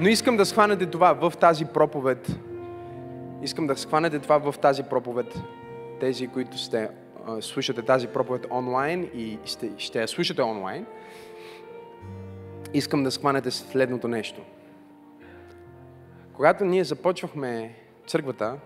Но 0.00 0.08
искам 0.08 0.36
да 0.36 0.46
схванете 0.46 0.86
това 0.86 1.12
в 1.12 1.32
тази 1.36 1.64
проповед. 1.64 2.38
Искам 3.42 3.66
да 3.66 3.76
схванете 3.76 4.18
това 4.18 4.38
в 4.38 4.58
тази 4.58 4.82
проповед. 4.82 5.40
Тези, 6.00 6.28
които 6.28 6.58
сте, 6.58 6.90
слушате 7.40 7.82
тази 7.82 8.06
проповед 8.06 8.46
онлайн 8.50 9.10
и 9.14 9.38
сте, 9.44 9.72
ще 9.78 10.00
я 10.00 10.08
слушате 10.08 10.42
онлайн, 10.42 10.86
искам 12.74 13.04
да 13.04 13.10
схванете 13.10 13.50
следното 13.50 14.08
нещо. 14.08 14.40
Когато 16.32 16.64
ние 16.64 16.84
започвахме 16.84 17.74
църквата, 18.06 18.58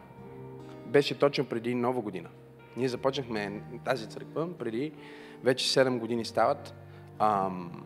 беше 0.86 1.18
точно 1.18 1.44
преди 1.44 1.74
нова 1.74 2.00
година. 2.00 2.28
Ние 2.76 2.88
започнахме 2.88 3.62
тази 3.84 4.06
църква 4.06 4.58
преди 4.58 4.92
вече 5.44 5.80
7 5.80 5.98
години 5.98 6.24
стават 6.24 6.74
ам, 7.18 7.84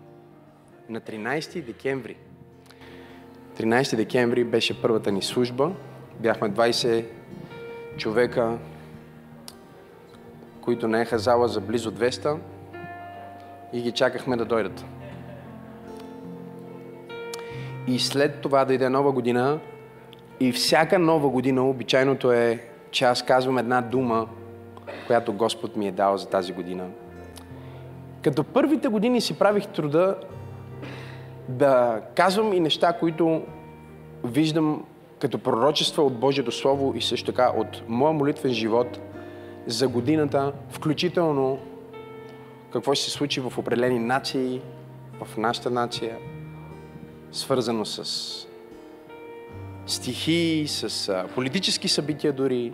на 0.88 1.00
13 1.00 1.62
декември. 1.62 2.16
13 3.58 3.96
декември 3.96 4.44
беше 4.44 4.82
първата 4.82 5.12
ни 5.12 5.22
служба. 5.22 5.70
Бяхме 6.20 6.50
20 6.50 7.04
човека, 7.96 8.58
които 10.60 10.88
наеха 10.88 11.18
зала 11.18 11.48
за 11.48 11.60
близо 11.60 11.92
200 11.92 12.36
и 13.72 13.82
ги 13.82 13.92
чакахме 13.92 14.36
да 14.36 14.44
дойдат. 14.44 14.84
И 17.86 17.98
след 17.98 18.40
това 18.40 18.64
дойде 18.64 18.88
нова 18.88 19.12
година 19.12 19.58
и 20.40 20.52
всяка 20.52 20.98
нова 20.98 21.28
година 21.28 21.68
обичайното 21.68 22.32
е, 22.32 22.64
че 22.90 23.04
аз 23.04 23.22
казвам 23.22 23.58
една 23.58 23.80
дума, 23.80 24.28
която 25.06 25.32
Господ 25.32 25.76
ми 25.76 25.88
е 25.88 25.92
дал 25.92 26.16
за 26.16 26.28
тази 26.28 26.52
година. 26.52 26.86
Като 28.22 28.44
първите 28.44 28.88
години 28.88 29.20
си 29.20 29.38
правих 29.38 29.66
труда 29.66 30.16
да 31.48 32.00
казвам 32.14 32.52
и 32.52 32.60
неща, 32.60 32.92
които 32.92 33.42
виждам 34.24 34.84
като 35.20 35.38
пророчества 35.38 36.02
от 36.02 36.14
Божието 36.14 36.52
Слово 36.52 36.92
и 36.96 37.02
също 37.02 37.26
така 37.26 37.52
от 37.56 37.82
моя 37.88 38.12
молитвен 38.12 38.52
живот 38.52 39.00
за 39.66 39.88
годината, 39.88 40.52
включително 40.70 41.58
какво 42.72 42.94
ще 42.94 43.04
се 43.04 43.10
случи 43.10 43.40
в 43.40 43.58
определени 43.58 43.98
нации, 43.98 44.60
в 45.24 45.36
нашата 45.36 45.70
нация, 45.70 46.16
свързано 47.32 47.84
с 47.84 48.48
стихии, 49.86 50.68
с 50.68 51.24
политически 51.34 51.88
събития 51.88 52.32
дори. 52.32 52.72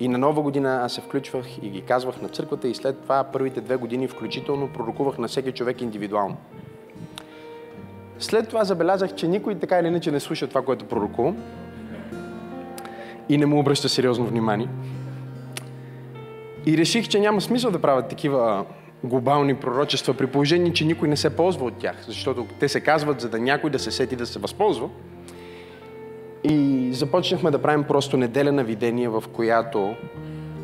И 0.00 0.08
на 0.08 0.18
нова 0.18 0.42
година 0.42 0.80
аз 0.84 0.92
се 0.92 1.00
включвах 1.00 1.58
и 1.62 1.70
ги 1.70 1.82
казвах 1.82 2.22
на 2.22 2.28
църквата 2.28 2.68
и 2.68 2.74
след 2.74 3.00
това 3.02 3.24
първите 3.24 3.60
две 3.60 3.76
години 3.76 4.08
включително 4.08 4.68
пророкувах 4.68 5.18
на 5.18 5.28
всеки 5.28 5.52
човек 5.52 5.80
индивидуално. 5.80 6.36
След 8.22 8.48
това 8.48 8.64
забелязах, 8.64 9.14
че 9.14 9.28
никой 9.28 9.54
така 9.54 9.78
или 9.78 9.86
иначе 9.86 10.10
не 10.10 10.20
слуша 10.20 10.46
това, 10.46 10.62
което 10.62 10.84
пророкувам 10.84 11.36
и 13.28 13.38
не 13.38 13.46
му 13.46 13.58
обръща 13.58 13.88
сериозно 13.88 14.26
внимание. 14.26 14.68
И 16.66 16.78
реших, 16.78 17.08
че 17.08 17.20
няма 17.20 17.40
смисъл 17.40 17.70
да 17.70 17.78
правят 17.78 18.08
такива 18.08 18.64
глобални 19.04 19.54
пророчества, 19.54 20.14
при 20.14 20.26
положение, 20.26 20.72
че 20.72 20.84
никой 20.84 21.08
не 21.08 21.16
се 21.16 21.36
ползва 21.36 21.66
от 21.66 21.74
тях, 21.78 21.96
защото 22.06 22.46
те 22.60 22.68
се 22.68 22.80
казват, 22.80 23.20
за 23.20 23.28
да 23.28 23.38
някой 23.38 23.70
да 23.70 23.78
се 23.78 23.90
сети 23.90 24.16
да 24.16 24.26
се 24.26 24.38
възползва. 24.38 24.88
И 26.44 26.88
започнахме 26.92 27.50
да 27.50 27.62
правим 27.62 27.84
просто 27.84 28.16
неделя 28.16 28.52
на 28.52 28.64
видение, 28.64 29.08
в 29.08 29.24
която 29.32 29.94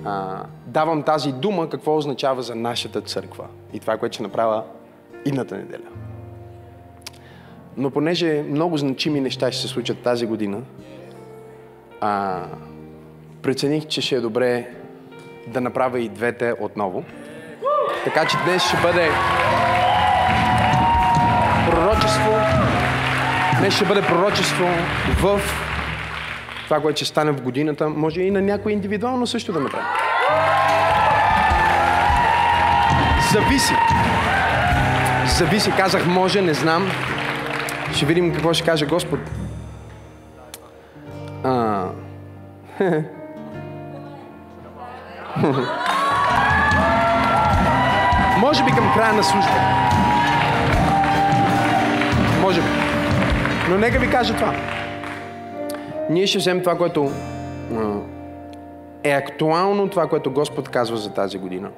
а, 0.05 0.45
давам 0.67 1.03
тази 1.03 1.33
дума, 1.33 1.69
какво 1.69 1.97
означава 1.97 2.43
за 2.43 2.55
нашата 2.55 3.01
църква. 3.01 3.47
И 3.73 3.81
това, 3.81 3.97
което 3.97 4.15
ще 4.15 4.23
направя 4.23 4.65
идната 5.25 5.57
неделя. 5.57 5.98
Но 7.79 7.91
понеже 7.91 8.45
много 8.49 8.77
значими 8.77 9.21
неща 9.21 9.53
ще 9.53 9.63
се 9.63 9.69
случат 9.69 9.99
тази 9.99 10.27
година, 10.27 10.61
а, 12.01 12.43
прецених, 13.43 13.87
че 13.87 14.01
ще 14.01 14.15
е 14.15 14.21
добре 14.21 14.67
да 15.47 15.61
направя 15.61 16.01
и 16.01 16.09
двете 16.09 16.55
отново. 16.61 17.05
Така 18.05 18.27
че 18.27 18.37
днес 18.45 18.69
ще 18.69 18.77
бъде 18.77 19.11
пророчество. 21.71 22.33
Днес 23.59 23.75
ще 23.75 23.85
бъде 23.85 24.03
пророчество 24.03 24.67
в 25.21 25.41
това, 26.65 26.81
което 26.81 26.97
ще 26.97 27.05
стане 27.05 27.33
в 27.33 27.43
годината. 27.43 27.89
Може 27.89 28.21
и 28.21 28.31
на 28.31 28.43
някой 28.43 28.73
индивидуално 28.73 29.27
също 29.27 29.53
да 29.53 29.61
направи. 29.61 29.87
Зависи. 33.33 33.75
Зависи. 35.39 35.73
Казах 35.77 36.07
може, 36.07 36.43
не 36.43 36.55
знам. 36.55 36.91
Ще 37.93 38.07
видим 38.07 38.33
какво 38.33 38.53
ще 38.53 38.65
каже 38.67 38.87
Господ. 38.87 39.21
А... 41.45 41.85
Може 48.41 48.65
би 48.65 48.71
към 48.71 48.93
края 48.95 49.13
на 49.13 49.25
служба. 49.25 49.51
Може 52.41 52.61
би. 52.61 52.67
Но 53.71 53.79
нека 53.79 53.99
ви 53.99 54.11
кажа 54.11 54.37
това. 54.37 54.55
Ние 56.11 56.27
ще 56.27 56.39
вземем 56.39 56.63
това, 56.63 56.79
което 56.79 57.11
е 59.05 59.11
актуално, 59.11 59.89
това, 59.89 60.09
което 60.09 60.31
Господ 60.31 60.69
казва 60.69 60.97
за 60.97 61.15
тази 61.15 61.39
година. 61.39 61.71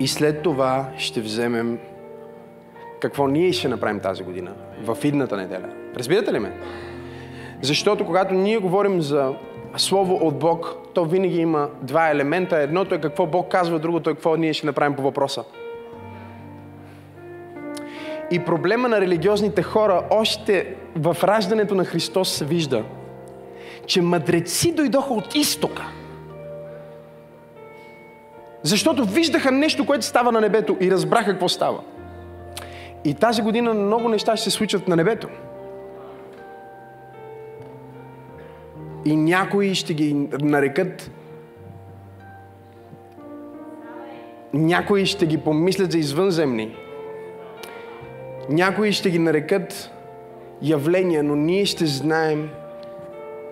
И 0.00 0.08
след 0.08 0.42
това 0.42 0.88
ще 0.96 1.20
вземем 1.20 1.78
какво 3.04 3.28
ние 3.28 3.52
ще 3.52 3.68
направим 3.68 4.00
тази 4.00 4.22
година, 4.22 4.52
в 4.84 4.98
идната 5.04 5.36
неделя. 5.36 5.68
Разбирате 5.96 6.32
ли 6.32 6.38
ме? 6.38 6.52
Защото 7.62 8.06
когато 8.06 8.34
ние 8.34 8.58
говорим 8.58 9.00
за 9.00 9.34
Слово 9.76 10.14
от 10.14 10.38
Бог, 10.38 10.76
то 10.94 11.04
винаги 11.04 11.40
има 11.40 11.68
два 11.82 12.10
елемента. 12.10 12.56
Едното 12.56 12.94
е 12.94 13.00
какво 13.00 13.26
Бог 13.26 13.50
казва, 13.50 13.78
другото 13.78 14.10
е 14.10 14.14
какво 14.14 14.36
ние 14.36 14.52
ще 14.52 14.66
направим 14.66 14.96
по 14.96 15.02
въпроса. 15.02 15.44
И 18.30 18.38
проблема 18.38 18.88
на 18.88 19.00
религиозните 19.00 19.62
хора 19.62 20.02
още 20.10 20.74
в 20.96 21.16
раждането 21.24 21.74
на 21.74 21.84
Христос 21.84 22.32
се 22.32 22.44
вижда, 22.44 22.84
че 23.86 24.02
мъдреци 24.02 24.72
дойдоха 24.72 25.14
от 25.14 25.34
изтока. 25.34 25.84
Защото 28.62 29.04
виждаха 29.04 29.50
нещо, 29.50 29.86
което 29.86 30.04
става 30.04 30.32
на 30.32 30.40
небето 30.40 30.76
и 30.80 30.90
разбраха 30.90 31.30
какво 31.30 31.48
става. 31.48 31.80
И 33.04 33.14
тази 33.14 33.42
година 33.42 33.74
много 33.74 34.08
неща 34.08 34.36
ще 34.36 34.50
се 34.50 34.56
случат 34.56 34.88
на 34.88 34.96
небето. 34.96 35.28
И 39.04 39.16
някои 39.16 39.74
ще 39.74 39.94
ги 39.94 40.14
нарекат 40.40 41.10
някои 44.54 45.06
ще 45.06 45.26
ги 45.26 45.38
помислят 45.38 45.92
за 45.92 45.98
извънземни. 45.98 46.76
Някои 48.48 48.92
ще 48.92 49.10
ги 49.10 49.18
нарекат 49.18 49.90
явления, 50.62 51.22
но 51.22 51.36
ние 51.36 51.66
ще 51.66 51.86
знаем, 51.86 52.50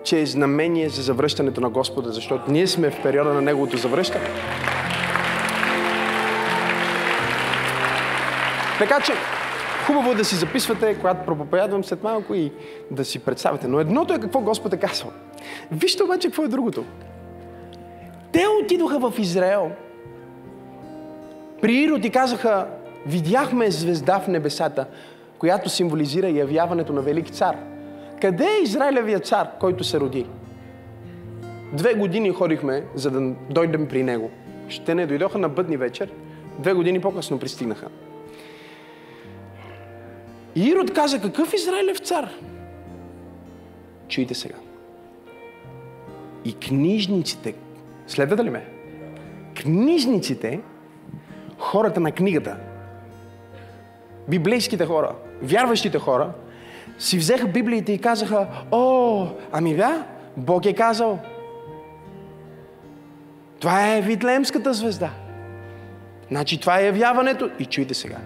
че 0.03 0.21
е 0.21 0.25
знамение 0.25 0.89
за 0.89 1.01
завръщането 1.01 1.61
на 1.61 1.69
Господа, 1.69 2.11
защото 2.11 2.51
ние 2.51 2.67
сме 2.67 2.91
в 2.91 3.01
периода 3.01 3.33
на 3.33 3.41
Неговото 3.41 3.77
завръщане. 3.77 4.25
Така 8.79 8.99
че, 9.01 9.13
хубаво 9.87 10.11
е 10.11 10.15
да 10.15 10.25
си 10.25 10.35
записвате, 10.35 10.95
когато 10.95 11.25
проповядвам 11.25 11.83
след 11.83 12.03
малко 12.03 12.35
и 12.35 12.51
да 12.91 13.05
си 13.05 13.19
представите. 13.19 13.67
Но 13.67 13.79
едното 13.79 14.13
е 14.13 14.19
какво 14.19 14.41
Господ 14.41 14.73
е 14.73 14.77
казал. 14.77 15.11
Вижте 15.71 16.03
обаче 16.03 16.27
какво 16.27 16.43
е 16.43 16.47
другото. 16.47 16.83
Те 18.31 18.45
отидоха 18.63 19.09
в 19.09 19.19
Израел. 19.19 19.71
При 21.61 21.73
Ирод 21.73 22.05
и 22.05 22.09
казаха, 22.09 22.67
видяхме 23.05 23.71
звезда 23.71 24.19
в 24.19 24.27
небесата, 24.27 24.85
която 25.39 25.69
символизира 25.69 26.29
явяването 26.29 26.93
на 26.93 27.01
велик 27.01 27.29
цар. 27.29 27.57
Къде 28.21 28.45
е 28.45 28.63
Израилевия 28.63 29.19
цар, 29.19 29.47
който 29.59 29.83
се 29.83 29.99
роди? 29.99 30.25
Две 31.73 31.93
години 31.93 32.29
ходихме, 32.29 32.83
за 32.95 33.11
да 33.11 33.33
дойдем 33.49 33.87
при 33.87 34.03
него. 34.03 34.31
Ще 34.67 34.95
не 34.95 35.05
дойдоха 35.05 35.37
на 35.37 35.49
бъдни 35.49 35.77
вечер. 35.77 36.11
Две 36.59 36.73
години 36.73 37.01
по-късно 37.01 37.39
пристигнаха. 37.39 37.87
Ирод 40.55 40.93
каза, 40.93 41.21
какъв 41.21 41.53
Израилев 41.53 41.97
цар? 41.97 42.29
Чуйте 44.07 44.33
сега. 44.33 44.55
И 46.45 46.53
книжниците, 46.53 47.55
следвате 48.07 48.43
ли 48.43 48.49
ме? 48.49 48.65
Книжниците, 49.61 50.59
хората 51.57 51.99
на 51.99 52.11
книгата, 52.11 52.57
библейските 54.27 54.85
хора, 54.85 55.15
вярващите 55.41 55.99
хора, 55.99 56.31
си 56.99 57.17
взеха 57.17 57.47
Библиите 57.47 57.93
и 57.93 57.97
казаха, 57.97 58.47
о, 58.71 59.27
ами 59.51 59.75
да, 59.75 60.05
Бог 60.37 60.65
е 60.65 60.73
казал. 60.73 61.19
Това 63.59 63.95
е 63.95 64.01
Витлемската 64.01 64.73
звезда. 64.73 65.11
Значи 66.31 66.59
това 66.59 66.79
е 66.79 66.85
явяването. 66.85 67.49
И 67.59 67.65
чуйте 67.65 67.93
сега. 67.93 68.17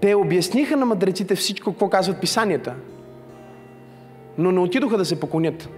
Те 0.00 0.14
обясниха 0.14 0.76
на 0.76 0.86
мъдреците 0.86 1.34
всичко, 1.34 1.70
какво 1.70 1.88
казват 1.88 2.20
писанията, 2.20 2.74
но 4.38 4.52
не 4.52 4.60
отидоха 4.60 4.98
да 4.98 5.04
се 5.04 5.20
поклонят. 5.20 5.68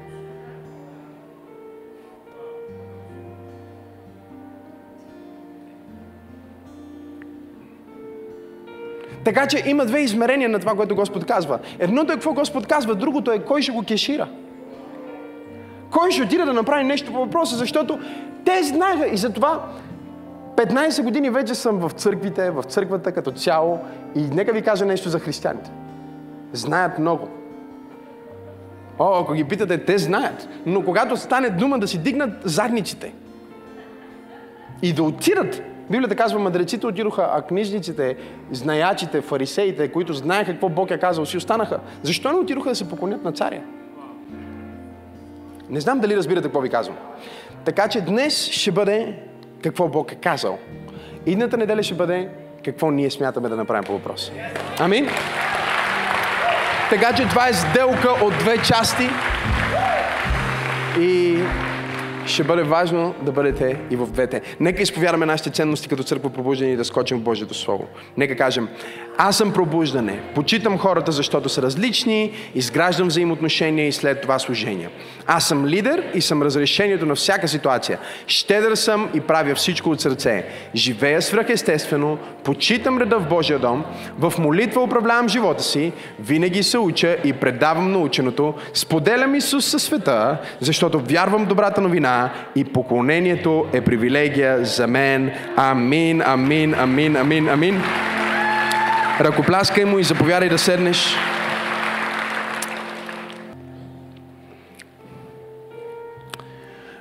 Така 9.24 9.46
че 9.46 9.62
има 9.66 9.86
две 9.86 10.00
измерения 10.00 10.48
на 10.48 10.58
това, 10.58 10.74
което 10.74 10.96
Господ 10.96 11.24
казва. 11.24 11.58
Едното 11.78 12.12
е 12.12 12.14
какво 12.14 12.32
Господ 12.32 12.66
казва, 12.66 12.94
другото 12.94 13.32
е 13.32 13.38
кой 13.38 13.62
ще 13.62 13.72
го 13.72 13.82
кешира. 13.82 14.28
Кой 15.90 16.10
ще 16.10 16.22
отиде 16.22 16.44
да 16.44 16.52
направи 16.52 16.84
нещо 16.84 17.12
по 17.12 17.18
въпроса, 17.18 17.56
защото 17.56 17.98
те 18.44 18.62
знаеха 18.62 19.06
и 19.06 19.16
затова 19.16 19.68
15 20.58 21.02
години 21.02 21.30
вече 21.30 21.54
съм 21.54 21.78
в 21.78 21.90
църквите, 21.92 22.50
в 22.50 22.62
църквата 22.62 23.12
като 23.12 23.30
цяло 23.30 23.78
и 24.14 24.20
нека 24.20 24.52
ви 24.52 24.62
кажа 24.62 24.84
нещо 24.84 25.08
за 25.08 25.18
християните. 25.18 25.70
Знаят 26.52 26.98
много. 26.98 27.28
О, 28.98 29.20
ако 29.20 29.32
ги 29.32 29.44
питате, 29.44 29.84
те 29.84 29.98
знаят. 29.98 30.48
Но 30.66 30.84
когато 30.84 31.16
стане 31.16 31.50
дума 31.50 31.78
да 31.78 31.88
си 31.88 31.98
дигнат 31.98 32.30
задниците 32.44 33.12
и 34.82 34.92
да 34.92 35.02
отидат 35.02 35.62
Библията 35.90 36.16
казва, 36.16 36.38
мъдреците 36.38 36.86
отидоха, 36.86 37.28
а 37.32 37.42
книжниците, 37.42 38.16
знаячите, 38.52 39.20
фарисеите, 39.20 39.92
които 39.92 40.12
знаеха 40.12 40.52
какво 40.52 40.68
Бог 40.68 40.90
е 40.90 40.98
казал, 40.98 41.26
си 41.26 41.36
останаха. 41.36 41.80
Защо 42.02 42.32
не 42.32 42.38
отидоха 42.38 42.68
да 42.68 42.74
се 42.74 42.88
поклонят 42.88 43.24
на 43.24 43.32
царя? 43.32 43.62
Не 45.70 45.80
знам 45.80 46.00
дали 46.00 46.16
разбирате 46.16 46.48
какво 46.48 46.60
ви 46.60 46.68
казвам. 46.68 46.96
Така 47.64 47.88
че 47.88 48.00
днес 48.00 48.46
ще 48.50 48.72
бъде 48.72 49.27
какво 49.62 49.88
Бог 49.88 50.12
е 50.12 50.14
казал. 50.14 50.58
Идната 51.26 51.56
неделя 51.56 51.82
ще 51.82 51.94
бъде 51.94 52.28
какво 52.64 52.90
ние 52.90 53.10
смятаме 53.10 53.48
да 53.48 53.56
направим 53.56 53.84
по 53.84 53.92
въпроса. 53.92 54.32
Амин? 54.78 55.08
Така 56.90 57.12
че 57.12 57.28
това 57.28 57.48
е 57.48 57.52
сделка 57.52 58.08
от 58.08 58.38
две 58.38 58.62
части. 58.62 59.08
И 60.98 61.38
ще 62.28 62.44
бъде 62.44 62.62
важно 62.62 63.14
да 63.22 63.32
бъдете 63.32 63.76
и 63.90 63.96
в 63.96 64.06
двете. 64.06 64.40
Нека 64.60 64.82
изповядаме 64.82 65.26
нашите 65.26 65.50
ценности 65.50 65.88
като 65.88 66.02
църква 66.02 66.30
пробуждане 66.30 66.72
и 66.72 66.76
да 66.76 66.84
скочим 66.84 67.18
в 67.18 67.22
Божието 67.22 67.54
Слово. 67.54 67.86
Нека 68.16 68.36
кажем, 68.36 68.68
аз 69.18 69.36
съм 69.36 69.52
пробуждане, 69.52 70.20
почитам 70.34 70.78
хората, 70.78 71.12
защото 71.12 71.48
са 71.48 71.62
различни, 71.62 72.32
изграждам 72.54 73.08
взаимоотношения 73.08 73.88
и 73.88 73.92
след 73.92 74.20
това 74.20 74.38
служения. 74.38 74.90
Аз 75.26 75.48
съм 75.48 75.66
лидер 75.66 76.04
и 76.14 76.20
съм 76.20 76.42
разрешението 76.42 77.06
на 77.06 77.14
всяка 77.14 77.48
ситуация. 77.48 77.98
Щедър 78.26 78.74
съм 78.74 79.08
и 79.14 79.20
правя 79.20 79.54
всичко 79.54 79.90
от 79.90 80.00
сърце. 80.00 80.46
Живея 80.74 81.22
свръхестествено, 81.22 82.18
почитам 82.44 82.98
реда 82.98 83.18
в 83.18 83.28
Божия 83.28 83.58
дом, 83.58 83.84
в 84.18 84.32
молитва 84.38 84.82
управлявам 84.82 85.28
живота 85.28 85.62
си, 85.62 85.92
винаги 86.20 86.62
се 86.62 86.78
уча 86.78 87.16
и 87.24 87.32
предавам 87.32 87.92
наученото, 87.92 88.54
споделям 88.74 89.34
Исус 89.34 89.64
със 89.64 89.82
света, 89.82 90.36
защото 90.60 91.00
вярвам 91.00 91.44
добрата 91.44 91.80
новина 91.80 92.17
и 92.54 92.64
поклонението 92.64 93.66
е 93.72 93.80
привилегия 93.80 94.64
за 94.64 94.86
мен. 94.86 95.32
Амин, 95.56 96.22
амин, 96.22 96.74
амин, 96.74 97.16
амин, 97.16 97.48
амин. 97.48 97.82
Ръкопляскай 99.20 99.84
му 99.84 99.98
и 99.98 100.04
заповядай 100.04 100.48
да 100.48 100.58
седнеш. 100.58 101.16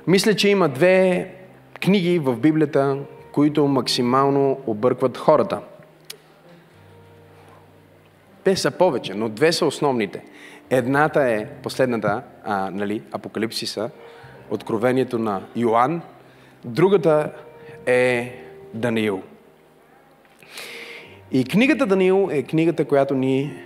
Мисля, 0.06 0.34
че 0.34 0.48
има 0.48 0.68
две 0.68 1.28
книги 1.80 2.18
в 2.18 2.36
Библията, 2.36 2.96
които 3.32 3.66
максимално 3.66 4.60
объркват 4.66 5.18
хората. 5.18 5.60
Те 8.44 8.56
са 8.56 8.70
повече, 8.70 9.14
но 9.14 9.28
две 9.28 9.52
са 9.52 9.66
основните. 9.66 10.22
Едната 10.70 11.22
е 11.22 11.46
последната, 11.62 12.22
а, 12.44 12.70
нали, 12.70 13.02
Апокалипсиса, 13.12 13.90
Откровението 14.50 15.18
на 15.18 15.42
Йоанн. 15.56 16.02
Другата 16.64 17.32
е 17.86 18.34
Даниил. 18.74 19.22
И 21.30 21.44
книгата 21.44 21.86
Даниил 21.86 22.28
е 22.32 22.42
книгата, 22.42 22.84
която 22.84 23.14
ни 23.14 23.62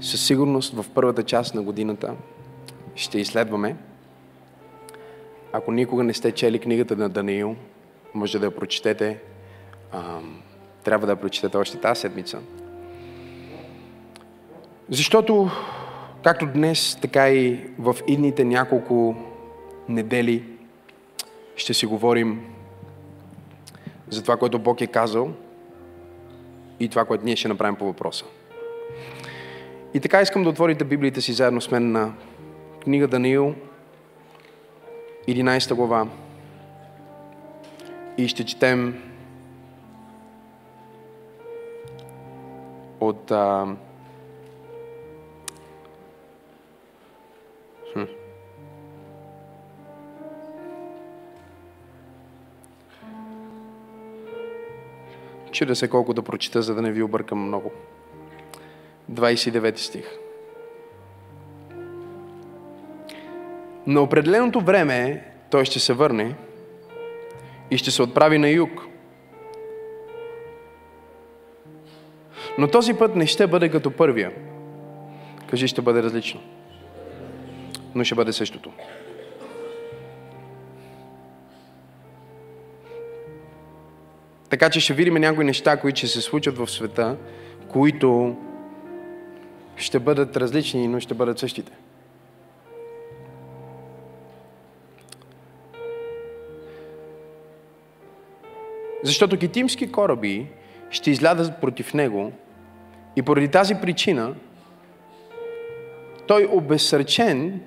със 0.00 0.26
сигурност 0.26 0.74
в 0.74 0.84
първата 0.94 1.22
част 1.22 1.54
на 1.54 1.62
годината 1.62 2.14
ще 2.94 3.18
изследваме. 3.18 3.76
Ако 5.52 5.72
никога 5.72 6.04
не 6.04 6.14
сте 6.14 6.32
чели 6.32 6.58
книгата 6.58 6.96
на 6.96 7.08
Даниил, 7.08 7.56
може 8.14 8.38
да 8.38 8.46
я 8.46 8.56
прочетете. 8.56 9.20
Трябва 10.84 11.06
да 11.06 11.12
я 11.12 11.16
прочетете 11.16 11.56
още 11.56 11.80
тази 11.80 12.00
седмица. 12.00 12.38
Защото, 14.88 15.50
както 16.26 16.46
днес, 16.46 16.98
така 17.02 17.30
и 17.30 17.70
в 17.78 17.96
идните 18.06 18.44
няколко 18.44 19.16
недели 19.88 20.44
ще 21.56 21.74
си 21.74 21.86
говорим 21.86 22.40
за 24.08 24.22
това, 24.22 24.36
което 24.36 24.58
Бог 24.58 24.80
е 24.80 24.86
казал 24.86 25.30
и 26.80 26.88
това, 26.88 27.04
което 27.04 27.24
ние 27.24 27.36
ще 27.36 27.48
направим 27.48 27.76
по 27.76 27.84
въпроса. 27.84 28.24
И 29.94 30.00
така 30.00 30.20
искам 30.20 30.42
да 30.42 30.48
отворите 30.48 30.84
Библията 30.84 31.22
си 31.22 31.32
заедно 31.32 31.60
с 31.60 31.70
мен 31.70 31.92
на 31.92 32.12
книга 32.80 33.08
Даниил, 33.08 33.54
11 35.28 35.74
глава. 35.74 36.08
И 38.18 38.28
ще 38.28 38.44
четем 38.44 39.02
от 43.00 43.30
а, 43.30 43.76
Чудя 55.56 55.76
се 55.76 55.88
колко 55.88 56.14
да 56.14 56.22
прочита, 56.22 56.62
за 56.62 56.74
да 56.74 56.82
не 56.82 56.92
ви 56.92 57.02
объркам 57.02 57.46
много. 57.46 57.72
29 59.12 59.76
стих. 59.76 60.04
На 63.86 64.00
определеното 64.00 64.60
време 64.60 65.24
той 65.50 65.64
ще 65.64 65.80
се 65.80 65.92
върне 65.92 66.34
и 67.70 67.78
ще 67.78 67.90
се 67.90 68.02
отправи 68.02 68.38
на 68.38 68.48
юг. 68.48 68.86
Но 72.58 72.68
този 72.68 72.94
път 72.94 73.16
не 73.16 73.26
ще 73.26 73.46
бъде 73.46 73.68
като 73.68 73.90
първия. 73.90 74.32
Кажи, 75.50 75.68
ще 75.68 75.82
бъде 75.82 76.02
различно. 76.02 76.40
Но 77.94 78.04
ще 78.04 78.14
бъде 78.14 78.32
същото. 78.32 78.72
Така 84.50 84.70
че 84.70 84.80
ще 84.80 84.94
видим 84.94 85.14
някои 85.14 85.44
неща, 85.44 85.76
които 85.76 85.98
ще 85.98 86.06
се 86.06 86.20
случат 86.20 86.58
в 86.58 86.70
света, 86.70 87.16
които 87.68 88.36
ще 89.76 89.98
бъдат 89.98 90.36
различни, 90.36 90.88
но 90.88 91.00
ще 91.00 91.14
бъдат 91.14 91.38
същите. 91.38 91.72
Защото 99.02 99.38
китимски 99.38 99.92
кораби 99.92 100.46
ще 100.90 101.10
излядат 101.10 101.60
против 101.60 101.94
него 101.94 102.32
и 103.16 103.22
поради 103.22 103.48
тази 103.48 103.74
причина 103.74 104.34
той 106.26 106.48
обезсърчен 106.50 107.60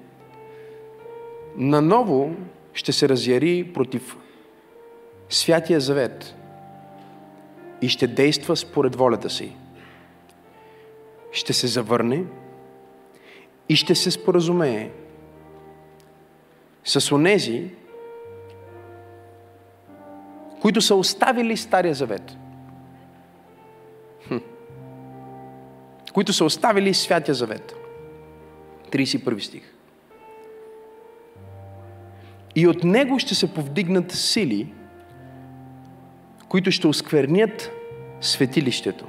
наново 1.55 2.35
ще 2.73 2.91
се 2.91 3.09
разяри 3.09 3.71
против 3.73 4.17
Святия 5.29 5.79
Завет 5.79 6.35
и 7.81 7.89
ще 7.89 8.07
действа 8.07 8.55
според 8.55 8.95
волята 8.95 9.29
си. 9.29 9.55
Ще 11.31 11.53
се 11.53 11.67
завърне 11.67 12.23
и 13.69 13.75
ще 13.75 13.95
се 13.95 14.11
споразумее 14.11 14.91
с 16.83 17.11
онези, 17.11 17.69
които 20.61 20.81
са 20.81 20.95
оставили 20.95 21.57
Стария 21.57 21.93
Завет. 21.93 22.37
Хм. 24.27 24.37
Които 26.13 26.33
са 26.33 26.45
оставили 26.45 26.93
Святия 26.93 27.35
Завет. 27.35 27.75
31 28.91 29.39
стих. 29.39 29.73
И 32.55 32.67
от 32.67 32.83
него 32.83 33.19
ще 33.19 33.35
се 33.35 33.53
повдигнат 33.53 34.11
сили, 34.11 34.73
които 36.49 36.71
ще 36.71 36.87
осквернят 36.87 37.71
светилището. 38.21 39.05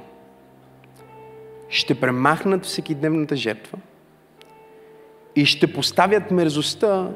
Ще 1.69 1.99
премахнат 1.99 2.65
всекидневната 2.65 3.35
жертва 3.35 3.77
и 5.35 5.45
ще 5.45 5.73
поставят 5.73 6.31
мерзостта, 6.31 7.11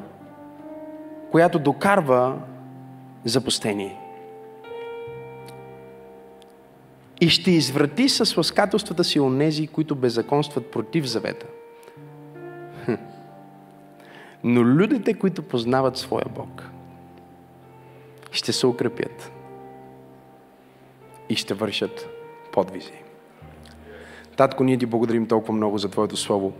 която 1.30 1.58
докарва 1.58 2.38
запустение. 3.24 4.06
и 7.20 7.28
ще 7.28 7.50
изврати 7.50 8.08
с 8.08 8.36
ласкателствата 8.36 9.04
си 9.04 9.20
онези, 9.20 9.66
които 9.66 9.94
беззаконстват 9.94 10.70
против 10.70 11.04
завета. 11.04 11.46
Но 14.44 14.64
людите, 14.64 15.14
които 15.14 15.42
познават 15.42 15.96
своя 15.96 16.26
Бог, 16.34 16.68
ще 18.30 18.52
се 18.52 18.66
укрепят 18.66 19.32
и 21.28 21.36
ще 21.36 21.54
вършат 21.54 22.08
подвизи. 22.52 22.92
Татко, 24.36 24.64
ние 24.64 24.78
ти 24.78 24.86
благодарим 24.86 25.26
толкова 25.26 25.54
много 25.54 25.78
за 25.78 25.88
Твоето 25.88 26.16
Слово 26.16 26.52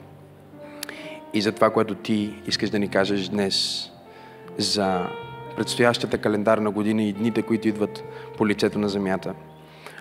и 1.35 1.41
за 1.41 1.53
това, 1.53 1.71
което 1.71 1.95
Ти 1.95 2.35
искаш 2.47 2.71
да 2.71 2.79
ни 2.79 2.89
кажеш 2.89 3.29
днес 3.29 3.89
за 4.59 5.07
предстоящата 5.57 6.19
календарна 6.19 6.71
година 6.71 7.03
и 7.03 7.13
дните, 7.13 7.43
които 7.43 7.69
идват 7.69 8.05
по 8.37 8.47
лицето 8.47 8.79
на 8.79 8.89
земята. 8.89 9.35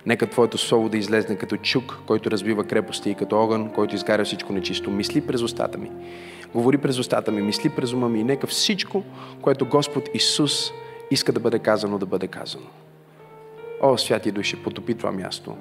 Нека 0.05 0.29
Твоето 0.29 0.57
Слово 0.57 0.89
да 0.89 0.97
излезне 0.97 1.35
като 1.35 1.57
чук, 1.57 1.99
който 2.07 2.31
разбива 2.31 2.63
крепости 2.63 3.09
и 3.09 3.15
като 3.15 3.37
огън, 3.37 3.69
който 3.69 3.95
изгаря 3.95 4.25
всичко 4.25 4.53
нечисто. 4.53 4.91
Мисли 4.91 5.27
през 5.27 5.41
устата 5.41 5.77
ми. 5.77 5.91
Говори 6.53 6.77
през 6.77 6.99
устата 6.99 7.31
ми, 7.31 7.41
мисли 7.41 7.69
през 7.69 7.93
ума 7.93 8.09
ми 8.09 8.19
и 8.19 8.23
нека 8.23 8.47
всичко, 8.47 9.03
което 9.41 9.65
Господ 9.65 10.09
Исус 10.13 10.71
иска 11.11 11.33
да 11.33 11.39
бъде 11.39 11.59
казано, 11.59 11.97
да 11.97 12.05
бъде 12.05 12.27
казано. 12.27 12.65
О, 13.81 13.97
святи 13.97 14.31
души, 14.31 14.63
потопи 14.63 14.95
това 14.95 15.11
място 15.11 15.57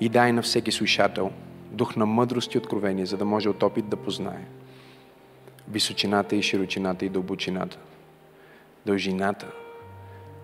и 0.00 0.08
дай 0.08 0.32
на 0.32 0.42
всеки 0.42 0.72
слушател 0.72 1.30
дух 1.70 1.96
на 1.96 2.06
мъдрост 2.06 2.54
и 2.54 2.58
откровение, 2.58 3.06
за 3.06 3.16
да 3.16 3.24
може 3.24 3.48
от 3.48 3.62
опит 3.62 3.88
да 3.88 3.96
познае 3.96 4.44
височината 5.68 6.36
и 6.36 6.42
широчината 6.42 7.04
и 7.04 7.08
дълбочината, 7.08 7.78
дължината, 8.86 9.46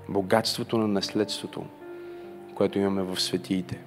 богатството 0.09 0.79
на 0.79 0.89
наследството, 0.89 1.65
което 2.55 2.79
имаме 2.79 3.03
в 3.03 3.21
светиите. 3.21 3.79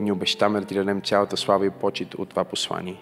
И 0.00 0.02
ни 0.02 0.12
обещаме 0.12 0.60
да 0.60 0.66
ти 0.66 0.74
дадем 0.74 1.00
цялата 1.00 1.36
слава 1.36 1.66
и 1.66 1.70
почет 1.70 2.14
от 2.14 2.28
това 2.28 2.44
послание. 2.44 3.00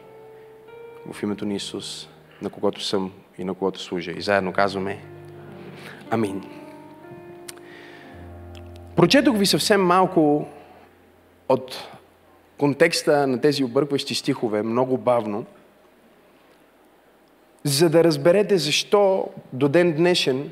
В 1.12 1.22
името 1.22 1.46
на 1.46 1.54
Исус, 1.54 2.08
на 2.42 2.50
когото 2.50 2.82
съм 2.82 3.12
и 3.38 3.44
на 3.44 3.54
когото 3.54 3.80
служа. 3.80 4.10
И 4.10 4.20
заедно 4.20 4.52
казваме 4.52 5.04
Амин. 6.10 6.61
Прочетох 8.96 9.36
ви 9.36 9.46
съвсем 9.46 9.82
малко 9.82 10.48
от 11.48 11.88
контекста 12.58 13.26
на 13.26 13.40
тези 13.40 13.64
объркващи 13.64 14.14
стихове, 14.14 14.62
много 14.62 14.98
бавно, 14.98 15.44
за 17.64 17.90
да 17.90 18.04
разберете 18.04 18.58
защо 18.58 19.28
до 19.52 19.68
ден 19.68 19.92
днешен, 19.92 20.50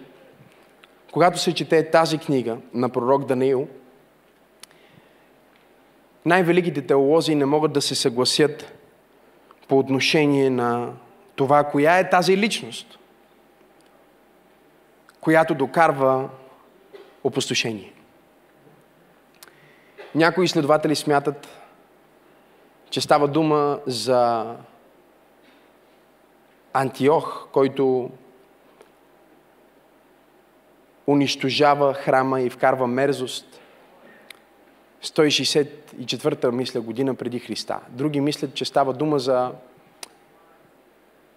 когато 1.12 1.38
се 1.38 1.54
чете 1.54 1.90
тази 1.90 2.18
книга 2.18 2.56
на 2.74 2.88
пророк 2.88 3.24
Даниил, 3.24 3.68
най-великите 6.24 6.82
теолози 6.82 7.34
не 7.34 7.44
могат 7.44 7.72
да 7.72 7.82
се 7.82 7.94
съгласят 7.94 8.72
по 9.68 9.78
отношение 9.78 10.50
на 10.50 10.92
това, 11.36 11.64
коя 11.64 11.98
е 11.98 12.10
тази 12.10 12.36
личност, 12.36 12.98
която 15.20 15.54
докарва 15.54 16.28
опустошение. 17.24 17.92
Някои 20.14 20.44
изследователи 20.44 20.96
смятат, 20.96 21.48
че 22.90 23.00
става 23.00 23.28
дума 23.28 23.80
за 23.86 24.54
Антиох, 26.72 27.48
който 27.52 28.10
унищожава 31.06 31.94
храма 31.94 32.40
и 32.40 32.50
вкарва 32.50 32.86
мерзост. 32.86 33.60
164-та, 35.02 36.50
мисля, 36.50 36.80
година 36.80 37.14
преди 37.14 37.38
Христа. 37.38 37.80
Други 37.88 38.20
мислят, 38.20 38.54
че 38.54 38.64
става 38.64 38.92
дума 38.92 39.18
за 39.18 39.52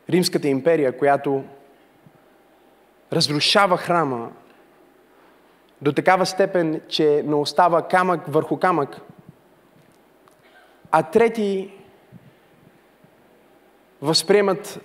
Римската 0.09 0.47
империя, 0.47 0.97
която 0.97 1.43
разрушава 3.13 3.77
храма 3.77 4.31
до 5.83 5.91
такава 5.91 6.25
степен, 6.25 6.81
че 6.87 7.23
не 7.25 7.35
остава 7.35 7.87
камък 7.87 8.21
върху 8.27 8.57
камък. 8.57 9.01
А 10.91 11.03
трети 11.03 11.73
възприемат 14.01 14.79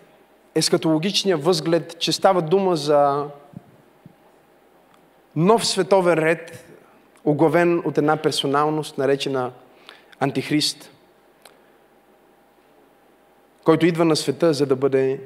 ескатологичния 0.54 1.36
възглед, 1.36 1.98
че 1.98 2.12
става 2.12 2.42
дума 2.42 2.76
за 2.76 3.26
нов 5.36 5.66
световен 5.66 6.18
ред, 6.18 6.64
оглавен 7.24 7.82
от 7.84 7.98
една 7.98 8.16
персоналност, 8.16 8.98
наречена 8.98 9.52
Антихрист, 10.20 10.90
който 13.64 13.86
идва 13.86 14.04
на 14.04 14.16
света, 14.16 14.54
за 14.54 14.66
да 14.66 14.76
бъде 14.76 15.20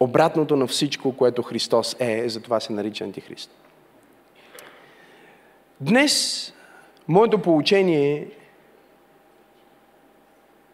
обратното 0.00 0.56
на 0.56 0.66
всичко, 0.66 1.16
което 1.16 1.42
Христос 1.42 1.96
е, 1.98 2.28
затова 2.28 2.60
се 2.60 2.72
нарича 2.72 3.04
Антихрист. 3.04 3.63
Днес 5.84 6.52
моето 7.08 7.38
получение 7.38 8.28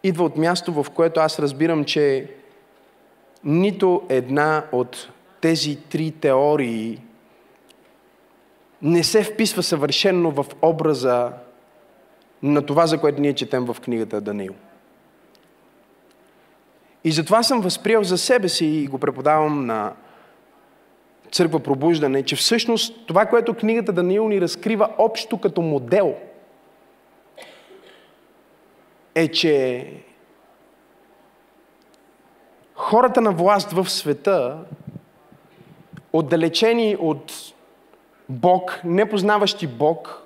идва 0.03 0.23
от 0.23 0.37
място, 0.37 0.83
в 0.83 0.89
което 0.89 1.19
аз 1.19 1.39
разбирам, 1.39 1.83
че 1.83 2.31
нито 3.43 4.01
една 4.09 4.65
от 4.71 5.09
тези 5.41 5.75
три 5.75 6.11
теории 6.11 7.01
не 8.81 9.03
се 9.03 9.23
вписва 9.23 9.63
съвършенно 9.63 10.31
в 10.31 10.45
образа 10.61 11.31
на 12.43 12.65
това, 12.65 12.87
за 12.87 12.97
което 12.97 13.21
ние 13.21 13.33
четем 13.33 13.65
в 13.65 13.77
книгата 13.81 14.21
Даниил. 14.21 14.53
И 17.03 17.11
затова 17.11 17.43
съм 17.43 17.61
възприел 17.61 18.03
за 18.03 18.17
себе 18.17 18.49
си 18.49 18.65
и 18.65 18.87
го 18.87 18.97
преподавам 18.97 19.65
на 19.65 19.93
църква 21.31 21.59
пробуждане, 21.59 22.23
че 22.23 22.35
всъщност 22.35 23.07
това, 23.07 23.25
което 23.25 23.53
книгата 23.53 23.93
Даниил 23.93 24.27
ни 24.27 24.41
разкрива 24.41 24.89
общо 24.97 25.37
като 25.37 25.61
модел, 25.61 26.15
е, 29.15 29.27
че 29.27 29.87
хората 32.75 33.21
на 33.21 33.31
власт 33.31 33.71
в 33.71 33.89
света, 33.89 34.57
отдалечени 36.13 36.97
от 36.99 37.33
Бог, 38.29 38.81
не 38.83 39.09
познаващи 39.09 39.67
Бог, 39.67 40.23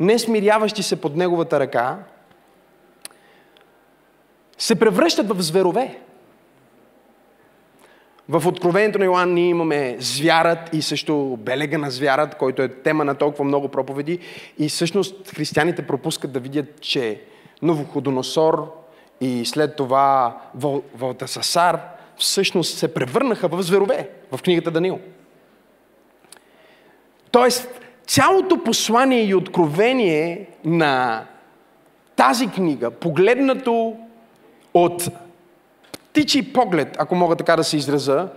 не 0.00 0.18
смиряващи 0.18 0.82
се 0.82 1.00
под 1.00 1.16
Неговата 1.16 1.60
ръка, 1.60 1.98
се 4.58 4.78
превръщат 4.78 5.28
в 5.28 5.42
зверове. 5.42 6.00
В 8.28 8.46
Откровението 8.46 8.98
на 8.98 9.04
Йоанн 9.04 9.34
ние 9.34 9.48
имаме 9.48 9.96
звярат 9.98 10.74
и 10.74 10.82
също 10.82 11.38
белега 11.40 11.78
на 11.78 11.90
звярат, 11.90 12.34
който 12.34 12.62
е 12.62 12.68
тема 12.68 13.04
на 13.04 13.14
толкова 13.14 13.44
много 13.44 13.68
проповеди. 13.68 14.18
И 14.58 14.68
всъщност 14.68 15.30
християните 15.30 15.86
пропускат 15.86 16.32
да 16.32 16.40
видят, 16.40 16.80
че 16.80 17.20
Новоходоносор 17.62 18.72
и 19.20 19.44
след 19.44 19.76
това 19.76 20.40
Валтасасар 20.94 21.80
всъщност 22.16 22.78
се 22.78 22.94
превърнаха 22.94 23.48
в 23.48 23.62
зверове 23.62 24.08
в 24.32 24.42
книгата 24.42 24.70
Данил. 24.70 25.00
Тоест, 27.30 27.80
цялото 28.06 28.64
послание 28.64 29.24
и 29.24 29.34
откровение 29.34 30.46
на 30.64 31.24
тази 32.16 32.46
книга, 32.46 32.90
погледнато 32.90 33.96
от 34.74 35.08
птичи 36.16 36.52
поглед, 36.52 36.96
ако 36.98 37.14
мога 37.14 37.36
така 37.36 37.56
да 37.56 37.64
се 37.64 37.76
израза, 37.76 38.28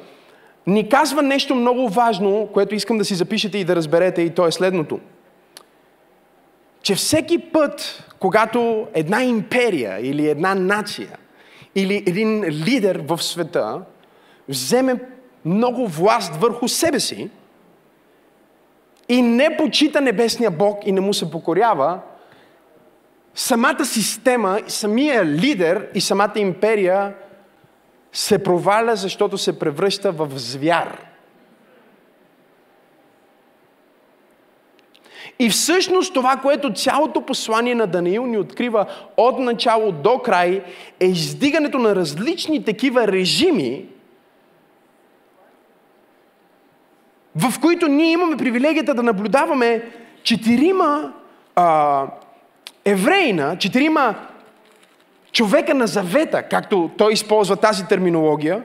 ни 0.67 0.89
казва 0.89 1.21
нещо 1.21 1.55
много 1.55 1.89
важно, 1.89 2.49
което 2.53 2.75
искам 2.75 2.97
да 2.97 3.05
си 3.05 3.15
запишете 3.15 3.57
и 3.57 3.63
да 3.63 3.75
разберете, 3.75 4.21
и 4.21 4.29
то 4.29 4.47
е 4.47 4.51
следното. 4.51 4.99
Че 6.81 6.95
всеки 6.95 7.39
път, 7.39 8.03
когато 8.19 8.87
една 8.93 9.23
империя 9.23 10.07
или 10.07 10.29
една 10.29 10.55
нация 10.55 11.17
или 11.75 12.03
един 12.07 12.43
лидер 12.43 13.01
в 13.07 13.23
света 13.23 13.81
вземе 14.49 14.95
много 15.45 15.87
власт 15.87 16.35
върху 16.35 16.67
себе 16.67 16.99
си 16.99 17.29
и 19.09 19.21
не 19.21 19.57
почита 19.57 20.01
небесния 20.01 20.51
Бог 20.51 20.87
и 20.87 20.91
не 20.91 21.01
му 21.01 21.13
се 21.13 21.31
покорява, 21.31 21.99
самата 23.35 23.85
система, 23.85 24.59
самия 24.67 25.25
лидер 25.25 25.87
и 25.93 26.01
самата 26.01 26.33
империя 26.35 27.13
се 28.13 28.43
проваля, 28.43 28.95
защото 28.95 29.37
се 29.37 29.59
превръща 29.59 30.11
в 30.11 30.29
звяр. 30.35 31.09
И 35.39 35.49
всъщност 35.49 36.13
това, 36.13 36.35
което 36.35 36.73
цялото 36.73 37.21
послание 37.21 37.75
на 37.75 37.87
Даниил 37.87 38.25
ни 38.25 38.37
открива 38.37 38.85
от 39.17 39.39
начало 39.39 39.91
до 39.91 40.19
край, 40.19 40.63
е 40.99 41.05
издигането 41.05 41.77
на 41.77 41.95
различни 41.95 42.65
такива 42.65 43.07
режими, 43.07 43.85
в 47.35 47.59
които 47.61 47.87
ние 47.87 48.11
имаме 48.11 48.37
привилегията 48.37 48.93
да 48.93 49.03
наблюдаваме 49.03 49.91
четирима 50.23 51.13
а, 51.55 52.07
евреина, 52.85 53.57
четирима 53.57 54.15
човека 55.31 55.73
на 55.73 55.87
завета, 55.87 56.43
както 56.43 56.89
той 56.97 57.13
използва 57.13 57.55
тази 57.55 57.85
терминология, 57.85 58.63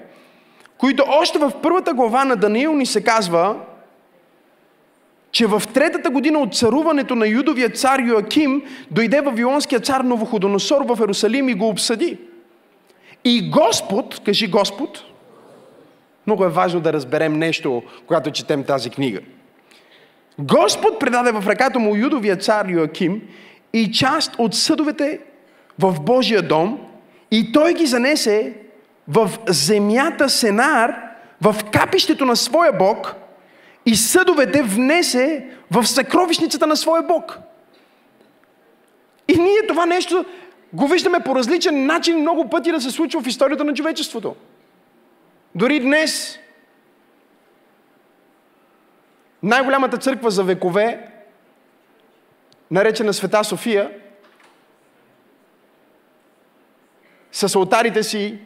които 0.78 1.04
още 1.08 1.38
в 1.38 1.52
първата 1.62 1.94
глава 1.94 2.24
на 2.24 2.36
Даниил 2.36 2.72
ни 2.72 2.86
се 2.86 3.04
казва, 3.04 3.56
че 5.30 5.46
в 5.46 5.62
третата 5.74 6.10
година 6.10 6.38
от 6.38 6.54
царуването 6.54 7.14
на 7.14 7.26
юдовия 7.28 7.70
цар 7.70 7.98
Йоаким 7.98 8.62
дойде 8.90 9.20
вавилонския 9.20 9.80
цар 9.80 10.00
Новоходоносор 10.00 10.84
в 10.88 11.00
Ерусалим 11.02 11.48
и 11.48 11.54
го 11.54 11.68
обсъди. 11.68 12.18
И 13.24 13.50
Господ, 13.50 14.20
кажи 14.24 14.46
Господ, 14.46 15.04
много 16.26 16.44
е 16.44 16.48
важно 16.48 16.80
да 16.80 16.92
разберем 16.92 17.38
нещо, 17.38 17.82
когато 18.06 18.30
четем 18.30 18.64
тази 18.64 18.90
книга. 18.90 19.20
Господ 20.38 21.00
предаде 21.00 21.32
в 21.32 21.46
ръката 21.46 21.78
му 21.78 21.96
юдовия 21.96 22.36
цар 22.36 22.68
Йоаким 22.68 23.22
и 23.72 23.92
част 23.92 24.34
от 24.38 24.54
съдовете 24.54 25.20
в 25.78 26.00
Божия 26.00 26.42
дом 26.42 26.80
и 27.30 27.52
той 27.52 27.74
ги 27.74 27.86
занесе 27.86 28.54
в 29.08 29.30
земята 29.48 30.28
Сенар, 30.28 30.96
в 31.42 31.56
капището 31.72 32.24
на 32.24 32.36
своя 32.36 32.72
Бог 32.72 33.14
и 33.86 33.96
съдовете 33.96 34.62
внесе 34.62 35.46
в 35.70 35.86
съкровищницата 35.86 36.66
на 36.66 36.76
своя 36.76 37.02
Бог. 37.02 37.38
И 39.28 39.36
ние 39.36 39.66
това 39.68 39.86
нещо 39.86 40.24
го 40.72 40.88
виждаме 40.88 41.20
по 41.20 41.34
различен 41.34 41.86
начин 41.86 42.20
много 42.20 42.50
пъти 42.50 42.72
да 42.72 42.80
се 42.80 42.90
случва 42.90 43.20
в 43.20 43.26
историята 43.26 43.64
на 43.64 43.74
човечеството. 43.74 44.36
Дори 45.54 45.80
днес 45.80 46.38
най-голямата 49.42 49.98
църква 49.98 50.30
за 50.30 50.44
векове, 50.44 51.08
наречена 52.70 53.12
Света 53.12 53.44
София, 53.44 53.90
с 57.34 57.56
алтарите 57.56 58.02
си 58.02 58.38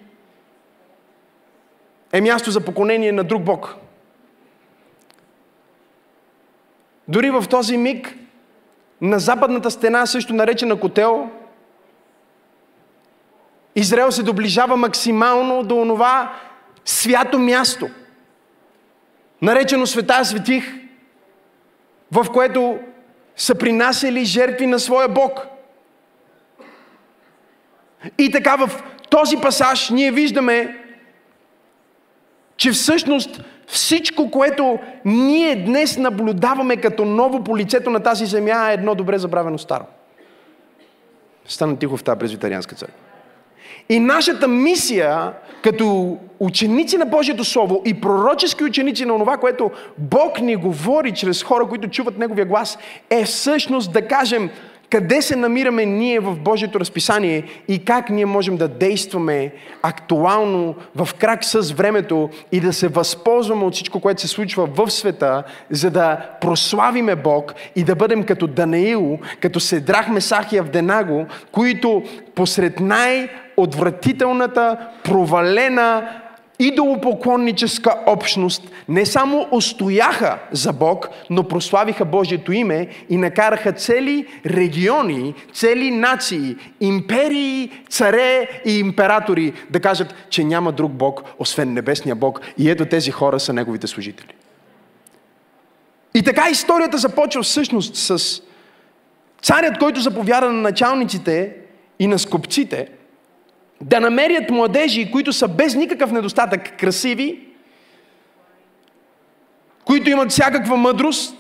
е 2.13 2.21
място 2.21 2.51
за 2.51 2.61
поклонение 2.61 3.13
на 3.13 3.25
друг 3.25 3.43
Бог. 3.43 3.77
Дори 7.09 7.31
в 7.31 7.45
този 7.51 7.77
миг 7.77 8.15
на 9.01 9.19
западната 9.19 9.71
стена, 9.71 10.07
също 10.07 10.35
наречена 10.35 10.81
Котел, 10.81 11.31
Израел 13.75 14.13
се 14.13 14.23
доближава 14.23 14.77
максимално 14.77 15.63
до 15.63 15.81
онова 15.81 16.35
свято 16.85 17.39
място, 17.39 17.89
наречено 19.43 19.87
Света 19.87 20.25
Светих, 20.25 20.75
в 22.13 22.27
което 22.33 22.79
са 23.37 23.55
принасяли 23.55 24.25
жертви 24.25 24.67
на 24.67 24.79
своя 24.79 25.09
Бог. 25.09 25.47
И 28.19 28.31
така 28.31 28.57
в 28.57 28.83
този 29.11 29.37
пасаж 29.37 29.91
ние 29.91 30.13
виждаме, 30.13 30.77
че 32.57 32.71
всъщност 32.71 33.41
всичко, 33.67 34.31
което 34.31 34.79
ние 35.05 35.57
днес 35.57 35.99
наблюдаваме 35.99 36.77
като 36.77 37.05
ново 37.05 37.45
по 37.45 37.57
лицето 37.57 37.91
на 37.91 38.01
тази 38.01 38.27
земя 38.27 38.71
е 38.71 38.75
едно 38.75 38.95
добре 38.95 39.19
забравено 39.19 39.59
старо. 39.59 39.85
Стана 41.49 41.79
тихо 41.79 41.97
в 41.97 42.05
тази 42.05 42.19
презвитарианска 42.19 42.77
църква. 42.77 42.97
И 43.89 44.01
нашата 44.01 44.49
мисия 44.49 45.33
като 45.63 46.19
ученици 46.39 46.97
на 46.97 47.07
Божието 47.07 47.45
Слово 47.45 47.83
и 47.85 48.01
пророчески 48.01 48.65
ученици 48.65 49.05
на 49.05 49.19
това, 49.19 49.37
което 49.37 49.71
Бог 49.99 50.41
ни 50.41 50.57
говори 50.57 51.13
чрез 51.13 51.43
хора, 51.43 51.69
които 51.69 51.89
чуват 51.89 52.19
Неговия 52.19 52.47
глас, 52.47 52.79
е 53.11 53.25
всъщност 53.25 53.93
да 53.93 54.09
кажем 54.09 54.51
къде 54.91 55.23
се 55.23 55.37
намираме 55.37 55.87
ние 55.87 56.21
в 56.21 56.37
Божието 56.37 56.81
разписание 56.81 57.45
и 57.69 57.85
как 57.85 58.11
ние 58.11 58.27
можем 58.27 58.57
да 58.57 58.69
действаме 58.69 59.53
актуално 59.83 60.75
в 60.97 61.09
крак 61.19 61.45
с 61.45 61.73
времето 61.73 62.31
и 62.53 62.61
да 62.61 62.73
се 62.73 62.89
възползваме 62.89 63.65
от 63.65 63.75
всичко, 63.75 64.01
което 64.01 64.21
се 64.21 64.29
случва 64.29 64.67
в 64.67 64.91
света, 64.91 65.43
за 65.71 65.91
да 65.91 66.31
прославиме 66.41 67.17
Бог 67.17 67.55
и 67.77 67.85
да 67.85 67.95
бъдем 67.95 68.23
като 68.23 68.47
Данаил, 68.47 69.19
като 69.41 69.61
Седрах, 69.61 70.09
Месах 70.09 70.53
и 70.53 70.59
Авденаго, 70.59 71.27
които 71.53 72.03
посред 72.35 72.81
най-отвратителната, 72.81 74.77
провалена, 75.05 76.21
идолопоклонническа 76.59 77.95
общност 78.07 78.71
не 78.89 79.07
само 79.07 79.49
устояха 79.51 80.39
за 80.53 80.73
Бог, 80.73 81.09
но 81.31 81.49
прославиха 81.49 82.05
Божието 82.05 82.53
име 82.53 82.89
и 83.11 83.17
накараха 83.17 83.73
цели 83.73 84.27
региони, 84.47 85.35
цели 85.53 85.91
нации, 85.91 86.57
империи, 86.81 87.71
царе 87.89 88.49
и 88.67 88.79
императори 88.79 89.53
да 89.71 89.81
кажат, 89.81 90.15
че 90.31 90.45
няма 90.45 90.73
друг 90.73 90.93
Бог, 90.93 91.23
освен 91.39 91.73
небесния 91.73 92.15
Бог. 92.15 92.41
И 92.59 92.71
ето 92.71 92.87
тези 92.87 93.11
хора 93.11 93.41
са 93.41 93.53
неговите 93.53 93.87
служители. 93.87 94.35
И 96.15 96.23
така 96.23 96.51
историята 96.51 96.99
започва 96.99 97.43
всъщност 97.43 97.97
с 97.97 98.43
царят, 99.43 99.79
който 99.79 100.01
заповяда 100.01 100.53
на 100.53 100.61
началниците 100.61 101.53
и 101.99 102.07
на 102.07 102.19
скопците– 102.19 102.89
да 103.81 104.01
намерят 104.01 104.51
младежи, 104.51 105.11
които 105.11 105.33
са 105.33 105.49
без 105.49 105.75
никакъв 105.75 106.13
недостатък 106.13 106.77
красиви, 106.79 107.49
които 109.85 110.11
имат 110.11 110.31
всякаква 110.31 110.77
мъдрост, 110.77 111.35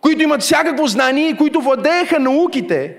които 0.00 0.22
имат 0.22 0.42
всякакво 0.42 0.86
знание 0.86 1.28
и 1.28 1.36
които 1.36 1.60
владееха 1.60 2.18
науките 2.18 2.96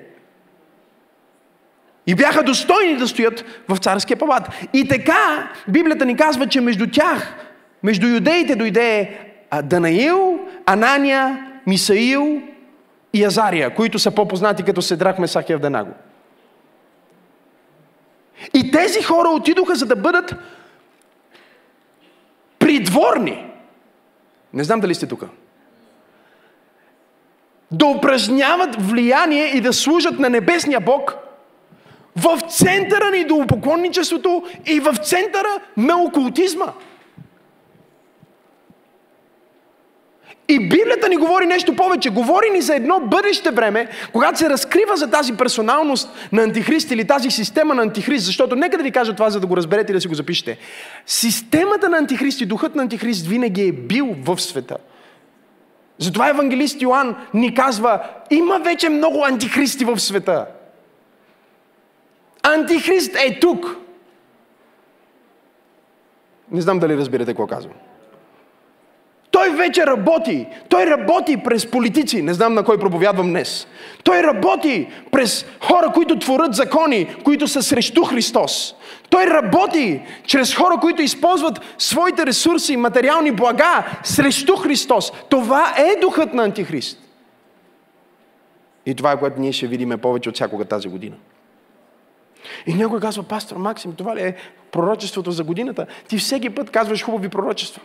и 2.08 2.16
бяха 2.16 2.44
достойни 2.44 2.98
да 2.98 3.08
стоят 3.08 3.46
в 3.68 3.78
царския 3.78 4.18
палат. 4.18 4.50
И 4.74 4.88
така, 4.88 5.52
Библията 5.68 6.06
ни 6.06 6.16
казва, 6.16 6.48
че 6.48 6.62
между 6.62 6.88
тях, 6.92 7.36
между 7.84 8.08
юдеите 8.08 8.56
дойде 8.56 9.18
Данаил, 9.64 10.40
Анания, 10.66 11.48
Мисаил 11.68 12.42
и 13.14 13.26
Азария, 13.26 13.76
които 13.76 14.00
са 14.00 14.12
по-познати 14.12 14.64
като 14.64 14.82
Седрах, 14.82 15.20
Месах 15.20 15.50
и 15.50 15.54
Авденаго. 15.54 15.92
И 18.54 18.72
тези 18.72 19.04
хора 19.04 19.30
отидоха 19.30 19.76
за 19.76 19.86
да 19.86 19.96
бъдат 19.96 20.36
придворни. 22.60 23.46
Не 24.54 24.64
знам 24.64 24.80
дали 24.80 24.96
сте 24.96 25.08
тук. 25.08 25.24
Да 27.72 27.86
упражняват 27.86 28.76
влияние 28.80 29.46
и 29.46 29.62
да 29.62 29.74
служат 29.74 30.20
на 30.20 30.30
небесния 30.30 30.80
Бог 30.80 31.16
в 32.16 32.40
центъра 32.50 33.10
на 33.10 33.18
идолопоклонничеството 33.18 34.44
и 34.66 34.80
в 34.80 34.96
центъра 34.96 35.60
на 35.78 36.04
окултизма. 36.04 36.74
И 40.52 40.60
Библията 40.60 41.10
ни 41.10 41.16
говори 41.16 41.46
нещо 41.46 41.76
повече. 41.76 42.10
Говори 42.10 42.50
ни 42.50 42.62
за 42.62 42.76
едно 42.76 43.00
бъдеще 43.00 43.52
време, 43.52 43.88
когато 44.14 44.40
се 44.40 44.50
разкрива 44.50 44.98
за 44.98 45.10
тази 45.10 45.34
персоналност 45.34 46.10
на 46.32 46.44
антихрист 46.44 46.92
или 46.92 47.08
тази 47.08 47.32
система 47.32 47.76
на 47.76 47.82
антихрист. 47.82 48.26
Защото 48.26 48.56
нека 48.56 48.78
да 48.78 48.84
ви 48.84 48.92
кажа 48.92 49.14
това, 49.14 49.30
за 49.30 49.40
да 49.40 49.48
го 49.48 49.58
разберете 49.58 49.92
и 49.92 49.96
да 49.96 50.02
си 50.02 50.08
го 50.08 50.14
запишете. 50.14 50.58
Системата 51.06 51.90
на 51.90 51.98
антихрист 51.98 52.42
и 52.42 52.46
духът 52.46 52.76
на 52.76 52.84
антихрист 52.84 53.28
винаги 53.28 53.68
е 53.68 53.72
бил 53.72 54.16
в 54.24 54.40
света. 54.40 54.78
Затова 55.98 56.30
евангелист 56.30 56.82
Йоанн 56.82 57.16
ни 57.34 57.54
казва, 57.54 58.04
има 58.30 58.60
вече 58.60 58.90
много 58.90 59.26
антихристи 59.26 59.86
в 59.86 60.00
света. 60.00 60.46
Антихрист 62.44 63.16
е 63.16 63.40
тук. 63.40 63.78
Не 66.52 66.62
знам 66.62 66.80
дали 66.80 66.98
разбирате 66.98 67.32
какво 67.32 67.48
казвам. 67.48 67.74
Той 69.40 69.50
вече 69.50 69.86
работи. 69.86 70.48
Той 70.70 70.86
работи 70.86 71.38
през 71.38 71.72
политици. 71.72 72.22
Не 72.22 72.34
знам 72.34 72.54
на 72.54 72.64
кой 72.64 72.78
проповядвам 72.78 73.30
днес. 73.30 73.68
Той 74.04 74.24
работи 74.24 74.88
през 75.12 75.46
хора, 75.62 75.92
които 75.94 76.20
творят 76.20 76.54
закони, 76.54 77.16
които 77.24 77.48
са 77.48 77.64
срещу 77.64 78.04
Христос. 78.04 78.76
Той 79.10 79.28
работи 79.28 80.02
чрез 80.26 80.56
хора, 80.56 80.78
които 80.82 81.02
използват 81.02 81.62
своите 81.78 82.26
ресурси, 82.26 82.78
материални 82.78 83.32
блага 83.32 83.86
срещу 84.04 84.56
Христос. 84.56 85.12
Това 85.30 85.74
е 85.78 86.00
духът 86.02 86.34
на 86.34 86.44
Антихрист. 86.44 87.00
И 88.86 88.96
това 88.96 89.12
е 89.12 89.20
което 89.20 89.42
ние 89.42 89.52
ще 89.52 89.68
видим 89.68 90.00
повече 90.02 90.30
от 90.30 90.36
всякога 90.36 90.66
тази 90.66 90.88
година. 90.88 91.16
И 92.68 92.74
някой 92.74 93.00
казва, 93.00 93.24
пастор 93.24 93.58
Максим, 93.58 93.94
това 93.94 94.16
ли 94.16 94.22
е 94.22 94.36
пророчеството 94.72 95.32
за 95.32 95.44
годината? 95.44 95.86
Ти 96.08 96.18
всеки 96.18 96.50
път 96.50 96.70
казваш 96.70 97.04
хубави 97.04 97.30
пророчества. 97.30 97.82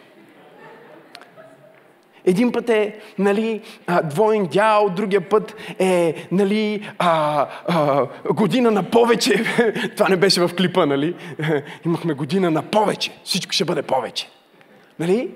Един 2.25 2.53
път 2.53 2.71
е 2.71 2.99
нали, 3.19 3.61
двоен 4.05 4.47
дял, 4.47 4.91
другия 4.97 5.21
път 5.21 5.55
е 5.79 6.27
нали, 6.33 6.91
а, 6.99 7.47
а, 7.69 8.07
година 8.33 8.71
на 8.71 8.83
повече. 8.83 9.45
Това 9.97 10.09
не 10.09 10.17
беше 10.17 10.41
в 10.41 10.51
клипа, 10.57 10.87
нали? 10.87 11.15
Имахме 11.87 12.15
година 12.15 12.51
на 12.51 12.63
повече. 12.63 13.11
Всичко 13.25 13.53
ще 13.53 13.65
бъде 13.65 13.83
повече. 13.83 14.29
Нали? 14.99 15.31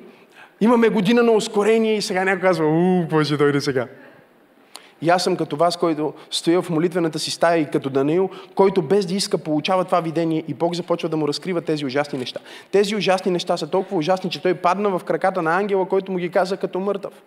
Имаме 0.61 0.89
година 0.89 1.23
на 1.23 1.33
ускорение 1.33 1.97
и 1.97 2.03
сега 2.03 2.25
някой 2.25 2.41
казва, 2.41 2.67
уу, 2.67 3.01
какво 3.01 3.25
ще 3.25 3.37
дойде 3.37 3.61
сега? 3.61 3.87
И 5.03 5.11
аз 5.11 5.25
съм 5.25 5.37
като 5.37 5.57
вас, 5.57 5.77
който 5.77 6.15
стоя 6.31 6.63
в 6.63 6.71
молитвената 6.71 7.19
си 7.19 7.31
стая 7.31 7.61
и 7.61 7.71
като 7.71 7.91
Даниил, 7.91 8.31
който 8.55 8.83
без 8.83 9.07
да 9.07 9.15
иска 9.15 9.39
получава 9.39 9.85
това 9.85 10.01
видение 10.01 10.45
и 10.49 10.55
Бог 10.55 10.75
започва 10.75 11.09
да 11.09 11.17
му 11.17 11.29
разкрива 11.29 11.61
тези 11.61 11.87
ужасни 11.87 12.19
неща. 12.19 12.41
Тези 12.71 12.97
ужасни 12.97 13.33
неща 13.33 13.57
са 13.57 13.71
толкова 13.71 13.97
ужасни, 13.97 14.31
че 14.31 14.43
той 14.43 14.55
падна 14.55 14.99
в 14.99 15.05
краката 15.05 15.43
на 15.43 15.57
ангела, 15.57 15.89
който 15.89 16.13
му 16.13 16.19
ги 16.19 16.31
каза 16.31 16.57
като 16.57 16.81
мъртъв. 16.81 17.23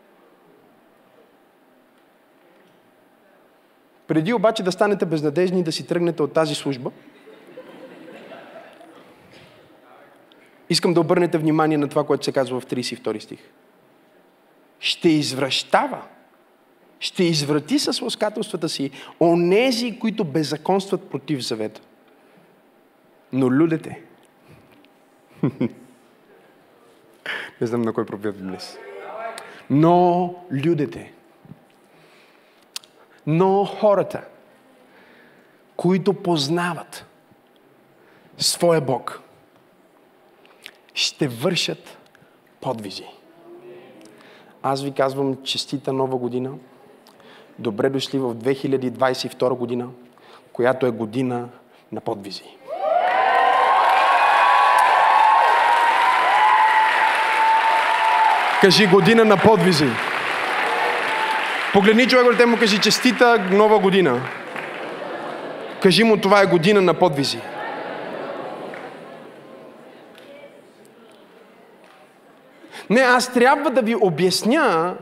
Преди 4.07 4.33
обаче 4.33 4.63
да 4.63 4.71
станете 4.71 5.05
безнадежни 5.05 5.59
и 5.59 5.63
да 5.63 5.71
си 5.71 5.87
тръгнете 5.87 6.23
от 6.23 6.33
тази 6.33 6.55
служба, 6.55 6.91
искам 10.69 10.93
да 10.93 10.99
обърнете 10.99 11.37
внимание 11.37 11.77
на 11.77 11.87
това, 11.87 12.03
което 12.03 12.25
се 12.25 12.31
казва 12.31 12.59
в 12.59 12.65
32 12.65 13.19
стих. 13.19 13.39
Ще 14.79 15.09
извръщава 15.09 16.01
ще 17.01 17.23
изврати 17.23 17.79
с 17.79 18.01
ласкателствата 18.01 18.69
си 18.69 18.91
онези, 19.19 19.99
които 19.99 20.23
беззаконстват 20.23 21.09
против 21.09 21.41
завета. 21.41 21.81
Но 23.33 23.51
людите, 23.51 24.01
не 27.61 27.67
знам 27.67 27.81
на 27.81 27.93
кой 27.93 28.05
проповед 28.05 28.41
днес, 28.41 28.77
но 29.69 30.35
людите, 30.51 31.13
но 33.27 33.65
хората, 33.65 34.23
които 35.75 36.13
познават 36.13 37.05
своя 38.37 38.81
Бог, 38.81 39.21
ще 40.93 41.27
вършат 41.27 41.97
подвизи. 42.61 43.05
Аз 44.63 44.83
ви 44.83 44.91
казвам 44.91 45.43
честита 45.43 45.93
нова 45.93 46.17
година– 46.17 46.51
Добре 47.61 47.89
дошли 47.89 48.19
в 48.19 48.35
2022 48.35 49.49
година, 49.49 49.87
която 50.53 50.85
е 50.85 50.91
година 50.91 51.49
на 51.91 52.01
подвизи. 52.01 52.43
Кажи 58.61 58.87
година 58.87 59.25
на 59.25 59.37
подвизи. 59.37 59.89
Погледни 61.73 62.07
човек, 62.07 62.37
те 62.37 62.45
му 62.45 62.57
кажи 62.57 62.81
честита 62.81 63.47
нова 63.51 63.79
година. 63.79 64.21
Кажи 65.81 66.03
му, 66.03 66.17
това 66.17 66.41
е 66.41 66.45
година 66.45 66.81
на 66.81 66.93
подвизи. 66.93 67.39
Не, 72.89 73.01
аз 73.01 73.33
трябва 73.33 73.69
да 73.69 73.81
ви 73.81 73.95
обясня 73.95 74.95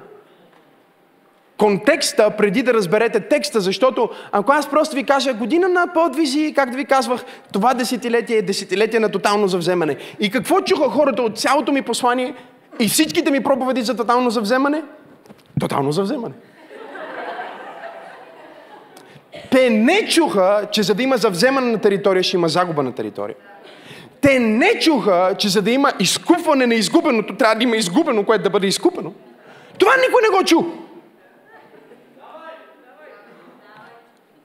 контекста 1.59 2.29
преди 2.29 2.63
да 2.63 2.73
разберете 2.73 3.19
текста, 3.19 3.61
защото 3.61 4.09
ако 4.31 4.51
аз 4.51 4.69
просто 4.69 4.95
ви 4.95 5.03
кажа 5.03 5.33
година 5.33 5.69
на 5.69 5.87
подвизи, 5.93 6.53
как 6.55 6.69
да 6.69 6.77
ви 6.77 6.85
казвах, 6.85 7.25
това 7.53 7.73
десетилетие 7.73 8.37
е 8.37 8.41
десетилетие 8.41 8.99
на 8.99 9.09
тотално 9.09 9.47
завземане. 9.47 9.97
И 10.19 10.29
какво 10.29 10.61
чуха 10.61 10.89
хората 10.89 11.21
от 11.21 11.37
цялото 11.37 11.71
ми 11.71 11.81
послание 11.81 12.33
и 12.79 12.87
всичките 12.87 13.31
ми 13.31 13.43
проповеди 13.43 13.81
за 13.81 13.95
тотално 13.95 14.29
завземане? 14.29 14.83
Тотално 15.59 15.91
завземане. 15.91 16.33
Те 19.51 19.69
не 19.69 20.07
чуха, 20.07 20.67
че 20.71 20.83
за 20.83 20.95
да 20.95 21.03
има 21.03 21.17
завземане 21.17 21.71
на 21.71 21.77
територия, 21.77 22.23
ще 22.23 22.37
има 22.37 22.49
загуба 22.49 22.83
на 22.83 22.91
територия. 22.91 23.35
Те 24.21 24.39
не 24.39 24.79
чуха, 24.79 25.35
че 25.37 25.49
за 25.49 25.61
да 25.61 25.71
има 25.71 25.91
изкупване 25.99 26.67
на 26.67 26.75
изгубеното, 26.75 27.35
трябва 27.35 27.55
да 27.55 27.63
има 27.63 27.75
изгубено, 27.75 28.25
което 28.25 28.43
да 28.43 28.49
бъде 28.49 28.67
изкупено. 28.67 29.13
Това 29.77 29.91
никой 30.07 30.21
не 30.21 30.37
го 30.37 30.45
чу. 30.45 30.88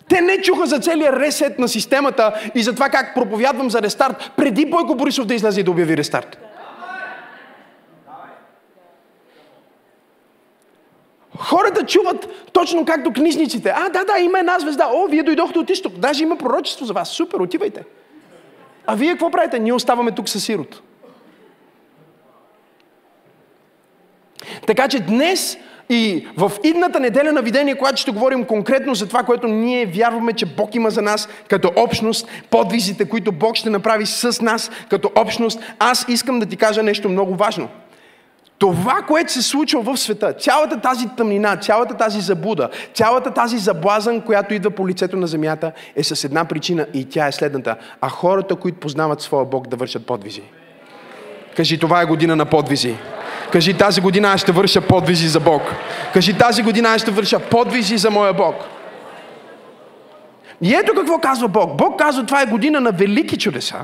Те 0.08 0.20
не 0.20 0.42
чуха 0.42 0.66
за 0.66 0.78
целия 0.78 1.12
ресет 1.12 1.58
на 1.58 1.68
системата 1.68 2.50
и 2.54 2.62
за 2.62 2.74
това 2.74 2.88
как 2.88 3.14
проповядвам 3.14 3.70
за 3.70 3.82
рестарт, 3.82 4.30
преди 4.36 4.66
Бойко 4.66 4.94
Борисов 4.94 5.26
да 5.26 5.34
излезе 5.34 5.60
и 5.60 5.64
да 5.64 5.70
обяви 5.70 5.96
рестарт. 5.96 6.38
Хората 11.38 11.86
чуват 11.86 12.28
точно 12.52 12.84
както 12.84 13.12
книжниците. 13.12 13.72
А, 13.76 13.88
да, 13.88 14.04
да, 14.04 14.18
има 14.18 14.38
една 14.38 14.58
звезда. 14.58 14.90
О, 14.92 15.06
вие 15.06 15.22
дойдохте 15.22 15.58
от 15.58 15.70
изток. 15.70 15.92
Даже 15.92 16.22
има 16.22 16.36
пророчество 16.36 16.84
за 16.84 16.92
вас. 16.92 17.08
Супер, 17.08 17.38
отивайте. 17.38 17.84
А 18.86 18.94
вие 18.94 19.10
какво 19.10 19.30
правите? 19.30 19.58
Ние 19.58 19.72
оставаме 19.72 20.12
тук 20.12 20.28
с 20.28 20.40
сирот. 20.40 20.82
Така 24.66 24.88
че 24.88 25.00
днес 25.00 25.58
и 25.88 26.26
в 26.36 26.52
идната 26.64 27.00
неделя 27.00 27.32
на 27.32 27.42
видение, 27.42 27.74
когато 27.74 28.00
ще 28.00 28.10
говорим 28.10 28.44
конкретно 28.44 28.94
за 28.94 29.06
това, 29.06 29.22
което 29.22 29.48
ние 29.48 29.86
вярваме, 29.86 30.32
че 30.32 30.46
Бог 30.46 30.74
има 30.74 30.90
за 30.90 31.02
нас 31.02 31.28
като 31.48 31.72
общност, 31.76 32.28
подвизите, 32.50 33.04
които 33.04 33.32
Бог 33.32 33.56
ще 33.56 33.70
направи 33.70 34.06
с 34.06 34.40
нас 34.42 34.70
като 34.90 35.10
общност, 35.16 35.60
аз 35.78 36.04
искам 36.08 36.40
да 36.40 36.46
ти 36.46 36.56
кажа 36.56 36.82
нещо 36.82 37.08
много 37.08 37.34
важно. 37.34 37.68
Това, 38.58 38.94
което 39.08 39.32
се 39.32 39.42
случва 39.42 39.82
в 39.82 39.96
света, 39.96 40.32
цялата 40.32 40.80
тази 40.80 41.06
тъмнина, 41.16 41.56
цялата 41.56 41.94
тази 41.94 42.20
забуда, 42.20 42.68
цялата 42.94 43.30
тази 43.30 43.58
заблазън, 43.58 44.20
която 44.20 44.54
идва 44.54 44.70
по 44.70 44.88
лицето 44.88 45.16
на 45.16 45.26
земята, 45.26 45.72
е 45.96 46.02
с 46.02 46.24
една 46.24 46.44
причина 46.44 46.86
и 46.94 47.04
тя 47.04 47.26
е 47.26 47.32
следната. 47.32 47.76
А 48.00 48.08
хората, 48.08 48.56
които 48.56 48.80
познават 48.80 49.20
своя 49.20 49.44
Бог, 49.44 49.68
да 49.68 49.76
вършат 49.76 50.06
подвизи. 50.06 50.42
Кажи, 51.56 51.78
това 51.78 52.02
е 52.02 52.04
година 52.04 52.36
на 52.36 52.44
подвизи. 52.44 52.96
Кажи, 53.52 53.74
тази 53.74 54.00
година 54.00 54.32
аз 54.32 54.40
ще 54.40 54.52
върша 54.52 54.80
подвизи 54.80 55.28
за 55.28 55.40
Бог. 55.40 55.62
Кажи, 56.12 56.38
тази 56.38 56.62
година 56.62 56.88
аз 56.88 57.02
ще 57.02 57.10
върша 57.10 57.38
подвизи 57.38 57.96
за 57.96 58.10
моя 58.10 58.32
Бог. 58.32 58.54
И 60.62 60.74
ето 60.74 60.94
какво 60.94 61.18
казва 61.18 61.48
Бог. 61.48 61.76
Бог 61.76 61.98
казва, 61.98 62.26
това 62.26 62.42
е 62.42 62.46
година 62.46 62.80
на 62.80 62.92
велики 62.92 63.38
чудеса. 63.38 63.80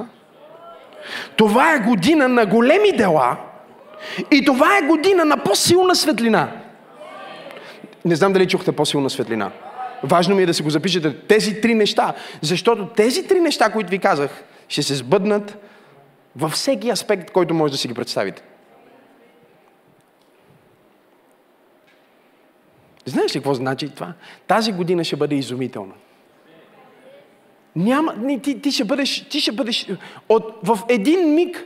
Това 1.37 1.75
е 1.75 1.79
година 1.79 2.29
на 2.29 2.47
големи 2.47 2.93
дела. 2.93 3.37
И 4.31 4.45
това 4.45 4.79
е 4.79 4.87
година 4.87 5.25
на 5.25 5.37
по-силна 5.37 5.95
светлина. 5.95 6.49
Не 8.05 8.17
знам 8.17 8.33
дали 8.33 8.49
чухте 8.49 8.73
по-силна 8.73 9.11
светлина. 9.11 9.51
Важно 10.03 10.37
ми 10.37 10.43
е 10.43 10.47
да 10.47 10.55
си 10.55 10.63
го 10.63 10.71
запишете. 10.71 11.17
Тези 11.17 11.61
три 11.61 11.75
неща. 11.75 12.15
Защото 12.43 12.87
тези 12.87 13.27
три 13.27 13.41
неща, 13.41 13.69
които 13.73 13.91
ви 13.91 13.99
казах, 13.99 14.31
ще 14.69 14.83
се 14.83 14.95
сбъднат 14.95 15.59
във 16.37 16.53
всеки 16.53 16.91
аспект, 16.91 17.31
който 17.31 17.55
може 17.55 17.73
да 17.73 17.79
си 17.79 17.89
ги 17.89 17.95
представите. 17.95 18.43
Знаеш 23.05 23.35
ли 23.35 23.39
какво 23.39 23.55
значи 23.55 23.89
това? 23.89 24.13
Тази 24.47 24.73
година 24.73 25.05
ще 25.05 25.17
бъде 25.17 25.35
изумителна. 25.35 25.95
Няма, 27.77 28.15
не, 28.15 28.39
ти, 28.39 28.61
ти, 28.61 28.73
ще 28.73 28.85
бъдеш, 28.85 29.29
ти 29.29 29.41
ще 29.41 29.53
бъдеш, 29.53 29.89
от, 30.29 30.59
в 30.63 30.79
един 30.89 31.35
миг 31.35 31.65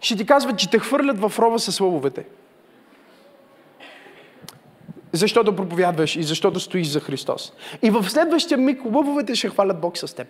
ще 0.00 0.16
ти 0.16 0.26
казват, 0.26 0.58
че 0.58 0.70
те 0.70 0.78
хвърлят 0.78 1.18
в 1.18 1.32
рова 1.38 1.58
с 1.58 1.80
лъвовете. 1.80 2.24
Защото 5.12 5.56
проповядваш 5.56 6.16
и 6.16 6.22
защото 6.22 6.60
стоиш 6.60 6.86
за 6.86 7.00
Христос. 7.00 7.52
И 7.82 7.90
в 7.90 8.10
следващия 8.10 8.58
миг 8.58 8.84
лъвовете 8.84 9.34
ще 9.34 9.48
хвалят 9.48 9.80
Бог 9.80 9.98
с 9.98 10.14
теб. 10.14 10.28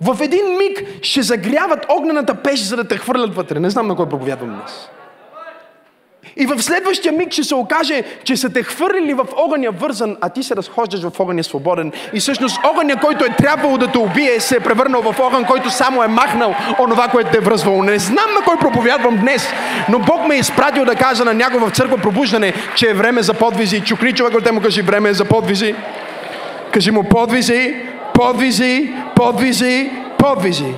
В 0.00 0.16
един 0.20 0.56
миг 0.58 0.84
ще 1.02 1.22
загряват 1.22 1.86
огнената 1.88 2.34
пеш, 2.34 2.60
за 2.60 2.76
да 2.76 2.88
те 2.88 2.96
хвърлят 2.96 3.34
вътре. 3.34 3.60
Не 3.60 3.70
знам 3.70 3.88
на 3.88 3.96
кой 3.96 4.08
проповядвам 4.08 4.50
днес. 4.50 4.88
И 6.36 6.46
в 6.46 6.62
следващия 6.62 7.12
миг 7.12 7.32
ще 7.32 7.44
се 7.44 7.54
окаже, 7.54 8.02
че 8.24 8.36
са 8.36 8.52
те 8.52 8.62
хвърлили 8.62 9.14
в 9.14 9.26
огъня 9.36 9.70
вързан, 9.70 10.16
а 10.20 10.28
ти 10.28 10.42
се 10.42 10.56
разхождаш 10.56 11.02
в 11.02 11.20
огъня 11.20 11.44
свободен. 11.44 11.92
И 12.12 12.20
всъщност 12.20 12.60
огъня, 12.64 13.00
който 13.00 13.24
е 13.24 13.36
трябвало 13.38 13.78
да 13.78 13.92
те 13.92 13.98
убие, 13.98 14.40
се 14.40 14.56
е 14.56 14.60
превърнал 14.60 15.02
в 15.02 15.20
огън, 15.20 15.44
който 15.44 15.70
само 15.70 16.02
е 16.02 16.08
махнал 16.08 16.54
онова, 16.78 17.08
което 17.08 17.30
те 17.30 17.38
е 17.38 17.40
връзвало. 17.40 17.82
Не 17.82 17.98
знам 17.98 18.34
на 18.38 18.44
кой 18.44 18.56
проповядвам 18.58 19.16
днес, 19.16 19.48
но 19.88 19.98
Бог 19.98 20.28
ме 20.28 20.36
е 20.36 20.38
изпратил 20.38 20.84
да 20.84 20.94
кажа 20.94 21.24
на 21.24 21.34
някой 21.34 21.60
в 21.60 21.70
църква 21.70 21.98
пробуждане, 21.98 22.52
че 22.74 22.90
е 22.90 22.94
време 22.94 23.22
за 23.22 23.34
подвизи. 23.34 23.80
Чукни 23.80 24.12
човек, 24.12 24.34
те 24.44 24.52
му 24.52 24.60
кажи 24.60 24.82
време 24.82 25.08
е 25.08 25.14
за 25.14 25.24
подвизи. 25.24 25.74
Кажи 26.72 26.90
му 26.90 27.04
подвизи, 27.04 27.74
подвизи, 28.18 28.94
подвизи, 29.16 29.90
подвизи. 30.18 30.74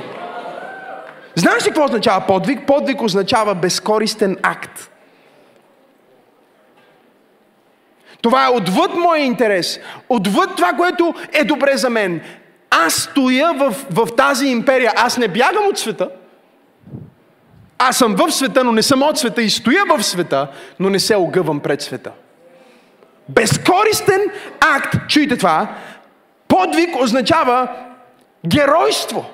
Знаеш 1.35 1.64
ли 1.64 1.66
какво 1.66 1.85
означава 1.85 2.26
подвиг? 2.26 2.66
Подвиг 2.66 3.03
означава 3.03 3.55
безкористен 3.55 4.37
акт. 4.42 4.90
Това 8.22 8.46
е 8.46 8.48
отвъд 8.48 8.94
моя 8.94 9.24
интерес, 9.24 9.81
отвъд 10.09 10.57
това, 10.57 10.72
което 10.72 11.14
е 11.33 11.44
добре 11.44 11.76
за 11.76 11.90
мен. 11.90 12.20
Аз 12.70 12.94
стоя 12.94 13.53
в, 13.55 13.74
в 13.90 14.09
тази 14.16 14.46
империя, 14.46 14.92
аз 14.96 15.18
не 15.18 15.29
бягам 15.29 15.66
от 15.66 15.79
света. 15.79 16.11
Аз 17.79 17.96
съм 17.96 18.14
в 18.14 18.31
света, 18.31 18.64
но 18.64 18.72
не 18.72 18.83
съм 18.83 19.03
от 19.03 19.18
света 19.18 19.42
и 19.42 19.50
стоя 19.50 19.85
в 19.88 20.03
света, 20.03 20.48
но 20.81 20.90
не 20.90 20.98
се 20.98 21.14
огъвам 21.16 21.61
пред 21.61 21.83
света. 21.83 22.11
Безкористен 23.29 24.20
акт, 24.61 24.94
чуйте 25.09 25.37
това, 25.37 25.68
подвиг 26.61 27.01
означава 27.03 27.68
геройство. 28.46 29.25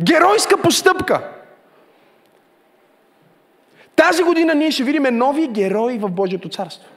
Геройска 0.00 0.62
постъпка. 0.62 1.28
Тази 3.96 4.22
година 4.22 4.54
ние 4.54 4.70
ще 4.70 4.84
видим 4.84 5.02
нови 5.12 5.48
герои 5.48 5.98
в 5.98 6.08
Божието 6.08 6.48
царство. 6.48 6.88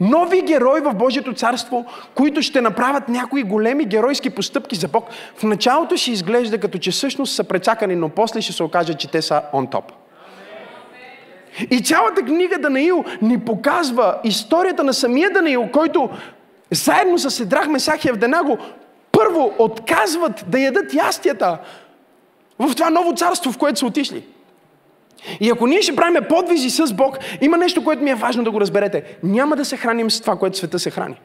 Нови 0.00 0.42
герои 0.42 0.80
в 0.80 0.94
Божието 0.94 1.34
царство, 1.34 1.86
които 2.14 2.42
ще 2.42 2.60
направят 2.60 3.08
някои 3.08 3.42
големи 3.42 3.84
геройски 3.84 4.30
постъпки 4.30 4.76
за 4.76 4.88
Бог. 4.88 5.08
В 5.36 5.42
началото 5.42 5.96
ще 5.96 6.10
изглежда 6.10 6.60
като 6.60 6.78
че 6.78 6.90
всъщност 6.90 7.34
са 7.34 7.44
прецакани, 7.44 7.96
но 7.96 8.08
после 8.08 8.40
ще 8.40 8.52
се 8.52 8.62
окаже, 8.62 8.94
че 8.94 9.10
те 9.10 9.22
са 9.22 9.42
он 9.52 9.66
топ. 9.66 9.92
И 11.70 11.82
цялата 11.82 12.22
книга 12.22 12.58
Данаил 12.58 13.04
ни 13.22 13.40
показва 13.40 14.18
историята 14.24 14.84
на 14.84 14.94
самия 14.94 15.30
Данаил, 15.30 15.68
който 15.72 16.10
заедно 16.70 17.18
с 17.18 17.40
Едрах, 17.40 17.68
Месах 17.68 18.04
и 18.04 18.08
Евденаго 18.08 18.58
първо 19.12 19.54
отказват 19.58 20.44
да 20.48 20.60
ядат 20.60 20.94
ястията 20.94 21.58
в 22.58 22.74
това 22.74 22.90
ново 22.90 23.14
царство, 23.14 23.52
в 23.52 23.58
което 23.58 23.78
са 23.78 23.86
отишли. 23.86 24.24
И 25.40 25.50
ако 25.50 25.66
ние 25.66 25.82
ще 25.82 25.96
правим 25.96 26.22
подвизи 26.28 26.70
с 26.70 26.94
Бог, 26.94 27.18
има 27.40 27.56
нещо, 27.56 27.84
което 27.84 28.02
ми 28.02 28.10
е 28.10 28.14
важно 28.14 28.44
да 28.44 28.50
го 28.50 28.60
разберете. 28.60 29.18
Няма 29.22 29.56
да 29.56 29.64
се 29.64 29.76
храним 29.76 30.10
с 30.10 30.20
това, 30.20 30.36
което 30.36 30.58
света 30.58 30.78
се 30.78 30.90
храни. 30.90 31.20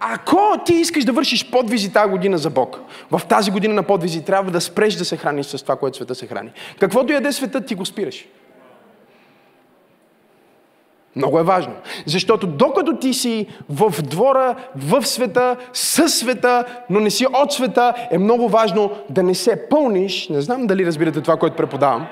Ако 0.00 0.58
ти 0.64 0.74
искаш 0.74 1.04
да 1.04 1.12
вършиш 1.12 1.50
подвизи 1.50 1.92
тази 1.92 2.10
година 2.10 2.38
за 2.38 2.50
Бог, 2.50 2.80
в 3.10 3.20
тази 3.28 3.50
година 3.50 3.74
на 3.74 3.82
подвизи 3.82 4.24
трябва 4.24 4.50
да 4.50 4.60
спреш 4.60 4.94
да 4.94 5.04
се 5.04 5.16
храниш 5.16 5.46
с 5.46 5.62
това, 5.62 5.76
което 5.76 5.96
света 5.96 6.14
се 6.14 6.26
храни. 6.26 6.50
Каквото 6.80 7.12
яде 7.12 7.32
света, 7.32 7.60
ти 7.60 7.74
го 7.74 7.86
спираш. 7.86 8.26
Много 11.16 11.38
е 11.38 11.42
важно. 11.42 11.72
Защото 12.06 12.46
докато 12.46 12.96
ти 12.96 13.14
си 13.14 13.46
в 13.68 14.02
двора, 14.02 14.54
в 14.76 15.06
света, 15.06 15.56
със 15.72 16.14
света, 16.14 16.64
но 16.90 17.00
не 17.00 17.10
си 17.10 17.26
от 17.32 17.52
света, 17.52 17.94
е 18.10 18.18
много 18.18 18.48
важно 18.48 18.90
да 19.10 19.22
не 19.22 19.34
се 19.34 19.68
пълниш, 19.68 20.28
не 20.28 20.40
знам 20.40 20.66
дали 20.66 20.86
разбирате 20.86 21.20
това, 21.20 21.36
което 21.36 21.56
преподавам, 21.56 22.06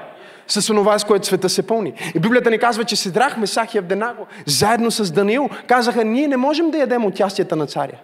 с 0.47 0.71
онова, 0.71 0.99
с 0.99 1.05
което 1.05 1.27
света 1.27 1.49
се 1.49 1.67
пълни. 1.67 1.93
И 2.15 2.19
Библията 2.19 2.51
ни 2.51 2.59
казва, 2.59 2.85
че 2.85 2.97
Седрах, 2.97 3.37
Месах 3.37 3.75
и 3.75 3.79
Евденаго, 3.79 4.27
заедно 4.47 4.91
с 4.91 5.13
Даниил, 5.13 5.49
казаха, 5.67 6.05
ние 6.05 6.29
не 6.29 6.37
можем 6.37 6.71
да 6.71 6.79
ядем 6.79 7.05
от 7.05 7.21
ястията 7.21 7.57
на 7.57 7.67
царя. 7.67 7.99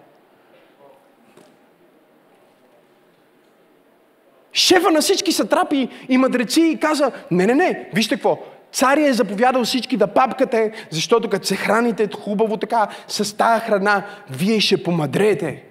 Шефа 4.53 4.91
на 4.91 5.01
всички 5.01 5.31
сатрапи 5.31 5.89
и 6.09 6.17
мъдреци 6.17 6.77
каза, 6.81 7.11
не, 7.31 7.45
не, 7.45 7.55
не, 7.55 7.89
вижте 7.93 8.15
какво, 8.15 8.39
Царя 8.75 9.07
е 9.07 9.13
заповядал 9.13 9.63
всички 9.63 9.97
да 9.97 10.07
папкате, 10.07 10.71
защото 10.89 11.29
като 11.29 11.47
се 11.47 11.55
храните 11.55 12.09
хубаво 12.19 12.57
така 12.57 12.87
с 13.07 13.37
тая 13.37 13.59
храна, 13.59 14.03
вие 14.29 14.59
ще 14.59 14.83
помадреете. 14.83 15.63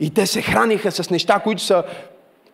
И 0.00 0.14
те 0.14 0.26
се 0.26 0.42
храниха 0.42 0.90
с 0.90 1.10
неща, 1.10 1.38
които 1.38 1.62
са 1.62 1.84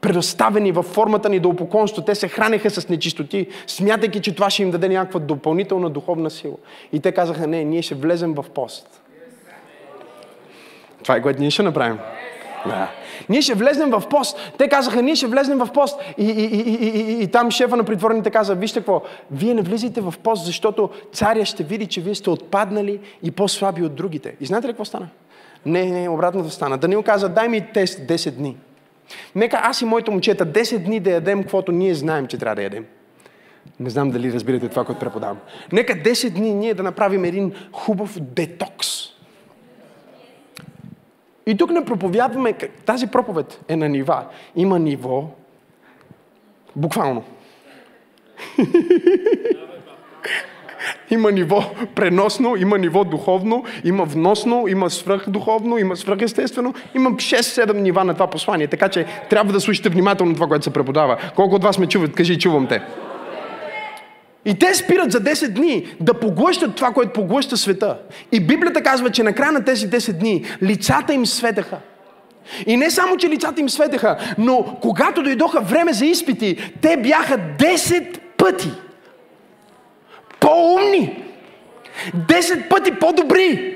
предоставени 0.00 0.72
във 0.72 0.86
формата 0.86 1.28
ни 1.28 1.40
до 1.40 1.48
упоконство. 1.48 2.02
Те 2.02 2.14
се 2.14 2.28
храниха 2.28 2.70
с 2.70 2.88
нечистоти, 2.88 3.46
смятайки, 3.66 4.20
че 4.20 4.34
това 4.34 4.50
ще 4.50 4.62
им 4.62 4.70
даде 4.70 4.88
някаква 4.88 5.20
допълнителна 5.20 5.90
духовна 5.90 6.30
сила. 6.30 6.56
И 6.92 7.00
те 7.00 7.12
казаха, 7.12 7.46
не, 7.46 7.64
ние 7.64 7.82
ще 7.82 7.94
влезем 7.94 8.34
в 8.34 8.44
пост. 8.54 9.00
Това 11.02 11.16
е 11.16 11.22
което 11.22 11.40
ние 11.40 11.50
ще 11.50 11.62
направим. 11.62 11.98
Да. 12.66 12.90
Ние 13.28 13.42
ще 13.42 13.54
влезнем 13.54 13.90
в 13.90 14.02
пост. 14.10 14.52
Те 14.58 14.68
казаха, 14.68 15.02
ние 15.02 15.16
ще 15.16 15.26
влезнем 15.26 15.58
в 15.58 15.68
пост. 15.74 16.00
И, 16.18 16.24
и, 16.24 16.44
и, 16.44 16.60
и, 16.60 16.88
и, 16.88 17.22
и 17.22 17.26
там 17.26 17.50
шефа 17.50 17.76
на 17.76 17.84
притворните 17.84 18.30
каза, 18.30 18.54
вижте 18.54 18.80
какво, 18.80 19.02
вие 19.30 19.54
не 19.54 19.62
влизайте 19.62 20.00
в 20.00 20.14
пост, 20.22 20.44
защото 20.44 20.90
царя 21.12 21.44
ще 21.44 21.62
види, 21.64 21.86
че 21.86 22.00
вие 22.00 22.14
сте 22.14 22.30
отпаднали 22.30 23.00
и 23.22 23.30
по-слаби 23.30 23.82
от 23.82 23.94
другите. 23.94 24.36
И 24.40 24.46
знаете 24.46 24.68
ли 24.68 24.72
какво 24.72 24.84
стана? 24.84 25.08
Не, 25.66 25.84
не, 25.84 26.08
обратното 26.08 26.50
стана. 26.50 26.78
Данил 26.78 27.02
каза, 27.02 27.28
дай 27.28 27.48
ми 27.48 27.66
тест 27.74 28.00
10 28.00 28.30
дни. 28.30 28.56
Нека 29.34 29.60
аз 29.62 29.80
и 29.80 29.84
моите 29.84 30.10
момчета 30.10 30.46
10 30.46 30.78
дни 30.78 31.00
да 31.00 31.10
ядем, 31.10 31.42
каквото 31.42 31.72
ние 31.72 31.94
знаем, 31.94 32.26
че 32.26 32.38
трябва 32.38 32.56
да 32.56 32.62
ядем. 32.62 32.84
Не 33.80 33.90
знам 33.90 34.10
дали 34.10 34.32
разбирате 34.32 34.68
това, 34.68 34.84
което 34.84 35.00
преподавам. 35.00 35.38
Нека 35.72 35.92
10 35.92 36.30
дни 36.30 36.54
ние 36.54 36.74
да 36.74 36.82
направим 36.82 37.24
един 37.24 37.52
хубав 37.72 38.20
детокс 38.20 39.15
и 41.46 41.56
тук 41.56 41.70
не 41.70 41.84
проповядваме, 41.84 42.52
тази 42.86 43.06
проповед 43.06 43.60
е 43.68 43.76
на 43.76 43.88
нива. 43.88 44.24
Има 44.56 44.78
ниво, 44.78 45.24
буквално. 46.76 47.24
има 51.10 51.32
ниво 51.32 51.62
преносно, 51.94 52.56
има 52.56 52.78
ниво 52.78 53.04
духовно, 53.04 53.64
има 53.84 54.04
вносно, 54.04 54.64
има 54.68 54.90
свръхдуховно, 54.90 55.78
има 55.78 55.96
свръхестествено. 55.96 56.74
Има 56.94 57.10
6-7 57.10 57.72
нива 57.72 58.04
на 58.04 58.14
това 58.14 58.26
послание, 58.26 58.66
така 58.66 58.88
че 58.88 59.06
трябва 59.30 59.52
да 59.52 59.60
слушате 59.60 59.88
внимателно 59.88 60.34
това, 60.34 60.46
което 60.46 60.64
се 60.64 60.72
преподава. 60.72 61.16
Колко 61.36 61.54
от 61.54 61.64
вас 61.64 61.78
ме 61.78 61.86
чуват? 61.86 62.14
Кажи, 62.14 62.38
чувам 62.38 62.66
те. 62.66 62.82
И 64.46 64.58
те 64.58 64.74
спират 64.74 65.12
за 65.12 65.20
10 65.20 65.48
дни 65.48 65.86
да 66.00 66.14
поглъщат 66.14 66.74
това, 66.74 66.92
което 66.92 67.12
поглъща 67.12 67.56
света. 67.56 67.98
И 68.32 68.40
Библията 68.40 68.82
казва, 68.82 69.10
че 69.10 69.22
на 69.22 69.32
края 69.32 69.52
на 69.52 69.64
тези 69.64 69.90
10 69.90 70.12
дни 70.12 70.44
лицата 70.62 71.14
им 71.14 71.26
светеха. 71.26 71.76
И 72.66 72.76
не 72.76 72.90
само, 72.90 73.16
че 73.16 73.28
лицата 73.28 73.60
им 73.60 73.68
светеха, 73.68 74.16
но 74.38 74.78
когато 74.82 75.22
дойдоха 75.22 75.60
време 75.60 75.92
за 75.92 76.06
изпити, 76.06 76.72
те 76.82 76.96
бяха 76.96 77.38
10 77.58 78.18
пъти 78.36 78.70
по-умни, 80.40 81.22
10 82.16 82.68
пъти 82.68 82.90
по-добри 82.90 83.75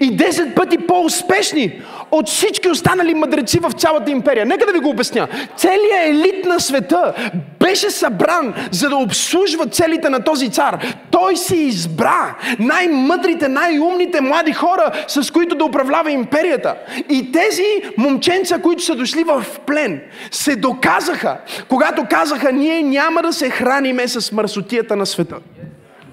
и 0.00 0.16
10 0.16 0.54
пъти 0.54 0.78
по-успешни 0.78 1.82
от 2.10 2.28
всички 2.28 2.68
останали 2.68 3.14
мъдреци 3.14 3.58
в 3.58 3.72
цялата 3.72 4.10
империя. 4.10 4.46
Нека 4.46 4.66
да 4.66 4.72
ви 4.72 4.78
го 4.78 4.88
обясня. 4.88 5.28
Целият 5.56 6.06
елит 6.06 6.44
на 6.44 6.60
света 6.60 7.14
беше 7.60 7.90
събран, 7.90 8.54
за 8.70 8.88
да 8.88 8.96
обслужва 8.96 9.66
целите 9.66 10.08
на 10.08 10.24
този 10.24 10.50
цар. 10.50 10.86
Той 11.10 11.36
си 11.36 11.56
избра 11.56 12.36
най-мъдрите, 12.58 13.48
най-умните 13.48 14.20
млади 14.20 14.52
хора, 14.52 14.92
с 15.08 15.32
които 15.32 15.54
да 15.54 15.64
управлява 15.64 16.10
империята. 16.10 16.74
И 17.10 17.32
тези 17.32 17.64
момченца, 17.98 18.58
които 18.58 18.82
са 18.82 18.94
дошли 18.94 19.24
в 19.24 19.44
плен, 19.66 20.00
се 20.30 20.56
доказаха, 20.56 21.36
когато 21.68 22.06
казаха, 22.10 22.52
ние 22.52 22.82
няма 22.82 23.22
да 23.22 23.32
се 23.32 23.50
храниме 23.50 24.08
с 24.08 24.32
мърсотията 24.32 24.96
на 24.96 25.06
света. 25.06 25.36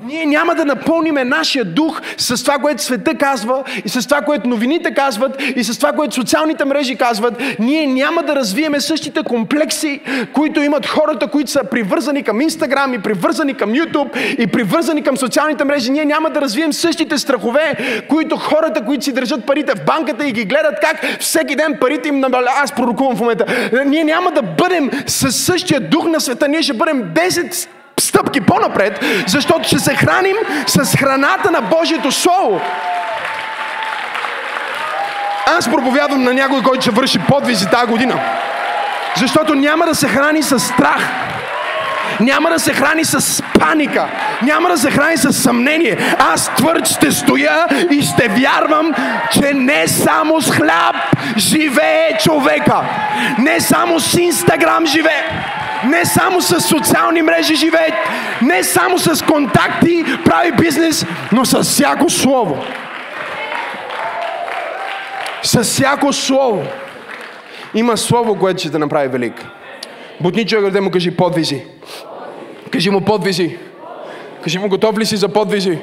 Ние 0.06 0.26
няма 0.26 0.56
да 0.56 0.66
напълниме 0.66 1.24
нашия 1.24 1.66
дух 1.66 2.02
с 2.18 2.44
това, 2.44 2.58
което 2.58 2.84
света 2.84 3.16
казва 3.16 3.64
и 3.86 3.90
с 3.90 4.08
това, 4.08 4.22
което 4.22 4.50
новините 4.50 4.94
казват 4.94 5.42
и 5.56 5.64
с 5.64 5.78
това, 5.78 5.92
което 5.92 6.16
социалните 6.16 6.66
мрежи 6.66 6.96
казват. 6.96 7.42
Ние 7.60 7.88
няма 7.88 8.24
да 8.24 8.36
развиеме 8.36 8.82
същите 8.82 9.24
комплекси, 9.24 10.02
които 10.34 10.62
имат 10.62 10.86
хората, 10.86 11.28
които 11.28 11.52
са 11.52 11.64
привързани 11.64 12.24
към 12.24 12.42
Инстаграм 12.42 12.94
и 12.94 13.00
привързани 13.00 13.54
към 13.54 13.76
Ютуб 13.76 14.18
и 14.38 14.48
привързани 14.48 15.04
към 15.04 15.18
социалните 15.18 15.64
мрежи. 15.64 15.92
Ние 15.92 16.06
няма 16.06 16.30
да 16.30 16.42
развием 16.42 16.74
същите 16.74 17.18
страхове, 17.18 17.76
които 18.10 18.38
хората, 18.38 18.86
които 18.86 19.04
си 19.04 19.14
държат 19.14 19.46
парите 19.46 19.76
в 19.76 19.86
банката 19.86 20.28
и 20.28 20.32
ги 20.32 20.46
гледат 20.46 20.80
как 20.82 21.20
всеки 21.20 21.56
ден 21.56 21.78
парите 21.82 22.10
им 22.10 22.20
намаля. 22.20 22.50
Аз 22.64 22.72
пророкувам 22.72 23.16
в 23.16 23.20
момента. 23.20 23.70
Ние 23.86 24.04
няма 24.04 24.32
да 24.32 24.42
бъдем 24.42 24.90
със 25.08 25.36
същия 25.46 25.80
дух 25.80 26.08
на 26.08 26.22
света. 26.22 26.48
Ние 26.48 26.62
ще 26.62 26.74
бъдем 26.74 27.04
10 27.04 27.68
стъпки 28.00 28.42
по-напред, 28.42 29.06
защото 29.28 29.68
ще 29.68 29.80
се 29.80 29.96
храним 29.96 30.36
с 30.68 30.98
храната 30.98 31.52
на 31.52 31.62
Божието 31.62 32.12
Слово. 32.12 32.62
Аз 35.58 35.72
проповядвам 35.72 36.24
на 36.24 36.34
някой, 36.34 36.62
който 36.62 36.82
ще 36.82 36.92
върши 36.92 37.20
подвизи 37.20 37.68
тази 37.68 37.88
година. 37.88 38.20
Защото 39.18 39.56
няма 39.56 39.86
да 39.86 39.96
се 39.96 40.08
храни 40.08 40.44
с 40.44 40.60
страх. 40.60 41.10
Няма 42.20 42.50
да 42.50 42.60
се 42.60 42.74
храни 42.74 43.06
с 43.06 43.44
паника. 43.60 44.08
Няма 44.42 44.70
да 44.70 44.78
се 44.78 44.92
храни 44.92 45.18
с 45.18 45.34
съмнение. 45.34 46.16
Аз 46.20 46.56
твърд 46.56 46.88
ще 46.88 47.12
стоя 47.12 47.68
и 47.92 48.02
ще 48.02 48.28
вярвам, 48.28 48.94
че 49.32 49.54
не 49.54 49.88
само 49.88 50.42
с 50.42 50.52
хляб 50.52 50.96
живее 51.38 52.18
човека. 52.24 52.82
Не 53.38 53.60
само 53.60 54.00
с 54.00 54.14
Инстаграм 54.14 54.86
живее 54.86 55.24
не 55.86 56.06
само 56.06 56.42
с 56.42 56.62
социални 56.62 57.22
мрежи 57.22 57.56
живее, 57.56 57.92
не 58.42 58.64
само 58.64 59.00
с 59.00 59.26
контакти 59.26 60.06
прави 60.26 60.52
бизнес, 60.52 61.06
но 61.32 61.46
с 61.46 61.64
всяко 61.64 62.10
слово. 62.10 62.64
С 65.44 65.64
всяко 65.64 66.14
слово. 66.14 66.64
Има 67.74 67.98
слово, 67.98 68.40
което 68.40 68.60
ще 68.60 68.72
те 68.72 68.78
направи 68.78 69.08
велик. 69.08 69.46
Бутни 70.22 70.48
човек, 70.48 70.74
да 70.74 70.82
му 70.82 70.92
кажи 70.92 71.12
подвизи. 71.12 71.64
Кажи 72.72 72.90
му 72.90 73.02
подвизи. 73.02 73.58
Кажи 74.44 74.60
му 74.60 74.70
готов 74.70 74.98
ли 74.98 75.06
си 75.06 75.18
за 75.18 75.30
подвизи? 75.30 75.80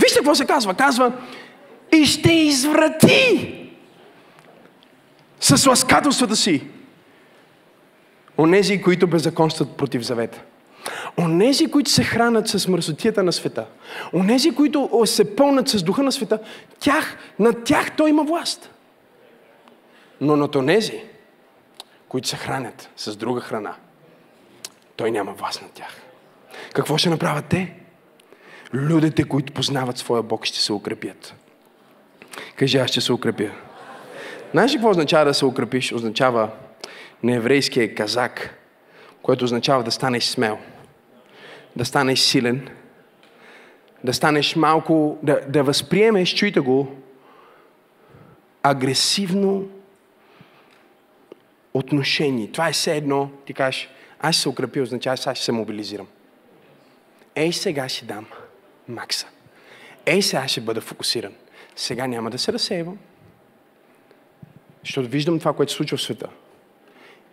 Вижте 0.00 0.18
какво 0.18 0.34
се 0.34 0.46
казва. 0.46 0.74
Казва, 0.74 1.12
и 1.92 2.06
ще 2.06 2.32
изврати 2.32 3.65
с 5.46 5.66
ласкателствата 5.66 6.36
си. 6.36 6.66
Онези, 8.38 8.82
които 8.82 9.06
беззаконстват 9.06 9.76
против 9.76 10.02
завета. 10.02 10.42
Онези, 11.18 11.66
които 11.70 11.90
се 11.90 12.04
хранят 12.04 12.48
с 12.48 12.68
мърсотията 12.68 13.22
на 13.22 13.32
света, 13.32 13.66
онези, 14.12 14.50
които 14.50 15.02
се 15.04 15.36
пълнат 15.36 15.68
с 15.68 15.82
духа 15.82 16.02
на 16.02 16.12
света, 16.12 16.38
тях, 16.80 17.18
на 17.38 17.64
тях 17.64 17.96
той 17.96 18.10
има 18.10 18.24
власт. 18.24 18.70
Но 20.20 20.36
над 20.36 20.54
онези, 20.54 21.02
които 22.08 22.28
се 22.28 22.36
хранят 22.36 22.90
с 22.96 23.16
друга 23.16 23.40
храна, 23.40 23.74
той 24.96 25.10
няма 25.10 25.32
власт 25.32 25.62
над 25.62 25.70
тях. 25.72 26.00
Какво 26.72 26.98
ще 26.98 27.10
направят 27.10 27.44
те? 27.44 27.74
Людите, 28.74 29.24
които 29.24 29.52
познават 29.52 29.98
своя 29.98 30.22
Бог, 30.22 30.44
ще 30.44 30.58
се 30.58 30.72
укрепят. 30.72 31.34
Кажи, 32.56 32.78
аз 32.78 32.90
ще 32.90 33.00
се 33.00 33.12
укрепя. 33.12 33.50
Знаеш 34.56 34.72
ли 34.72 34.76
какво 34.76 34.90
означава 34.90 35.24
да 35.24 35.34
се 35.34 35.44
укрепиш? 35.44 35.92
Означава 35.92 36.50
на 37.22 37.34
еврейския 37.34 37.94
казак, 37.94 38.58
което 39.22 39.44
означава 39.44 39.82
да 39.82 39.90
станеш 39.90 40.24
смел, 40.24 40.58
да 41.76 41.84
станеш 41.84 42.20
силен, 42.20 42.68
да 44.04 44.14
станеш 44.14 44.56
малко, 44.56 45.18
да, 45.22 45.40
да 45.48 45.62
възприемеш, 45.62 46.34
чуйте 46.34 46.60
го, 46.60 46.96
агресивно 48.62 49.68
отношение. 51.74 52.52
Това 52.52 52.68
е 52.68 52.72
все 52.72 52.96
едно, 52.96 53.30
ти 53.46 53.54
кажеш, 53.54 53.88
аз 54.20 54.34
ще 54.34 54.42
се 54.42 54.48
укрепя, 54.48 54.80
означава, 54.80 55.16
сега 55.16 55.34
ще 55.34 55.44
се 55.44 55.52
мобилизирам. 55.52 56.06
Ей, 57.34 57.52
сега 57.52 57.88
ще 57.88 58.04
дам 58.04 58.26
макса. 58.88 59.26
Ей, 60.06 60.22
сега 60.22 60.48
ще 60.48 60.60
бъда 60.60 60.80
фокусиран. 60.80 61.32
Сега 61.76 62.06
няма 62.06 62.30
да 62.30 62.38
се 62.38 62.52
разсейвам. 62.52 62.98
Защото 64.86 65.08
виждам 65.08 65.38
това, 65.38 65.52
което 65.52 65.72
се 65.72 65.76
случва 65.76 65.96
в 65.96 66.02
света. 66.02 66.26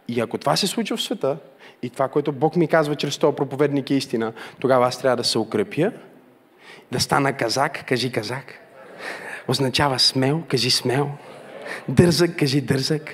И 0.07 0.19
ако 0.19 0.37
това 0.37 0.55
се 0.55 0.67
случва 0.67 0.97
в 0.97 1.01
света, 1.01 1.37
и 1.81 1.89
това, 1.89 2.07
което 2.07 2.31
Бог 2.31 2.55
ми 2.55 2.67
казва 2.67 2.95
чрез 2.95 3.17
този 3.17 3.35
проповедник 3.35 3.89
е 3.89 3.93
истина, 3.93 4.33
тогава 4.59 4.87
аз 4.87 4.99
трябва 4.99 5.17
да 5.17 5.23
се 5.23 5.39
укрепя, 5.39 5.91
да 6.91 6.99
стана 6.99 7.37
казак, 7.37 7.85
кажи 7.87 8.11
казак. 8.11 8.59
Означава 9.47 9.99
смел, 9.99 10.43
кажи 10.47 10.71
смел. 10.71 11.11
Дързък, 11.89 12.39
кажи 12.39 12.61
дързък. 12.61 13.13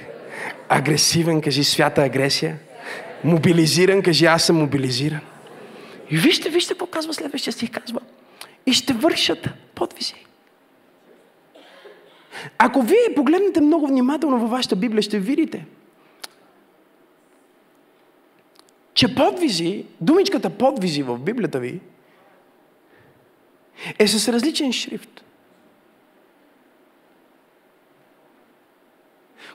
Агресивен, 0.69 1.41
кажи 1.41 1.63
свята 1.63 2.03
агресия. 2.03 2.59
Мобилизиран, 3.23 4.01
кажи 4.01 4.25
аз 4.25 4.43
съм 4.43 4.55
мобилизиран. 4.55 5.21
И 6.09 6.17
вижте, 6.17 6.49
вижте 6.49 6.73
какво 6.73 6.85
казва 6.85 7.13
следващия 7.13 7.53
стих. 7.53 7.71
Казва, 7.71 7.99
и 8.65 8.73
ще 8.73 8.93
вършат 8.93 9.49
подвизи. 9.75 10.28
Ако 12.57 12.81
вие 12.81 13.15
погледнете 13.15 13.61
много 13.61 13.87
внимателно 13.87 14.39
във 14.39 14.49
вашата 14.49 14.75
Библия, 14.75 15.01
ще 15.01 15.19
видите, 15.19 15.65
че 18.93 19.15
подвизи, 19.15 19.85
думичката 20.01 20.49
подвизи 20.49 21.03
в 21.03 21.17
Библията 21.17 21.59
ви 21.59 21.79
е 23.99 24.07
с 24.07 24.33
различен 24.33 24.73
шрифт. 24.73 25.23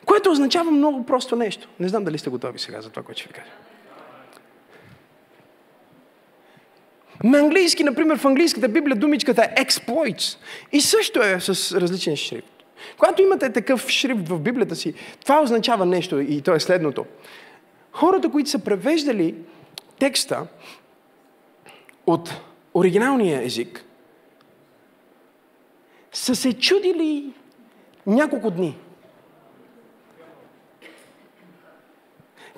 Което 0.05 0.31
означава 0.31 0.70
много 0.70 1.07
просто 1.07 1.37
нещо. 1.37 1.68
Не 1.81 1.88
знам 1.88 2.05
дали 2.05 2.18
сте 2.18 2.31
готови 2.31 2.59
сега 2.59 2.81
за 2.81 2.90
това, 2.90 3.03
което 3.03 3.20
ще 3.20 3.29
ви 3.29 3.35
кажа. 3.35 3.51
На 7.25 7.38
английски, 7.38 7.85
например, 7.85 8.18
в 8.18 8.25
английската 8.25 8.68
Библия 8.68 8.97
думичката 8.97 9.42
е 9.42 9.64
exploits. 9.64 10.38
И 10.73 10.81
също 10.81 11.23
е 11.23 11.40
с 11.40 11.81
различен 11.81 12.16
шрифт. 12.16 12.54
Когато 12.99 13.23
имате 13.23 13.53
такъв 13.53 13.88
шрифт 13.88 14.29
в 14.29 14.40
Библията 14.40 14.77
си, 14.77 14.94
това 15.20 15.42
означава 15.42 15.87
нещо 15.87 16.20
и 16.20 16.40
то 16.40 16.55
е 16.55 16.61
следното. 16.61 17.07
Хората, 17.92 18.31
които 18.31 18.51
са 18.51 18.59
превеждали 18.59 19.35
текста 19.99 20.47
от 22.07 22.35
оригиналния 22.75 23.44
език, 23.44 23.85
са 26.12 26.37
се 26.37 26.53
чудили 26.53 27.33
няколко 28.07 28.51
дни. 28.51 28.79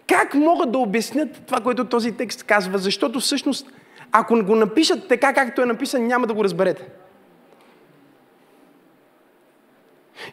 Как 0.06 0.34
могат 0.34 0.72
да 0.72 0.78
обяснят 0.78 1.42
това, 1.46 1.60
което 1.60 1.84
този 1.84 2.12
текст 2.12 2.42
казва? 2.42 2.78
Защото 2.78 3.20
всъщност, 3.20 3.72
ако 4.12 4.44
го 4.44 4.54
напишат 4.54 5.08
така, 5.08 5.34
както 5.34 5.62
е 5.62 5.66
написан, 5.66 6.06
няма 6.06 6.26
да 6.26 6.34
го 6.34 6.44
разберете. 6.44 6.88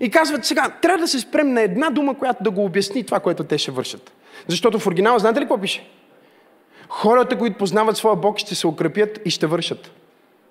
И 0.03 0.09
казват 0.09 0.45
сега, 0.45 0.69
трябва 0.81 0.97
да 0.97 1.07
се 1.07 1.19
спрем 1.19 1.53
на 1.53 1.61
една 1.61 1.89
дума, 1.89 2.17
която 2.17 2.43
да 2.43 2.51
го 2.51 2.65
обясни 2.65 3.05
това, 3.05 3.19
което 3.19 3.43
те 3.43 3.57
ще 3.57 3.71
вършат. 3.71 4.11
Защото 4.47 4.79
в 4.79 4.87
оригинала, 4.87 5.19
знаете 5.19 5.39
ли 5.39 5.43
какво 5.43 5.61
пише? 5.61 5.89
Хората, 6.89 7.37
които 7.37 7.57
познават 7.57 7.97
своя 7.97 8.15
Бог, 8.15 8.37
ще 8.37 8.55
се 8.55 8.67
укрепят 8.67 9.19
и 9.25 9.29
ще 9.29 9.47
вършат. 9.47 9.91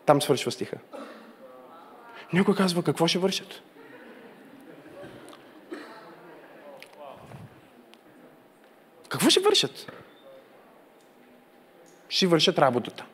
Там 0.06 0.22
свършва 0.22 0.52
стиха. 0.52 0.76
Някой 2.32 2.54
казва, 2.54 2.82
какво 2.82 3.06
ще 3.06 3.18
вършат? 3.18 3.62
Какво 9.08 9.30
ще 9.30 9.40
вършат? 9.40 9.92
Ще 12.08 12.26
вършат 12.26 12.58
работата. 12.58 13.04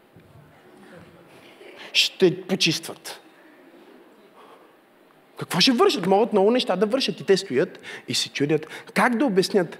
Ще 1.92 2.42
почистват. 2.42 3.20
Какво 5.38 5.60
ще 5.60 5.72
вършат? 5.72 6.06
Могат 6.06 6.32
много 6.32 6.50
неща 6.50 6.76
да 6.76 6.86
вършат. 6.86 7.20
И 7.20 7.24
те 7.24 7.36
стоят 7.36 7.80
и 8.08 8.14
се 8.14 8.28
чудят 8.28 8.66
как 8.94 9.16
да 9.16 9.26
обяснят, 9.26 9.78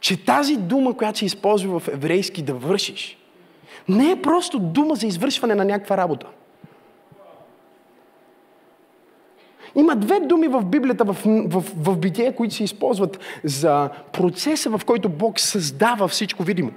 че 0.00 0.24
тази 0.24 0.56
дума, 0.56 0.96
която 0.96 1.18
се 1.18 1.24
използва 1.24 1.80
в 1.80 1.88
еврейски 1.88 2.42
да 2.42 2.54
вършиш, 2.54 3.18
не 3.88 4.10
е 4.10 4.22
просто 4.22 4.58
дума 4.58 4.94
за 4.94 5.06
извършване 5.06 5.54
на 5.54 5.64
някаква 5.64 5.96
работа. 5.96 6.26
Има 9.74 9.96
две 9.96 10.20
думи 10.20 10.48
в 10.48 10.64
Библията, 10.64 11.04
в, 11.04 11.16
в, 11.24 11.64
в 11.76 11.96
битие, 11.96 12.34
които 12.34 12.54
се 12.54 12.64
използват 12.64 13.18
за 13.44 13.90
процеса, 14.12 14.70
в 14.70 14.84
който 14.84 15.08
Бог 15.08 15.40
създава 15.40 16.08
всичко 16.08 16.42
видимо. 16.42 16.70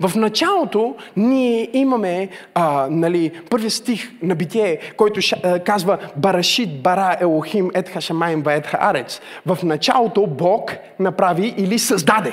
В 0.00 0.16
началото 0.16 0.94
ние 1.16 1.70
имаме 1.72 2.28
а, 2.54 2.86
нали, 2.90 3.40
първият 3.50 3.72
стих 3.72 4.10
на 4.22 4.34
Битие, 4.34 4.78
който 4.96 5.20
ша, 5.20 5.60
казва 5.64 5.98
Барашит, 6.16 6.82
Бара, 6.82 7.16
Елохим, 7.20 7.70
Етха, 7.74 8.00
Шамайм, 8.00 8.42
Етха, 8.48 8.78
Арец. 8.80 9.20
В 9.46 9.58
началото 9.62 10.26
Бог 10.26 10.76
направи 10.98 11.54
или 11.56 11.78
създаде. 11.78 12.32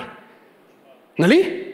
Нали? 1.19 1.67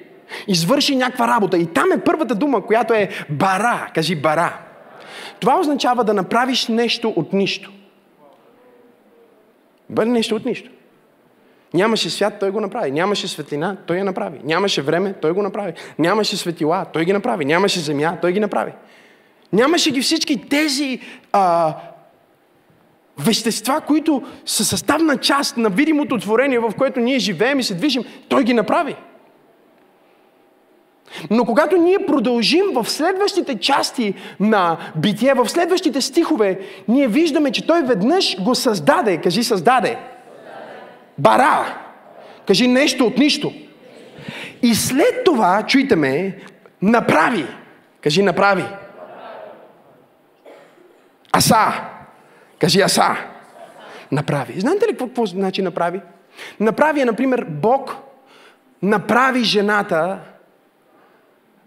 Извърши 0.47 0.95
някаква 0.95 1.27
работа. 1.27 1.57
И 1.57 1.65
там 1.65 1.91
е 1.91 2.03
първата 2.03 2.36
дума, 2.36 2.65
която 2.65 2.93
е 2.93 3.09
Бара. 3.29 3.91
Кажи 3.95 4.15
Бара. 4.15 4.59
Това 5.39 5.59
означава 5.59 6.03
да 6.03 6.13
направиш 6.13 6.67
нещо 6.67 7.13
от 7.15 7.33
нищо. 7.33 7.71
Бъде 9.89 10.12
нещо 10.12 10.36
от 10.36 10.45
нищо. 10.45 10.69
Нямаше 11.73 12.09
свят, 12.09 12.33
той 12.39 12.51
го 12.51 12.62
направи. 12.62 12.91
Нямаше 12.91 13.27
светлина, 13.27 13.77
той 13.88 13.97
я 13.97 14.03
направи. 14.03 14.39
Нямаше 14.43 14.81
време, 14.81 15.13
той 15.13 15.31
го 15.31 15.41
направи. 15.41 15.73
Нямаше 15.99 16.38
светила, 16.38 16.86
той 16.93 17.05
ги 17.05 17.13
направи. 17.13 17.45
Нямаше 17.45 17.79
земя, 17.79 18.17
той 18.21 18.31
ги 18.31 18.39
направи. 18.39 18.71
Нямаше 19.53 19.91
ги 19.91 20.01
всички 20.01 20.49
тези 20.49 20.99
а, 21.31 21.75
вещества, 23.19 23.81
които 23.81 24.23
са 24.45 24.65
съставна 24.65 25.17
част 25.17 25.57
на 25.57 25.69
видимото 25.69 26.17
творение, 26.17 26.59
в 26.59 26.71
което 26.77 26.99
ние 26.99 27.19
живеем 27.19 27.59
и 27.59 27.63
се 27.63 27.73
движим. 27.73 28.03
Той 28.29 28.43
ги 28.43 28.53
направи. 28.53 28.95
Но 31.29 31.45
когато 31.45 31.77
ние 31.77 32.05
продължим 32.07 32.65
в 32.73 32.89
следващите 32.89 33.59
части 33.59 34.13
на 34.39 34.77
битие, 34.95 35.33
в 35.33 35.49
следващите 35.49 36.01
стихове, 36.01 36.59
ние 36.88 37.07
виждаме, 37.07 37.51
че 37.51 37.67
той 37.67 37.81
веднъж 37.81 38.43
го 38.43 38.55
създаде. 38.55 39.17
Кажи 39.17 39.43
създаде. 39.43 39.97
Бара. 41.17 41.78
Кажи 42.47 42.67
нещо 42.67 43.06
от 43.06 43.17
нищо. 43.17 43.54
И 44.62 44.76
след 44.76 45.23
това, 45.26 45.63
чуйте 45.67 45.95
ме, 45.95 46.38
направи. 46.82 47.45
Кажи 48.02 48.21
направи. 48.21 48.65
Аса. 51.32 51.74
Кажи 52.59 52.82
аса. 52.82 53.16
Направи. 54.11 54.59
Знаете 54.59 54.86
ли 54.86 54.89
какво, 54.89 55.07
какво 55.07 55.26
значи 55.26 55.61
направи? 55.61 56.01
Направи 56.59 57.01
е, 57.01 57.05
например, 57.05 57.45
Бог 57.49 57.95
направи 58.82 59.43
жената, 59.43 60.20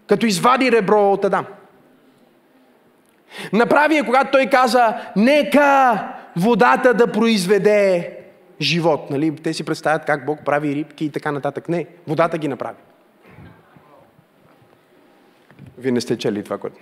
като 0.07 0.25
извади 0.25 0.71
ребро 0.71 1.11
от 1.11 1.25
Адам. 1.25 1.45
Направи 3.53 3.97
е, 3.97 4.03
когато 4.03 4.31
той 4.31 4.45
каза, 4.45 4.97
нека 5.15 6.03
водата 6.35 6.93
да 6.93 7.11
произведе 7.11 8.16
живот. 8.61 9.09
Нали? 9.09 9.35
Те 9.35 9.53
си 9.53 9.63
представят 9.63 10.05
как 10.05 10.25
Бог 10.25 10.39
прави 10.45 10.75
рибки 10.75 11.05
и 11.05 11.09
така 11.09 11.31
нататък. 11.31 11.69
Не, 11.69 11.85
водата 12.07 12.37
ги 12.37 12.47
направи. 12.47 12.77
Вие 15.77 15.91
не 15.91 16.01
сте 16.01 16.17
чели 16.17 16.43
това, 16.43 16.57
което... 16.57 16.77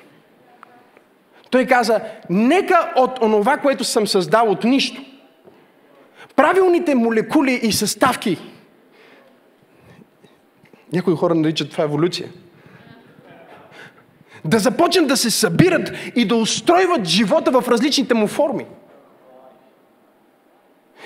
Той 1.50 1.66
каза, 1.66 2.02
нека 2.30 2.94
от 2.96 3.20
онова, 3.22 3.58
което 3.58 3.84
съм 3.84 4.08
създал 4.08 4.52
от 4.52 4.64
нищо, 4.64 5.02
правилните 6.36 6.96
молекули 6.96 7.60
и 7.64 7.72
съставки, 7.72 8.38
някои 10.94 11.16
хора 11.16 11.36
наричат 11.36 11.72
това 11.72 11.84
еволюция, 11.84 12.30
Да 14.46 14.60
започнат 14.60 15.08
да 15.08 15.18
се 15.18 15.32
събират 15.32 15.92
и 16.16 16.26
да 16.26 16.36
устройват 16.36 17.06
живота 17.06 17.52
в 17.52 17.68
различните 17.68 18.14
му 18.14 18.28
форми. 18.28 18.66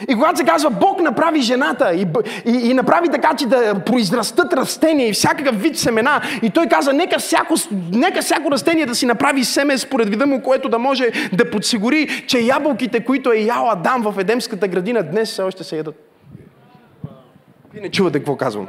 И 0.08 0.14
когато 0.14 0.38
се 0.38 0.44
казва 0.46 0.70
Бог 0.70 1.02
направи 1.02 1.42
жената 1.42 1.94
и, 1.94 2.08
и, 2.46 2.70
и 2.70 2.74
направи 2.74 3.10
така, 3.10 3.34
че 3.34 3.48
да 3.48 3.80
произрастат 3.86 4.54
растения 4.54 5.10
и 5.10 5.14
всякакъв 5.14 5.62
вид 5.62 5.78
семена, 5.78 6.22
и 6.42 6.50
той 6.50 6.68
каза, 6.68 6.94
нека 6.94 7.20
всяко, 7.20 7.54
нека 7.92 8.22
всяко 8.22 8.52
растение 8.52 8.86
да 8.86 8.96
си 8.96 9.06
направи 9.06 9.44
семе 9.44 9.78
според 9.78 10.10
вида 10.10 10.26
му, 10.26 10.42
което 10.42 10.70
да 10.70 10.80
може 10.80 11.10
да 11.34 11.52
подсигури, 11.52 12.24
че 12.28 12.40
ябълките, 12.40 13.06
които 13.06 13.32
е 13.32 13.38
ял 13.38 13.70
Адам 13.70 14.02
в 14.02 14.20
Едемската 14.20 14.68
градина, 14.68 15.04
днес 15.04 15.32
все 15.32 15.42
още 15.42 15.64
се 15.64 15.78
ядат. 15.78 15.96
Вие 17.74 17.82
не 17.82 17.90
чувате 17.90 18.20
какво 18.20 18.36
казвам. 18.36 18.68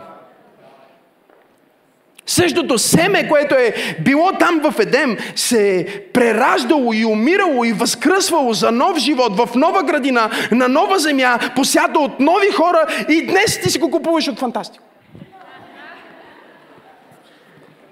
Същото 2.27 2.79
семе, 2.79 3.29
което 3.29 3.55
е 3.55 3.75
било 4.01 4.33
там 4.33 4.61
в 4.61 4.75
Едем, 4.81 5.17
се 5.35 5.77
е 5.77 6.01
прераждало 6.01 6.93
и 6.93 7.05
умирало 7.05 7.65
и 7.65 7.73
възкръсвало 7.73 8.53
за 8.53 8.73
нов 8.73 8.99
живот, 8.99 9.37
в 9.37 9.55
нова 9.55 9.83
градина, 9.83 10.31
на 10.53 10.69
нова 10.69 10.99
земя, 10.99 11.39
посята 11.57 11.99
от 11.99 12.21
нови 12.21 12.51
хора 12.51 12.87
и 13.09 13.27
днес 13.27 13.61
ти 13.61 13.71
си 13.71 13.79
го 13.79 13.91
купуваш 13.91 14.29
от 14.29 14.39
фантастика. 14.39 14.85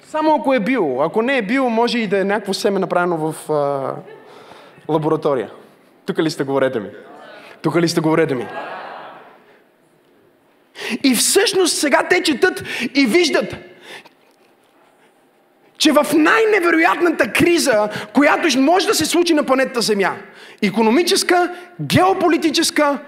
Само 0.09 0.35
ако 0.35 0.55
е 0.55 0.61
било. 0.61 1.03
Ако 1.03 1.23
не 1.23 1.37
е 1.37 1.43
било, 1.43 1.71
може 1.71 1.99
и 1.99 2.07
да 2.07 2.19
е 2.19 2.25
някакво 2.25 2.55
семе 2.55 2.79
направено 2.79 3.17
в 3.17 3.53
а, 3.53 3.95
лаборатория. 4.93 5.51
Тук 6.07 6.19
ли 6.19 6.31
сте, 6.31 6.45
говорете 6.45 6.81
ми? 6.81 6.89
Тук 7.63 7.77
ли 7.77 7.89
сте, 7.89 8.01
говорете 8.01 8.35
ми? 8.35 8.47
И 11.05 11.15
всъщност 11.15 11.77
сега 11.77 12.03
те 12.11 12.23
четат 12.23 12.63
и 12.95 13.07
виждат, 13.07 13.57
че 15.79 15.93
в 15.93 16.07
най-невероятната 16.15 17.33
криза, 17.33 17.89
която 18.13 18.61
може 18.61 18.87
да 18.87 18.95
се 18.95 19.07
случи 19.07 19.35
на 19.35 19.43
планетата 19.43 19.81
Земя, 19.81 20.13
економическа, 20.63 21.53
геополитическа, 21.81 22.99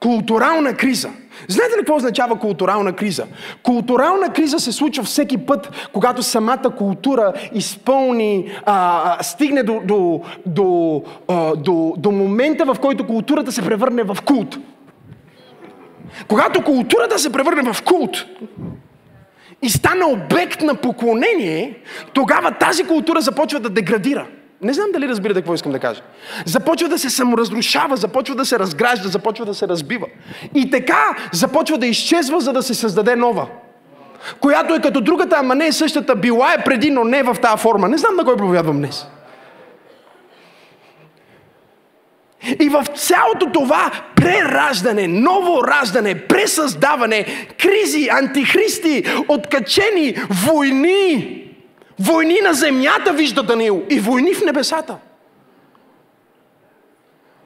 културална 0.00 0.74
криза. 0.74 1.10
Знаете 1.48 1.74
ли 1.74 1.78
какво 1.78 1.96
означава 1.96 2.38
културална 2.38 2.92
криза? 2.92 3.26
Културална 3.62 4.32
криза 4.32 4.58
се 4.58 4.72
случва 4.72 5.04
всеки 5.04 5.38
път, 5.38 5.88
когато 5.92 6.22
самата 6.22 6.74
култура 6.78 7.32
изпълни, 7.54 8.50
а, 8.66 9.22
стигне 9.22 9.62
до, 9.62 9.80
до, 9.84 10.20
до, 10.46 11.02
а, 11.28 11.56
до, 11.56 11.94
до 11.96 12.10
момента, 12.10 12.64
в 12.64 12.76
който 12.80 13.06
културата 13.06 13.52
се 13.52 13.62
превърне 13.62 14.02
в 14.02 14.18
култ. 14.24 14.58
Когато 16.28 16.64
културата 16.64 17.18
се 17.18 17.32
превърне 17.32 17.72
в 17.72 17.82
култ, 17.82 18.26
и 19.62 19.70
стана 19.70 20.06
обект 20.06 20.62
на 20.62 20.74
поклонение, 20.74 21.78
тогава 22.12 22.50
тази 22.50 22.84
култура 22.84 23.20
започва 23.20 23.60
да 23.60 23.70
деградира. 23.70 24.26
Не 24.62 24.72
знам 24.72 24.86
дали 24.92 25.08
разбирате 25.08 25.40
какво 25.40 25.54
искам 25.54 25.72
да 25.72 25.78
кажа. 25.78 26.02
Започва 26.44 26.88
да 26.88 26.98
се 26.98 27.10
саморазрушава, 27.10 27.96
започва 27.96 28.34
да 28.34 28.44
се 28.44 28.58
разгражда, 28.58 29.08
започва 29.08 29.46
да 29.46 29.54
се 29.54 29.68
разбива. 29.68 30.06
И 30.54 30.70
така 30.70 31.16
започва 31.32 31.78
да 31.78 31.86
изчезва, 31.86 32.40
за 32.40 32.52
да 32.52 32.62
се 32.62 32.74
създаде 32.74 33.16
нова. 33.16 33.46
Която 34.40 34.74
е 34.74 34.80
като 34.80 35.00
другата, 35.00 35.36
ама 35.38 35.54
не 35.54 35.66
е 35.66 35.72
същата. 35.72 36.16
Била 36.16 36.52
е 36.52 36.64
преди, 36.64 36.90
но 36.90 37.04
не 37.04 37.18
е 37.18 37.22
в 37.22 37.36
тази 37.42 37.62
форма. 37.62 37.88
Не 37.88 37.98
знам 37.98 38.16
на 38.16 38.24
кой 38.24 38.36
проповядвам 38.36 38.76
днес. 38.76 39.06
И 42.60 42.68
в 42.68 42.84
цялото 42.94 43.52
това 43.52 43.90
прераждане, 44.16 45.08
ново 45.08 45.64
раждане, 45.64 46.14
пресъздаване, 46.14 47.26
кризи, 47.62 48.08
антихристи, 48.08 49.04
откачени, 49.28 50.16
войни, 50.46 51.36
войни 51.98 52.38
на 52.42 52.54
земята, 52.54 53.12
вижда 53.12 53.42
Даниил, 53.42 53.82
и 53.90 54.00
войни 54.00 54.34
в 54.34 54.44
небесата. 54.44 54.96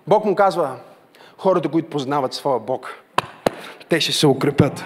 Бог 0.07 0.25
му 0.25 0.35
казва, 0.35 0.77
хората, 1.39 1.69
които 1.69 1.91
познават 1.91 2.35
своя 2.35 2.61
Бог, 2.61 2.95
те 3.89 4.01
ще 4.01 4.13
се 4.13 4.27
укрепят. 4.27 4.85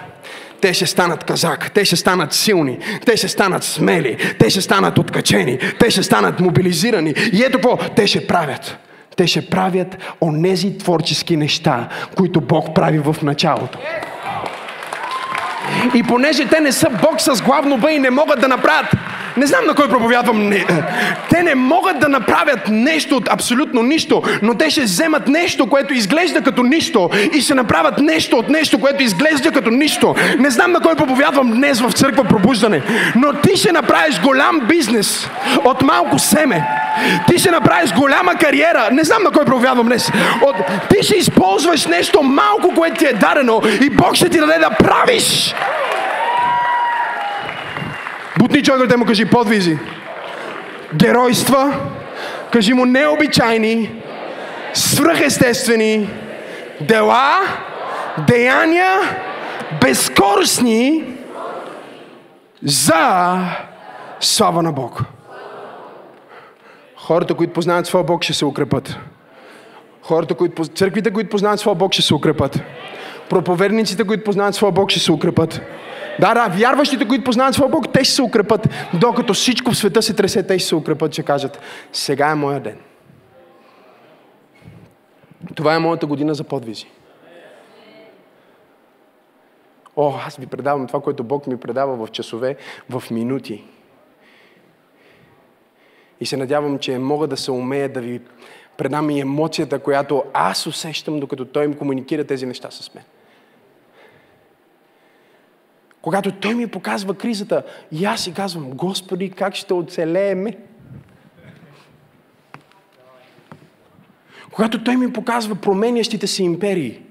Те 0.61 0.73
ще 0.73 0.85
станат 0.85 1.23
казак, 1.23 1.71
те 1.73 1.85
ще 1.85 1.95
станат 1.95 2.33
силни, 2.33 2.79
те 3.05 3.17
ще 3.17 3.27
станат 3.27 3.63
смели, 3.63 4.35
те 4.39 4.49
ще 4.49 4.61
станат 4.61 4.97
откачени, 4.97 5.59
те 5.79 5.89
ще 5.89 6.03
станат 6.03 6.39
мобилизирани. 6.39 7.13
И 7.33 7.43
ето 7.43 7.57
какво, 7.57 7.77
те 7.95 8.07
ще 8.07 8.27
правят 8.27 8.77
те 9.19 9.27
ще 9.27 9.45
правят 9.45 9.97
онези 10.21 10.77
творчески 10.77 11.37
неща, 11.37 11.87
които 12.15 12.41
Бог 12.41 12.75
прави 12.75 12.99
в 12.99 13.15
началото. 13.23 13.79
И 15.95 16.03
понеже 16.03 16.45
те 16.45 16.59
не 16.59 16.71
са 16.71 16.89
Бог 16.89 17.21
с 17.21 17.41
главно 17.41 17.77
Б 17.77 17.91
и 17.91 17.99
не 17.99 18.09
могат 18.09 18.41
да 18.41 18.47
направят 18.47 18.91
не 19.39 19.45
знам 19.45 19.65
на 19.65 19.75
кой 19.75 19.89
проповядвам. 19.89 20.49
Не. 20.49 20.65
Те 21.29 21.43
не 21.43 21.55
могат 21.55 21.99
да 21.99 22.09
направят 22.09 22.59
нещо 22.69 23.15
от 23.15 23.29
абсолютно 23.31 23.83
нищо, 23.83 24.21
но 24.41 24.55
те 24.55 24.69
ще 24.69 24.81
вземат 24.81 25.27
нещо, 25.27 25.67
което 25.67 25.93
изглежда 25.93 26.41
като 26.41 26.63
нищо 26.63 27.09
и 27.33 27.41
ще 27.41 27.53
направят 27.53 27.99
нещо 27.99 28.37
от 28.37 28.49
нещо, 28.49 28.79
което 28.79 29.03
изглежда 29.03 29.51
като 29.51 29.69
нищо. 29.69 30.15
Не 30.39 30.49
знам 30.49 30.71
на 30.71 30.79
кой 30.79 30.95
проповядвам 30.95 31.51
днес 31.51 31.81
в 31.81 31.91
църква 31.91 32.23
пробуждане, 32.23 32.81
но 33.15 33.33
ти 33.33 33.57
ще 33.57 33.71
направиш 33.71 34.21
голям 34.21 34.59
бизнес 34.67 35.29
от 35.65 35.81
малко 35.81 36.19
семе. 36.19 36.67
Ти 37.27 37.39
ще 37.39 37.51
направиш 37.51 37.93
голяма 37.93 38.35
кариера. 38.35 38.89
Не 38.91 39.03
знам 39.03 39.23
на 39.23 39.31
кой 39.31 39.45
проповядвам 39.45 39.87
днес. 39.87 40.11
От... 40.41 40.55
Ти 40.89 41.03
ще 41.03 41.15
използваш 41.15 41.85
нещо 41.85 42.23
малко, 42.23 42.73
което 42.75 42.97
ти 42.97 43.05
е 43.05 43.13
дадено 43.13 43.61
и 43.81 43.89
Бог 43.89 44.15
ще 44.15 44.29
ти 44.29 44.39
даде 44.39 44.57
да 44.59 44.69
правиш. 44.69 45.55
Бутни 48.39 48.63
човек, 48.63 48.97
му 48.97 49.05
кажи 49.05 49.25
подвизи. 49.25 49.77
Геройства, 50.95 51.73
кажи 52.51 52.73
му 52.73 52.85
необичайни, 52.85 54.01
свръхестествени 54.73 56.09
дела, 56.81 57.39
деяния, 58.27 58.99
безкорыстни 59.81 61.03
за 62.63 63.37
слава 64.19 64.63
на 64.63 64.71
Бог. 64.71 65.01
Хората, 66.97 67.33
които 67.33 67.53
познават 67.53 67.85
своя 67.85 68.03
Бог, 68.03 68.23
ще 68.23 68.33
се 68.33 68.45
укрепат. 68.45 68.97
Хората, 70.01 70.33
които, 70.33 70.65
църквите, 70.65 71.11
които 71.13 71.29
познават 71.29 71.59
своя 71.59 71.75
Бог, 71.75 71.93
ще 71.93 72.01
се 72.01 72.13
укрепат. 72.13 72.61
Проповедниците, 73.29 74.03
които 74.03 74.23
познават 74.23 74.55
своя 74.55 74.71
Бог, 74.71 74.89
ще 74.89 74.99
се 74.99 75.11
укрепат. 75.11 75.61
Да, 76.19 76.33
да, 76.33 76.47
вярващите, 76.47 77.07
които 77.07 77.23
познават 77.23 77.53
своя 77.53 77.69
Бог, 77.69 77.93
те 77.93 78.03
ще 78.03 78.13
се 78.13 78.21
укрепат. 78.21 78.67
Докато 78.93 79.33
всичко 79.33 79.71
в 79.71 79.77
света 79.77 80.01
се 80.01 80.13
тресе, 80.13 80.47
те 80.47 80.59
ще 80.59 80.67
се 80.67 80.75
укрепат, 80.75 81.13
ще 81.13 81.23
кажат, 81.23 81.59
сега 81.93 82.27
е 82.27 82.35
моя 82.35 82.59
ден. 82.59 82.77
Това 85.55 85.75
е 85.75 85.79
моята 85.79 86.05
година 86.05 86.33
за 86.33 86.43
подвизи. 86.43 86.87
О, 89.95 90.13
аз 90.27 90.35
ви 90.35 90.47
предавам 90.47 90.87
това, 90.87 91.01
което 91.01 91.23
Бог 91.23 91.47
ми 91.47 91.57
предава 91.57 92.05
в 92.05 92.11
часове, 92.11 92.55
в 92.89 93.03
минути. 93.11 93.63
И 96.19 96.25
се 96.25 96.37
надявам, 96.37 96.79
че 96.79 96.97
мога 96.97 97.27
да 97.27 97.37
се 97.37 97.51
умея 97.51 97.89
да 97.89 98.01
ви 98.01 98.21
предам 98.77 99.09
и 99.09 99.19
емоцията, 99.19 99.79
която 99.79 100.23
аз 100.33 100.67
усещам, 100.67 101.19
докато 101.19 101.45
Той 101.45 101.65
им 101.65 101.73
комуникира 101.73 102.23
тези 102.23 102.45
неща 102.45 102.71
с 102.71 102.95
мен. 102.95 103.03
Когато 106.01 106.31
Той 106.31 106.53
ми 106.53 106.67
показва 106.67 107.13
кризата, 107.13 107.63
и 107.91 108.05
аз 108.05 108.23
си 108.23 108.33
казвам, 108.33 108.69
Господи, 108.69 109.31
как 109.31 109.55
ще 109.55 109.73
оцелееме? 109.73 110.57
Когато 114.51 114.83
Той 114.83 114.97
ми 114.97 115.13
показва 115.13 115.55
променящите 115.55 116.27
си 116.27 116.43
империи, 116.43 117.01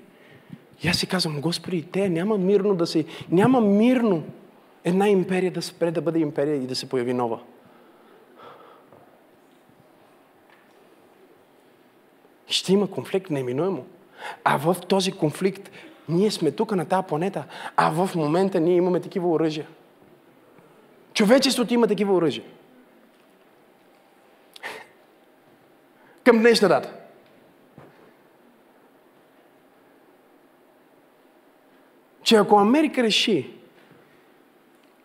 и 0.82 0.89
аз 0.89 0.97
си 0.97 1.07
казвам, 1.07 1.41
Господи, 1.41 1.82
те 1.82 2.09
няма 2.09 2.39
мирно 2.39 2.74
да 2.74 2.86
се... 2.86 3.05
Няма 3.30 3.61
мирно 3.61 4.24
една 4.84 5.09
империя 5.09 5.51
да 5.51 5.62
спре 5.62 5.91
да 5.91 6.01
бъде 6.01 6.18
империя 6.18 6.57
и 6.57 6.66
да 6.66 6.76
се 6.76 6.89
появи 6.89 7.14
нова. 7.14 7.39
Ще 12.47 12.72
има 12.72 12.91
конфликт 12.91 13.30
неминуемо. 13.30 13.84
А 14.45 14.57
в 14.57 14.76
този 14.89 15.12
конфликт 15.12 15.70
ние 16.09 16.31
сме 16.31 16.51
тук 16.51 16.73
на 16.73 16.85
тази 16.85 17.07
планета, 17.07 17.45
а 17.77 17.91
в 17.91 18.15
момента 18.15 18.61
ние 18.61 18.77
имаме 18.77 19.01
такива 19.01 19.29
оръжия. 19.29 19.67
Човечеството 21.13 21.75
има 21.75 21.87
такива 21.87 22.15
оръжия. 22.15 22.45
Към 26.25 26.39
днешна 26.39 26.69
дата. 26.69 26.93
Че 32.23 32.37
ако 32.37 32.59
Америка 32.59 33.03
реши 33.03 33.51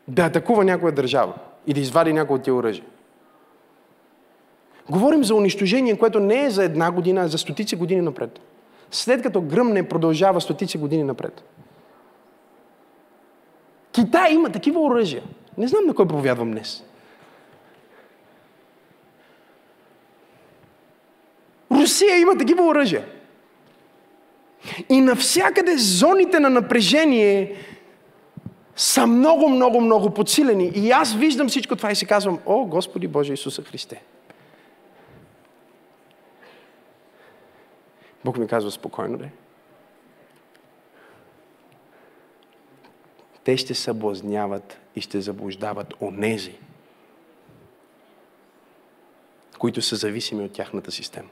да 0.08 0.26
атакува 0.26 0.64
някоя 0.64 0.92
държава 0.92 1.34
и 1.68 1.74
да 1.74 1.80
извади 1.80 2.14
някои 2.14 2.36
от 2.36 2.44
тия 2.44 2.56
оръжия, 2.56 2.86
говорим 4.90 5.24
за 5.24 5.36
унищожение, 5.36 5.98
което 5.98 6.20
не 6.20 6.46
е 6.46 6.50
за 6.50 6.64
една 6.64 6.92
година, 6.92 7.22
а 7.22 7.28
за 7.28 7.38
стотици 7.38 7.76
години 7.76 8.02
напред 8.02 8.40
след 8.94 9.22
като 9.22 9.42
гръмне 9.42 9.90
продължава 9.90 10.42
стотици 10.42 10.78
години 10.78 11.04
напред. 11.04 11.44
Китай 13.92 14.34
има 14.34 14.50
такива 14.50 14.82
оръжия. 14.82 15.24
Не 15.58 15.68
знам 15.68 15.86
на 15.86 15.94
кой 15.94 16.08
проповядвам 16.08 16.52
днес. 16.52 16.84
Русия 21.72 22.20
има 22.20 22.38
такива 22.38 22.64
оръжия. 22.64 23.06
И 24.90 25.02
навсякъде 25.02 25.78
зоните 25.78 26.40
на 26.40 26.50
напрежение 26.50 27.56
са 28.76 29.08
много, 29.08 29.50
много, 29.50 29.82
много 29.82 30.10
подсилени. 30.10 30.72
И 30.76 30.92
аз 30.92 31.14
виждам 31.14 31.48
всичко 31.48 31.76
това 31.76 31.92
и 31.92 31.96
си 31.96 32.06
казвам, 32.06 32.40
о, 32.46 32.66
Господи 32.66 33.08
Боже 33.08 33.34
Исуса 33.34 33.62
Христе. 33.64 34.02
Бог 38.26 38.38
ми 38.38 38.48
казва 38.48 38.72
спокойно, 38.72 39.18
да. 39.18 39.30
Те 43.44 43.58
ще 43.58 43.74
съблазняват 43.74 44.80
и 44.96 45.02
ще 45.02 45.22
заблуждават 45.22 45.94
онези, 46.02 46.56
които 49.60 49.82
са 49.82 49.96
зависими 49.96 50.44
от 50.44 50.52
тяхната 50.52 50.92
система. 50.92 51.30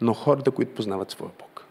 Но 0.00 0.14
хората, 0.14 0.50
които 0.50 0.74
познават 0.74 1.10
своя 1.10 1.30
Бог. 1.38 1.64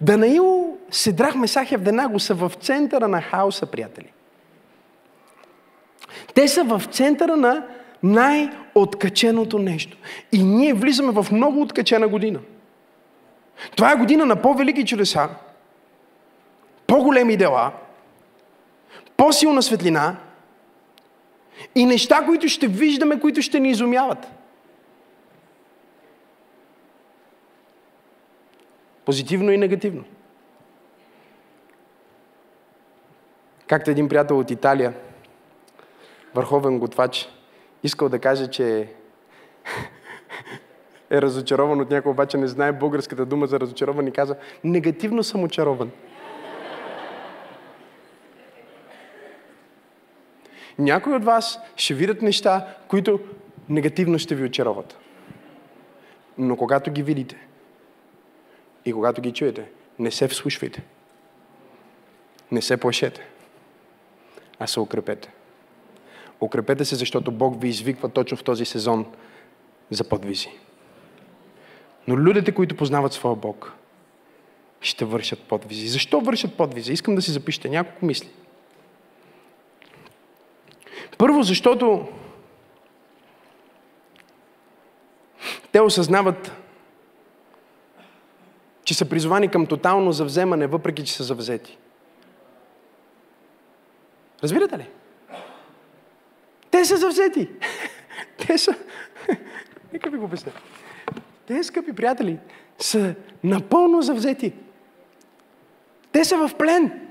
Данаил, 0.00 0.78
Седрах, 0.90 1.34
Месах 1.34 1.72
и 1.72 1.74
Авденаго 1.74 2.20
са 2.20 2.34
в 2.34 2.52
центъра 2.60 3.08
на 3.08 3.22
хаоса, 3.22 3.66
приятели. 3.66 4.12
Те 6.34 6.48
са 6.48 6.64
в 6.64 6.82
центъра 6.92 7.36
на 7.36 7.68
най-откаченото 8.02 9.58
нещо. 9.58 9.96
И 10.32 10.42
ние 10.42 10.74
влизаме 10.74 11.12
в 11.12 11.26
много 11.32 11.62
откачена 11.62 12.08
година. 12.08 12.40
Това 13.76 13.92
е 13.92 13.96
година 13.96 14.26
на 14.26 14.42
по-велики 14.42 14.86
чудеса, 14.86 15.28
по-големи 16.86 17.36
дела, 17.36 17.72
по-силна 19.16 19.62
светлина 19.62 20.16
и 21.74 21.84
неща, 21.84 22.24
които 22.26 22.48
ще 22.48 22.66
виждаме, 22.68 23.20
които 23.20 23.42
ще 23.42 23.60
ни 23.60 23.70
изумяват. 23.70 24.26
Позитивно 29.04 29.52
и 29.52 29.58
негативно. 29.58 30.04
Както 33.66 33.90
един 33.90 34.08
приятел 34.08 34.38
от 34.38 34.50
Италия, 34.50 34.94
върховен 36.34 36.78
готвач, 36.78 37.28
искал 37.82 38.08
да 38.08 38.18
каже, 38.18 38.46
че 38.46 38.88
е 41.10 41.22
разочарован 41.22 41.80
от 41.80 41.90
някой, 41.90 42.12
обаче 42.12 42.36
не 42.36 42.48
знае 42.48 42.72
българската 42.72 43.26
дума 43.26 43.46
за 43.46 43.60
разочарован 43.60 44.06
и 44.06 44.12
каза, 44.12 44.36
негативно 44.64 45.22
съм 45.22 45.42
очарован. 45.42 45.90
Някои 50.78 51.14
от 51.14 51.24
вас 51.24 51.58
ще 51.76 51.94
видят 51.94 52.22
неща, 52.22 52.66
които 52.88 53.20
негативно 53.68 54.18
ще 54.18 54.34
ви 54.34 54.44
очароват. 54.44 54.98
Но 56.38 56.56
когато 56.56 56.90
ги 56.90 57.02
видите 57.02 57.36
и 58.84 58.92
когато 58.92 59.20
ги 59.20 59.32
чуете, 59.32 59.70
не 59.98 60.10
се 60.10 60.28
вслушвайте. 60.28 60.82
Не 62.50 62.62
се 62.62 62.76
плашете, 62.76 63.26
а 64.58 64.66
се 64.66 64.80
укрепете. 64.80 65.32
Укрепете 66.40 66.84
се, 66.84 66.94
защото 66.96 67.32
Бог 67.32 67.60
ви 67.60 67.68
извиква 67.68 68.08
точно 68.08 68.36
в 68.36 68.44
този 68.44 68.64
сезон 68.64 69.06
за 69.90 70.04
подвизи. 70.04 70.48
Но 72.08 72.16
людите, 72.16 72.52
които 72.52 72.76
познават 72.76 73.12
своя 73.12 73.36
Бог, 73.36 73.72
ще 74.80 75.04
вършат 75.04 75.42
подвизи. 75.42 75.88
Защо 75.88 76.20
вършат 76.20 76.56
подвизи? 76.56 76.92
Искам 76.92 77.14
да 77.14 77.22
си 77.22 77.30
запишете 77.30 77.68
няколко 77.68 78.04
мисли. 78.04 78.28
Първо, 81.18 81.42
защото 81.42 82.08
те 85.72 85.80
осъзнават, 85.80 86.52
че 88.84 88.94
са 88.94 89.08
призовани 89.08 89.48
към 89.48 89.66
тотално 89.66 90.12
завземане, 90.12 90.66
въпреки 90.66 91.04
че 91.04 91.12
са 91.12 91.24
завзети. 91.24 91.78
Разбирате 94.42 94.78
ли? 94.78 94.88
Те 96.70 96.84
са 96.84 96.96
завзети. 96.96 97.48
Те 98.46 98.58
са... 98.58 98.74
Нека 99.92 100.10
ви 100.10 100.18
го 100.18 100.24
обясня. 100.24 100.52
Те, 101.46 101.64
скъпи 101.64 101.92
приятели, 101.92 102.38
са 102.78 103.14
напълно 103.44 104.02
завзети. 104.02 104.52
Те 106.12 106.24
са 106.24 106.48
в 106.48 106.54
плен. 106.58 107.08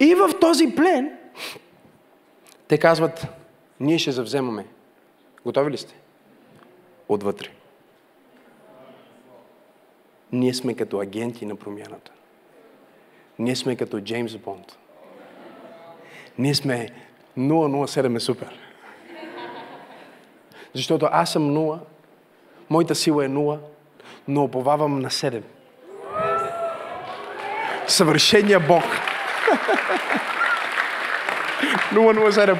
И 0.00 0.14
в 0.14 0.30
този 0.40 0.74
плен 0.74 1.18
те 2.68 2.78
казват, 2.78 3.26
ние 3.80 3.98
ще 3.98 4.12
завземаме. 4.12 4.66
Готови 5.44 5.70
ли 5.70 5.78
сте? 5.78 5.94
Отвътре. 7.08 7.48
Ние 10.32 10.54
сме 10.54 10.74
като 10.74 11.00
агенти 11.00 11.46
на 11.46 11.56
промяната. 11.56 12.12
Ние 13.38 13.56
сме 13.56 13.76
като 13.76 14.00
Джеймс 14.00 14.36
Бонд. 14.36 14.78
Ние 16.38 16.54
сме 16.54 16.88
007 17.38 18.16
е 18.16 18.20
супер. 18.20 18.58
Защото 20.74 21.08
аз 21.12 21.32
съм 21.32 21.52
нула, 21.52 21.80
моята 22.70 22.94
сила 22.94 23.24
е 23.24 23.28
нула, 23.28 23.58
но 24.28 24.44
оповавам 24.44 24.98
на 25.00 25.10
седем. 25.10 25.44
Съвършения 27.86 28.60
Бог. 28.60 28.84
007. 31.92 32.58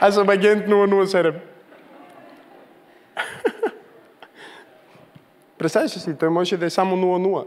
Аз 0.00 0.14
съм 0.14 0.28
агент 0.28 0.66
007. 0.66 1.34
Представяш 5.58 5.90
си, 5.90 6.18
той 6.18 6.28
може 6.28 6.56
да 6.56 6.66
е 6.66 6.70
само 6.70 6.96
0-0. 6.96 7.46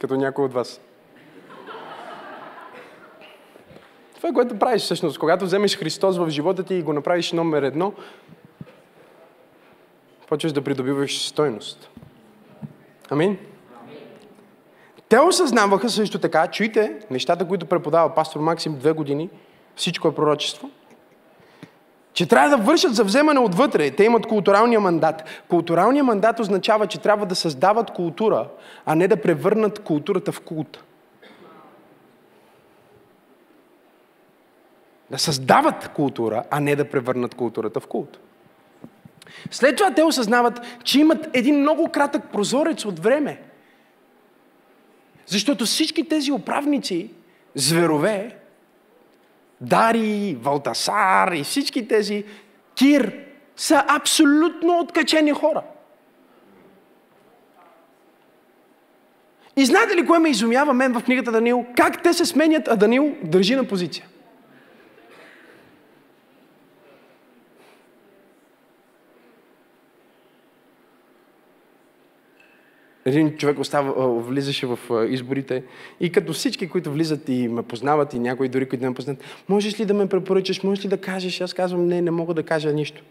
Като 0.00 0.16
някой 0.16 0.44
от 0.44 0.52
вас. 0.52 0.80
Това 4.20 4.28
е 4.28 4.32
което 4.32 4.58
правиш 4.58 4.82
всъщност. 4.82 5.18
Когато 5.18 5.44
вземеш 5.44 5.78
Христос 5.78 6.18
в 6.18 6.30
живота 6.30 6.62
ти 6.62 6.74
и 6.74 6.82
го 6.82 6.92
направиш 6.92 7.32
номер 7.32 7.62
едно, 7.62 7.92
почваш 10.28 10.52
да 10.52 10.62
придобиваш 10.62 11.28
стойност. 11.28 11.90
Амин? 13.10 13.38
Те 15.08 15.18
осъзнаваха 15.18 15.88
също 15.88 16.18
така, 16.18 16.46
чуйте 16.46 16.98
нещата, 17.10 17.48
които 17.48 17.66
преподава 17.66 18.14
пастор 18.14 18.40
Максим 18.40 18.78
две 18.78 18.92
години, 18.92 19.30
всичко 19.76 20.08
е 20.08 20.14
пророчество, 20.14 20.70
че 22.12 22.28
трябва 22.28 22.56
да 22.56 22.62
вършат 22.62 22.94
за 22.94 23.04
вземане 23.04 23.40
отвътре. 23.40 23.90
Те 23.90 24.04
имат 24.04 24.26
културалния 24.26 24.80
мандат. 24.80 25.24
Културалният 25.48 26.06
мандат 26.06 26.40
означава, 26.40 26.86
че 26.86 27.00
трябва 27.00 27.26
да 27.26 27.34
създават 27.34 27.90
култура, 27.90 28.48
а 28.86 28.94
не 28.94 29.08
да 29.08 29.16
превърнат 29.16 29.78
културата 29.78 30.32
в 30.32 30.40
култ. 30.40 30.84
Да 35.10 35.18
създават 35.18 35.88
култура, 35.88 36.44
а 36.50 36.60
не 36.60 36.76
да 36.76 36.90
превърнат 36.90 37.34
културата 37.34 37.80
в 37.80 37.86
култ. 37.86 38.18
След 39.50 39.76
това 39.76 39.94
те 39.94 40.02
осъзнават, 40.02 40.60
че 40.84 41.00
имат 41.00 41.28
един 41.32 41.60
много 41.60 41.88
кратък 41.88 42.22
прозорец 42.32 42.84
от 42.84 42.98
време. 42.98 43.42
Защото 45.26 45.64
всички 45.64 46.08
тези 46.08 46.32
управници, 46.32 47.10
зверове, 47.54 48.36
Дари, 49.60 50.38
Валтасар 50.40 51.32
и 51.32 51.44
всички 51.44 51.88
тези 51.88 52.24
Кир 52.74 53.18
са 53.56 53.84
абсолютно 53.88 54.78
откачени 54.78 55.32
хора. 55.32 55.62
И 59.56 59.64
знаете 59.64 59.96
ли 59.96 60.06
кое 60.06 60.18
ме 60.18 60.30
изумява 60.30 60.74
мен 60.74 60.92
в 60.92 61.04
книгата 61.04 61.32
Данил? 61.32 61.66
Как 61.76 62.02
те 62.02 62.12
се 62.12 62.26
сменят, 62.26 62.68
а 62.68 62.76
Данил 62.76 63.16
държи 63.22 63.54
на 63.54 63.64
позиция. 63.64 64.06
Един 73.10 73.36
човек 73.36 73.58
остава, 73.58 74.06
влизаше 74.06 74.66
в 74.66 74.78
изборите 75.08 75.62
и 76.00 76.12
като 76.12 76.32
всички, 76.32 76.68
които 76.68 76.92
влизат 76.92 77.28
и 77.28 77.48
ме 77.48 77.62
познават 77.62 78.14
и 78.14 78.18
някои 78.18 78.48
дори, 78.48 78.68
които 78.68 78.82
не 78.82 78.88
ме 78.88 78.94
познат, 78.94 79.24
можеш 79.48 79.80
ли 79.80 79.84
да 79.84 79.94
ме 79.94 80.08
препоръчаш, 80.08 80.62
можеш 80.62 80.84
ли 80.84 80.88
да 80.88 81.00
кажеш? 81.00 81.40
Аз 81.40 81.54
казвам, 81.54 81.86
не, 81.86 82.02
не 82.02 82.10
мога 82.10 82.34
да 82.34 82.42
кажа 82.42 82.72
нищо. 82.72 83.02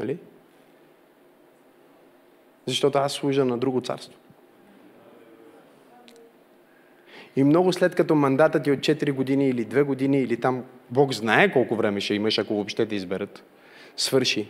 Нали? 0.00 0.18
Защото 2.66 2.98
аз 2.98 3.12
служа 3.12 3.44
на 3.44 3.58
друго 3.58 3.80
царство. 3.80 4.18
И 7.36 7.44
много 7.44 7.72
след 7.72 7.94
като 7.94 8.14
мандата 8.14 8.62
ти 8.62 8.70
от 8.70 8.78
4 8.78 9.12
години 9.12 9.48
или 9.48 9.66
2 9.66 9.84
години 9.84 10.22
или 10.22 10.36
там 10.36 10.64
Бог 10.90 11.12
знае 11.12 11.52
колко 11.52 11.76
време 11.76 12.00
ще 12.00 12.14
имаш, 12.14 12.38
ако 12.38 12.54
въобще 12.54 12.86
те 12.86 12.94
изберат, 12.94 13.44
свърши, 13.96 14.48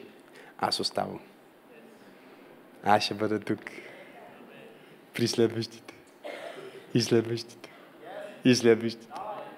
аз 0.58 0.80
оставам. 0.80 1.20
Аз 2.84 3.02
ще 3.02 3.14
бъда 3.14 3.40
тук. 3.40 3.60
При 5.14 5.28
следващите. 5.28 5.94
И 6.94 7.02
следващите. 7.02 7.70
И 8.44 8.54
следващите. 8.54 9.08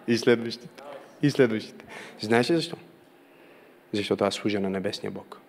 И 0.09 0.19
следващите. 0.19 0.83
И 1.23 1.31
следващите. 1.31 1.85
Знаеш 2.21 2.51
ли 2.51 2.57
защо? 2.57 2.77
Защото 3.93 4.25
аз 4.25 4.35
служа 4.35 4.61
на 4.61 4.71
небесния 4.71 5.11
Бог. 5.11 5.41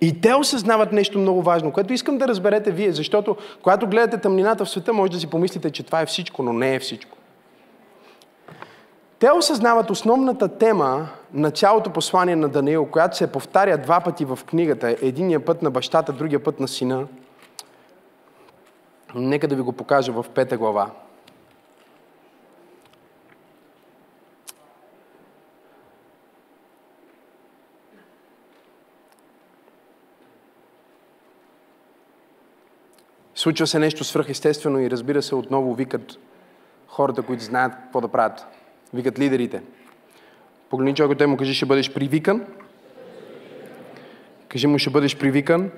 И 0.00 0.20
те 0.20 0.34
осъзнават 0.34 0.92
нещо 0.92 1.18
много 1.18 1.42
важно, 1.42 1.72
което 1.72 1.92
искам 1.92 2.18
да 2.18 2.28
разберете 2.28 2.70
вие, 2.70 2.92
защото 2.92 3.36
когато 3.62 3.86
гледате 3.86 4.18
тъмнината 4.18 4.64
в 4.64 4.70
света, 4.70 4.92
може 4.92 5.12
да 5.12 5.20
си 5.20 5.30
помислите, 5.30 5.70
че 5.70 5.82
това 5.82 6.00
е 6.00 6.06
всичко, 6.06 6.42
но 6.42 6.52
не 6.52 6.74
е 6.74 6.80
всичко. 6.80 7.18
Те 9.18 9.30
осъзнават 9.30 9.90
основната 9.90 10.58
тема 10.58 11.08
на 11.32 11.50
цялото 11.50 11.90
послание 11.90 12.36
на 12.36 12.48
Даниил, 12.48 12.86
която 12.86 13.16
се 13.16 13.32
повтаря 13.32 13.78
два 13.78 14.00
пъти 14.00 14.24
в 14.24 14.38
книгата. 14.46 14.96
Единия 15.02 15.44
път 15.44 15.62
на 15.62 15.70
бащата, 15.70 16.12
другия 16.12 16.44
път 16.44 16.60
на 16.60 16.68
сина. 16.68 17.06
Нека 19.14 19.48
да 19.48 19.56
ви 19.56 19.62
го 19.62 19.72
покажа 19.72 20.12
в 20.12 20.26
пета 20.34 20.56
глава. 20.56 20.90
Случва 33.34 33.66
се 33.66 33.78
нещо 33.78 34.04
свръхестествено 34.04 34.80
и 34.80 34.90
разбира 34.90 35.22
се, 35.22 35.34
отново 35.34 35.74
викат 35.74 36.18
хората, 36.88 37.22
които 37.22 37.44
знаят 37.44 37.72
какво 37.74 38.00
да 38.00 38.08
правят. 38.08 38.46
Викат 38.94 39.18
лидерите. 39.18 39.62
Погледни 40.72 40.94
човекът, 40.94 41.28
му 41.28 41.36
кажи, 41.36 41.54
ще 41.54 41.66
бъдеш 41.66 41.92
привикан. 41.92 42.46
Кажи 44.48 44.66
му, 44.66 44.78
ще 44.78 44.90
бъдеш 44.90 45.16
привикан 45.16 45.70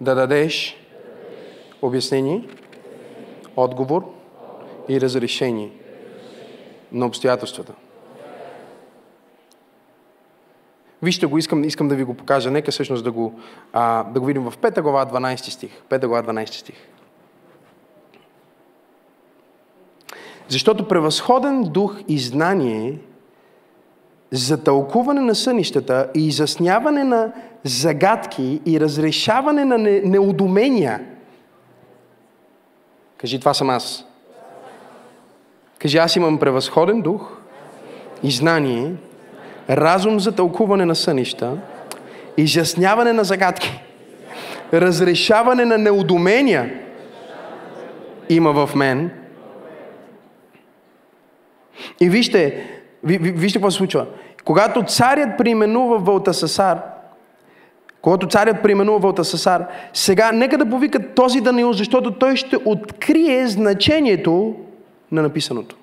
да 0.00 0.14
дадеш 0.14 0.76
обяснение, 1.82 2.48
отговор 3.56 4.14
и 4.88 5.00
разрешение 5.00 5.70
на 6.92 7.06
обстоятелствата. 7.06 7.74
Вижте 11.02 11.26
го, 11.26 11.38
искам, 11.38 11.64
искам 11.64 11.88
да 11.88 11.94
ви 11.94 12.04
го 12.04 12.14
покажа. 12.14 12.50
Нека 12.50 12.70
всъщност 12.70 13.04
да 13.04 13.12
го, 13.12 13.40
а, 13.72 14.04
да 14.04 14.20
го 14.20 14.26
видим 14.26 14.50
в 14.50 14.58
5 14.58 14.82
глава 14.82 15.06
12 15.06 15.36
стих. 15.36 15.82
5 15.88 16.06
глава 16.06 16.32
12 16.32 16.46
стих. 16.46 16.97
Защото 20.48 20.88
превъзходен 20.88 21.62
дух 21.62 21.96
и 22.08 22.18
знание 22.18 22.98
за 24.30 24.64
тълкуване 24.64 25.20
на 25.20 25.34
сънищата 25.34 26.10
и 26.14 26.26
изясняване 26.26 27.04
на 27.04 27.32
загадки 27.64 28.60
и 28.66 28.80
разрешаване 28.80 29.64
на 29.64 29.78
не, 29.78 30.00
неудумения. 30.00 31.00
Кажи, 33.18 33.40
това 33.40 33.54
съм 33.54 33.70
аз. 33.70 34.04
Кажи, 35.78 35.98
аз 35.98 36.16
имам 36.16 36.38
превъзходен 36.38 37.02
дух 37.02 37.38
и 38.22 38.30
знание 38.30 38.92
разум 39.70 40.20
за 40.20 40.32
тълкуване 40.32 40.84
на 40.84 40.94
сънища, 40.94 41.56
изясняване 42.36 43.12
на 43.12 43.24
загадки, 43.24 43.80
разрешаване 44.72 45.64
на 45.64 45.78
неудумения 45.78 46.80
има 48.28 48.66
в 48.66 48.74
мен. 48.74 49.10
И 52.00 52.08
вижте, 52.08 52.64
вижте 53.04 53.58
какво 53.58 53.70
се 53.70 53.76
случва. 53.76 54.06
Когато 54.44 54.82
царят 54.82 55.38
преименува 55.38 55.98
Вълтасасар, 55.98 56.78
когато 58.02 58.28
царят 58.28 58.62
преименува 58.62 58.98
Вълтасасар, 58.98 59.66
сега 59.92 60.32
нека 60.32 60.58
да 60.58 60.70
повикат 60.70 61.14
този 61.14 61.40
Даниил, 61.40 61.72
защото 61.72 62.10
той 62.10 62.36
ще 62.36 62.56
открие 62.64 63.46
значението 63.46 64.56
на 65.12 65.22
написаното. 65.22 65.76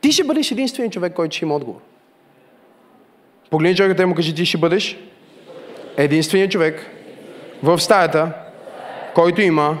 Ти 0.00 0.12
ще 0.12 0.24
бъдеш 0.24 0.50
единственият 0.50 0.92
човек, 0.92 1.12
който 1.14 1.36
ще 1.36 1.44
има 1.44 1.54
отговор. 1.54 1.80
Погледни 3.50 3.76
човекът 3.76 4.00
и 4.00 4.04
му 4.04 4.14
кажи, 4.14 4.34
ти 4.34 4.46
ще 4.46 4.58
бъдеш 4.58 4.98
единственият 5.96 6.50
човек 6.50 6.90
в 7.62 7.78
стаята, 7.78 8.32
който 9.14 9.40
има 9.42 9.78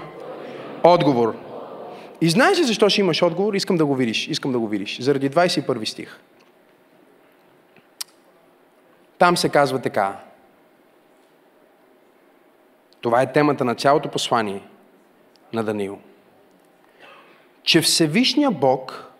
отговор. 0.84 1.43
И 2.20 2.30
знаеш 2.30 2.58
ли 2.58 2.64
защо 2.64 2.88
ще 2.88 3.00
имаш 3.00 3.22
отговор? 3.22 3.54
Искам 3.54 3.76
да 3.76 3.86
го 3.86 3.94
видиш. 3.94 4.28
Искам 4.28 4.52
да 4.52 4.58
го 4.58 4.68
видиш. 4.68 5.00
Заради 5.00 5.30
21 5.30 5.84
стих. 5.84 6.20
Там 9.18 9.36
се 9.36 9.48
казва 9.48 9.82
така. 9.82 10.20
Това 13.00 13.22
е 13.22 13.32
темата 13.32 13.64
на 13.64 13.74
цялото 13.74 14.10
послание 14.10 14.62
на 15.52 15.64
Даниил. 15.64 15.98
Че 17.62 17.80
Всевишния 17.80 18.50
Бог 18.50 19.12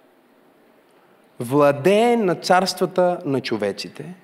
владее 1.41 2.17
на 2.17 2.35
царствата 2.35 3.21
на 3.25 3.41
човеците 3.41 4.15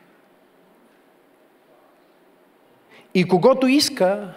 и 3.14 3.28
когато 3.28 3.66
иска, 3.66 4.34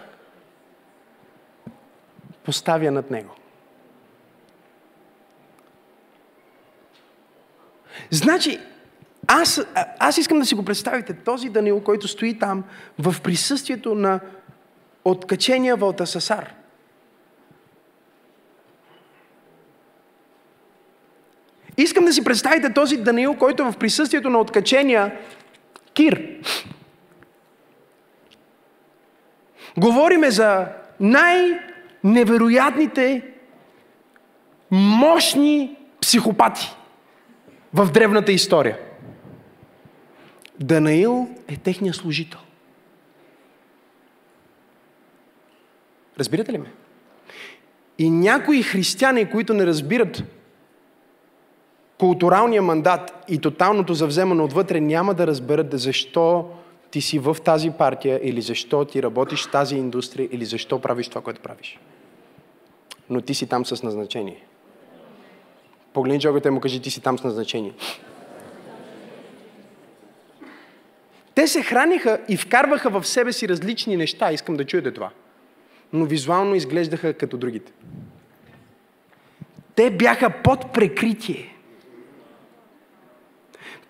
поставя 2.44 2.90
над 2.90 3.10
него. 3.10 3.34
Значи, 8.10 8.58
аз, 9.26 9.66
аз 9.98 10.18
искам 10.18 10.38
да 10.38 10.46
си 10.46 10.54
го 10.54 10.64
представите, 10.64 11.12
този 11.12 11.48
Данил, 11.48 11.80
който 11.80 12.08
стои 12.08 12.38
там 12.38 12.64
в 12.98 13.16
присъствието 13.22 13.94
на 13.94 14.20
откачения 15.04 15.76
Валтасасар– 15.76 16.54
Искам 21.76 22.04
да 22.04 22.12
си 22.12 22.24
представите 22.24 22.72
този 22.72 22.96
Даниил, 22.96 23.34
който 23.34 23.62
е 23.62 23.72
в 23.72 23.76
присъствието 23.76 24.30
на 24.30 24.38
откачения 24.38 25.18
Кир. 25.94 26.28
Говориме 29.76 30.30
за 30.30 30.66
най-невероятните, 31.00 33.22
мощни 34.70 35.76
психопати 36.00 36.76
в 37.74 37.90
древната 37.92 38.32
история. 38.32 38.78
Данаил 40.60 41.28
е 41.48 41.56
техния 41.56 41.94
служител. 41.94 42.40
Разбирате 46.18 46.52
ли 46.52 46.58
ме? 46.58 46.72
И 47.98 48.10
някои 48.10 48.62
християни, 48.62 49.30
които 49.30 49.54
не 49.54 49.66
разбират 49.66 50.22
културалния 51.98 52.62
мандат 52.62 53.24
и 53.28 53.38
тоталното 53.38 53.94
завземане 53.94 54.42
отвътре 54.42 54.80
няма 54.80 55.14
да 55.14 55.26
разберат 55.26 55.80
защо 55.80 56.50
ти 56.90 57.00
си 57.00 57.18
в 57.18 57.36
тази 57.44 57.70
партия 57.70 58.20
или 58.22 58.42
защо 58.42 58.84
ти 58.84 59.02
работиш 59.02 59.46
в 59.46 59.50
тази 59.50 59.76
индустрия 59.76 60.28
или 60.32 60.44
защо 60.44 60.80
правиш 60.80 61.08
това, 61.08 61.20
което 61.20 61.40
правиш. 61.40 61.78
Но 63.10 63.20
ти 63.20 63.34
си 63.34 63.46
там 63.46 63.66
с 63.66 63.82
назначение. 63.82 64.44
Погледни 65.94 66.20
човекът 66.20 66.46
и 66.46 66.50
му 66.50 66.60
кажи, 66.60 66.82
ти 66.82 66.90
си 66.90 67.00
там 67.00 67.18
с 67.18 67.24
назначение. 67.24 67.72
Те 71.34 71.48
се 71.48 71.62
храниха 71.62 72.18
и 72.28 72.36
вкарваха 72.36 72.90
в 72.90 73.06
себе 73.06 73.32
си 73.32 73.48
различни 73.48 73.96
неща. 73.96 74.32
Искам 74.32 74.56
да 74.56 74.64
чуете 74.64 74.92
това. 74.92 75.10
Но 75.92 76.04
визуално 76.04 76.54
изглеждаха 76.54 77.14
като 77.14 77.36
другите. 77.36 77.72
Те 79.74 79.90
бяха 79.90 80.30
под 80.30 80.72
прекритие. 80.72 81.54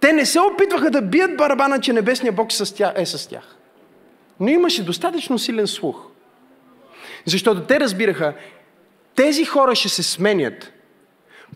Те 0.01 0.13
не 0.13 0.27
се 0.27 0.41
опитваха 0.41 0.91
да 0.91 1.03
бият 1.03 1.37
барабана, 1.37 1.81
че 1.81 1.93
небесния 1.93 2.33
Бог 2.33 2.53
е 2.97 3.07
с 3.07 3.29
тях. 3.29 3.57
Но 4.41 4.49
имаше 4.49 4.85
достатъчно 4.85 5.39
силен 5.39 5.67
слух. 5.67 6.07
Защото 7.25 7.67
те 7.67 7.81
разбираха, 7.81 8.35
тези 9.15 9.45
хора 9.45 9.75
ще 9.75 9.89
се 9.89 10.03
сменят, 10.03 10.74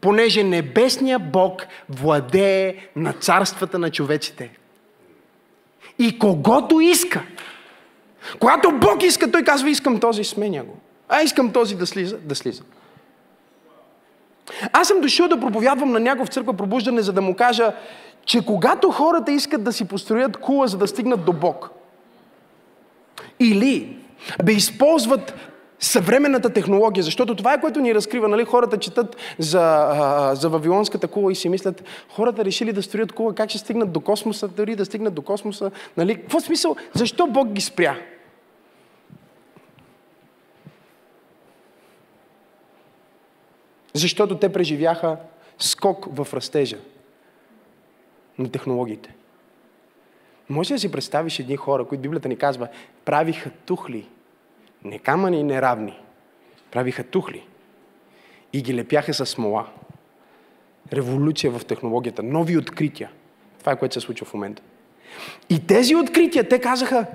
понеже 0.01 0.43
небесния 0.43 1.19
Бог 1.19 1.67
владее 1.89 2.89
на 2.97 3.13
царствата 3.13 3.79
на 3.79 3.91
човеците. 3.91 4.51
И 5.99 6.19
когото 6.19 6.81
иска. 6.81 7.23
Когато 8.39 8.73
Бог 8.73 9.03
иска, 9.03 9.31
той 9.31 9.43
казва, 9.43 9.71
искам 9.71 10.01
този, 10.01 10.25
сменя 10.25 10.65
го. 10.65 10.77
А 11.09 11.23
искам 11.23 11.53
този 11.53 11.77
да 11.77 11.87
слиза, 11.87 12.17
да 12.17 12.35
слиза. 12.35 12.63
Аз 14.73 14.89
съм 14.89 15.01
дошъл 15.01 15.29
да 15.29 15.41
проповядвам 15.41 15.93
на 15.93 16.01
някой 16.01 16.27
в 16.27 16.29
църква 16.29 16.55
пробуждане, 16.55 17.03
за 17.03 17.13
да 17.13 17.21
му 17.21 17.37
кажа, 17.37 17.73
че 18.25 18.47
когато 18.47 18.91
хората 18.91 19.33
искат 19.33 19.65
да 19.65 19.73
си 19.73 19.85
построят 19.89 20.37
кула, 20.37 20.69
за 20.69 20.79
да 20.79 20.87
стигнат 20.87 21.25
до 21.25 21.33
Бог, 21.33 21.71
или 23.41 23.97
да 24.43 24.53
използват 24.53 25.35
съвременната 25.81 26.51
технология, 26.51 27.05
защото 27.05 27.35
това 27.35 27.55
е 27.55 27.61
което 27.61 27.81
ни 27.81 27.95
разкрива. 27.95 28.29
Нали? 28.29 28.45
Хората 28.45 28.79
четат 28.79 29.17
за, 29.39 30.33
за 30.35 30.49
Вавилонската 30.49 31.09
кула 31.09 31.33
и 31.33 31.35
си 31.35 31.49
мислят, 31.49 31.85
хората 32.09 32.45
решили 32.45 32.73
да 32.73 32.83
строят 32.83 33.13
кула, 33.13 33.35
как 33.35 33.51
ще 33.51 33.59
стигнат 33.59 33.93
до 33.93 34.01
космоса, 34.01 34.49
дори 34.49 34.77
да 34.77 34.85
стигнат 34.85 35.15
до 35.15 35.23
космоса. 35.23 35.71
Нали? 35.97 36.15
Какво 36.15 36.41
смисъл? 36.41 36.77
Защо 36.95 37.27
Бог 37.27 37.49
ги 37.49 37.61
спря? 37.61 37.97
Защото 43.95 44.39
те 44.39 44.53
преживяха 44.53 45.17
скок 45.59 46.07
в 46.13 46.35
растежа 46.35 46.77
на 48.39 48.51
технологиите. 48.51 49.15
Може 50.49 50.75
да 50.75 50.81
си 50.81 50.93
представиш 50.93 51.39
едни 51.39 51.57
хора, 51.57 51.85
които 51.85 52.03
Библията 52.03 52.29
ни 52.29 52.37
казва, 52.37 52.69
правиха 53.05 53.51
тухли, 53.51 54.09
не 54.89 54.99
камъни 54.99 55.43
неравни, 55.43 56.01
правиха 56.71 57.05
тухли 57.05 57.47
и 58.53 58.63
ги 58.63 58.75
лепяха 58.75 59.15
с 59.15 59.27
смола. 59.27 59.67
Революция 60.93 61.51
в 61.51 61.65
технологията, 61.65 62.23
нови 62.23 62.59
открития. 62.59 63.11
Това 63.59 63.73
е 63.73 63.79
което 63.79 63.95
се 63.95 64.01
случва 64.01 64.27
в 64.27 64.35
момента. 64.35 64.63
И 65.51 65.67
тези 65.67 65.97
открития, 65.97 66.49
те 66.49 66.61
казаха, 66.61 67.07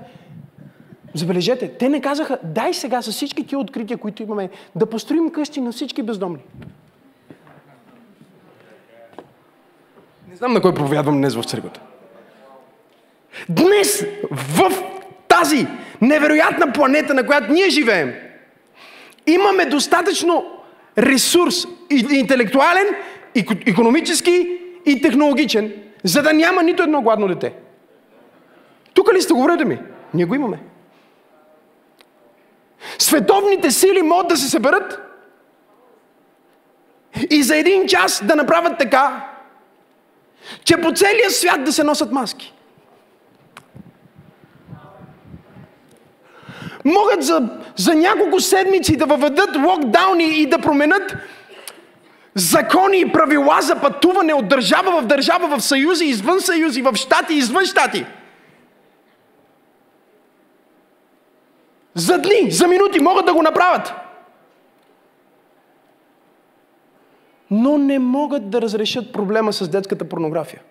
забележете, 1.14 1.68
те 1.78 1.88
не 1.88 2.00
казаха, 2.00 2.38
дай 2.42 2.74
сега 2.74 3.02
с 3.02 3.12
всички 3.12 3.46
тия 3.46 3.58
открития, 3.58 3.98
които 3.98 4.22
имаме, 4.22 4.50
да 4.76 4.86
построим 4.86 5.30
къщи 5.30 5.60
на 5.60 5.72
всички 5.72 6.02
бездомни. 6.02 6.42
Не 10.28 10.36
знам 10.36 10.52
на 10.52 10.60
кой 10.60 10.74
проповядвам 10.74 11.16
днес 11.16 11.34
в 11.34 11.44
църквата. 11.44 11.80
Днес 13.48 14.06
в 14.30 14.93
тази 15.40 15.66
невероятна 16.00 16.72
планета, 16.72 17.14
на 17.14 17.26
която 17.26 17.52
ние 17.52 17.70
живеем, 17.70 18.14
имаме 19.26 19.64
достатъчно 19.64 20.46
ресурс, 20.98 21.66
интелектуален, 22.10 22.86
економически 23.66 24.60
и 24.86 25.02
технологичен, 25.02 25.72
за 26.04 26.22
да 26.22 26.32
няма 26.32 26.62
нито 26.62 26.82
едно 26.82 27.02
гладно 27.02 27.28
дете. 27.28 27.52
Тук 28.94 29.14
ли 29.14 29.22
сте, 29.22 29.32
говорете 29.32 29.64
ми? 29.64 29.78
Ние 30.14 30.24
го 30.24 30.34
имаме. 30.34 30.58
Световните 32.98 33.70
сили 33.70 34.02
могат 34.02 34.28
да 34.28 34.36
се 34.36 34.50
съберат 34.50 35.00
и 37.30 37.42
за 37.42 37.56
един 37.56 37.86
час 37.86 38.24
да 38.24 38.36
направят 38.36 38.78
така, 38.78 39.30
че 40.64 40.80
по 40.80 40.92
целия 40.92 41.30
свят 41.30 41.64
да 41.64 41.72
се 41.72 41.84
носят 41.84 42.12
маски. 42.12 42.53
Могат 46.84 47.22
за, 47.22 47.48
за 47.76 47.94
няколко 47.94 48.40
седмици 48.40 48.96
да 48.96 49.06
въведат 49.06 49.56
локдауни 49.56 50.24
и 50.24 50.46
да 50.46 50.58
променят 50.58 51.16
закони 52.34 53.00
и 53.00 53.12
правила 53.12 53.58
за 53.60 53.80
пътуване 53.80 54.34
от 54.34 54.48
държава 54.48 55.00
в 55.00 55.06
държава, 55.06 55.56
в 55.56 55.62
съюзи, 55.62 56.04
извън 56.04 56.40
съюзи, 56.40 56.82
в 56.82 56.94
щати, 56.94 57.34
извън 57.34 57.64
щати. 57.64 58.06
За 61.94 62.18
дни, 62.18 62.50
за 62.50 62.68
минути 62.68 63.00
могат 63.00 63.26
да 63.26 63.34
го 63.34 63.42
направят. 63.42 63.94
Но 67.50 67.78
не 67.78 67.98
могат 67.98 68.50
да 68.50 68.62
разрешат 68.62 69.12
проблема 69.12 69.52
с 69.52 69.68
детската 69.68 70.08
порнография. 70.08 70.62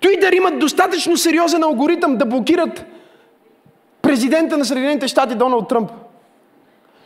Той 0.00 0.18
имат 0.32 0.58
достатъчно 0.58 1.16
сериозен 1.16 1.62
алгоритъм 1.62 2.16
да 2.16 2.26
блокират 2.26 2.84
президента 4.02 4.58
на 4.58 4.64
Съединените 4.64 5.08
щати 5.08 5.34
Доналд 5.34 5.68
Тръмп. 5.68 5.90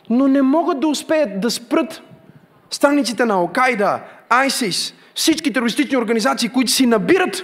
Но 0.09 0.27
не 0.27 0.41
могат 0.41 0.79
да 0.79 0.87
успеят 0.87 1.41
да 1.41 1.51
спрат 1.51 2.01
страниците 2.69 3.25
на 3.25 3.33
Алкайда, 3.33 3.99
ISIS, 4.29 4.93
всички 5.15 5.53
терористични 5.53 5.97
организации, 5.97 6.49
които 6.49 6.71
си 6.71 6.85
набират 6.85 7.43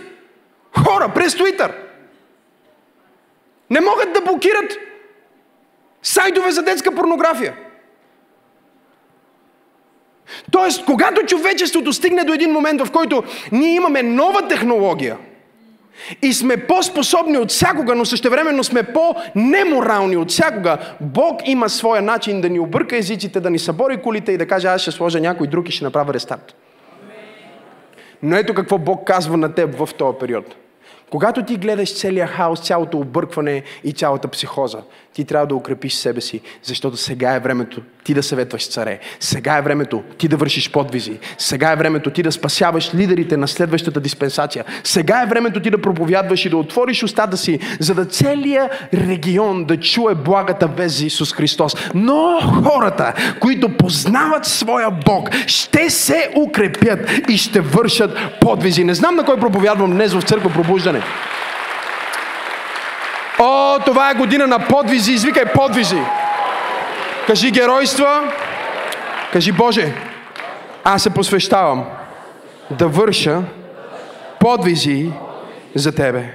хора 0.77 1.11
през 1.15 1.35
Твитър. 1.35 1.73
Не 3.69 3.81
могат 3.81 4.13
да 4.13 4.21
блокират 4.21 4.77
сайтове 6.03 6.51
за 6.51 6.63
детска 6.63 6.95
порнография. 6.95 7.53
Тоест, 10.51 10.85
когато 10.85 11.25
човечеството 11.25 11.93
стигне 11.93 12.23
до 12.23 12.33
един 12.33 12.51
момент, 12.51 12.81
в 12.81 12.91
който 12.91 13.23
ние 13.51 13.75
имаме 13.75 14.03
нова 14.03 14.47
технология 14.47 15.17
и 16.21 16.33
сме 16.33 16.57
по-способни 16.57 17.37
от 17.37 17.49
всякога, 17.49 17.95
но 17.95 18.05
същевременно 18.05 18.63
сме 18.63 18.83
по-неморални 18.83 20.17
от 20.17 20.31
всякога, 20.31 20.77
Бог 21.01 21.47
има 21.47 21.69
своя 21.69 22.01
начин 22.01 22.41
да 22.41 22.49
ни 22.49 22.59
обърка 22.59 22.97
езиците, 22.97 23.39
да 23.39 23.49
ни 23.49 23.59
събори 23.59 24.01
колите 24.01 24.31
и 24.31 24.37
да 24.37 24.47
каже, 24.47 24.67
аз 24.67 24.81
ще 24.81 24.91
сложа 24.91 25.19
някой 25.19 25.47
друг 25.47 25.69
и 25.69 25.71
ще 25.71 25.83
направя 25.83 26.13
рестарт. 26.13 26.55
Но 28.23 28.35
ето 28.35 28.53
какво 28.53 28.77
Бог 28.77 29.07
казва 29.07 29.37
на 29.37 29.53
теб 29.53 29.85
в 29.85 29.89
този 29.93 30.17
период. 30.19 30.55
Когато 31.09 31.43
ти 31.43 31.57
гледаш 31.57 31.99
целия 31.99 32.27
хаос, 32.27 32.61
цялото 32.61 32.97
объркване 32.97 33.63
и 33.83 33.93
цялата 33.93 34.27
психоза, 34.27 34.81
ти 35.15 35.25
трябва 35.25 35.47
да 35.47 35.55
укрепиш 35.55 35.93
себе 35.93 36.21
си, 36.21 36.41
защото 36.63 36.97
сега 36.97 37.35
е 37.35 37.39
времето 37.39 37.81
ти 38.03 38.13
да 38.13 38.23
съветваш 38.23 38.69
царе. 38.69 38.99
Сега 39.19 39.57
е 39.57 39.61
времето 39.61 40.03
ти 40.17 40.27
да 40.27 40.37
вършиш 40.37 40.71
подвизи. 40.71 41.19
Сега 41.37 41.71
е 41.71 41.75
времето 41.75 42.09
ти 42.09 42.23
да 42.23 42.31
спасяваш 42.31 42.93
лидерите 42.95 43.37
на 43.37 43.47
следващата 43.47 43.99
диспенсация. 43.99 44.65
Сега 44.83 45.23
е 45.23 45.25
времето 45.25 45.61
ти 45.61 45.69
да 45.69 45.81
проповядваш 45.81 46.45
и 46.45 46.49
да 46.49 46.57
отвориш 46.57 47.03
устата 47.03 47.37
си, 47.37 47.59
за 47.79 47.95
да 47.95 48.05
целият 48.05 48.71
регион 48.93 49.65
да 49.65 49.77
чуе 49.77 50.15
благата 50.15 50.67
вест 50.67 50.95
за 50.95 51.05
Исус 51.05 51.33
Христос. 51.33 51.75
Но 51.93 52.39
хората, 52.63 53.13
които 53.39 53.77
познават 53.77 54.45
своя 54.45 54.91
Бог, 54.91 55.29
ще 55.47 55.89
се 55.89 56.29
укрепят 56.37 57.29
и 57.29 57.37
ще 57.37 57.61
вършат 57.61 58.17
подвизи. 58.41 58.83
Не 58.83 58.93
знам 58.93 59.15
на 59.15 59.25
кой 59.25 59.39
проповядвам 59.39 59.91
днес 59.91 60.13
в 60.13 60.21
църква 60.21 60.49
пробуждане. 60.53 61.01
О, 63.39 63.79
това 63.85 64.11
е 64.11 64.13
година 64.13 64.47
на 64.47 64.67
подвизи. 64.67 65.11
Извикай 65.13 65.45
подвизи. 65.45 66.01
Кажи 67.27 67.51
геройства. 67.51 68.33
Кажи 69.33 69.51
Боже, 69.51 69.93
аз 70.83 71.03
се 71.03 71.09
посвещавам 71.09 71.85
да 72.71 72.87
върша 72.87 73.43
подвизи 74.39 75.11
за 75.75 75.95
Тебе. 75.95 76.33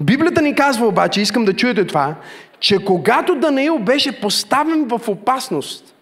Библията 0.00 0.42
ни 0.42 0.54
казва 0.54 0.86
обаче, 0.86 1.20
искам 1.20 1.44
да 1.44 1.56
чуете 1.56 1.86
това, 1.86 2.14
че 2.60 2.84
когато 2.84 3.34
Данаил 3.34 3.78
беше 3.78 4.20
поставен 4.20 4.84
в 4.88 5.08
опасност, 5.08 5.94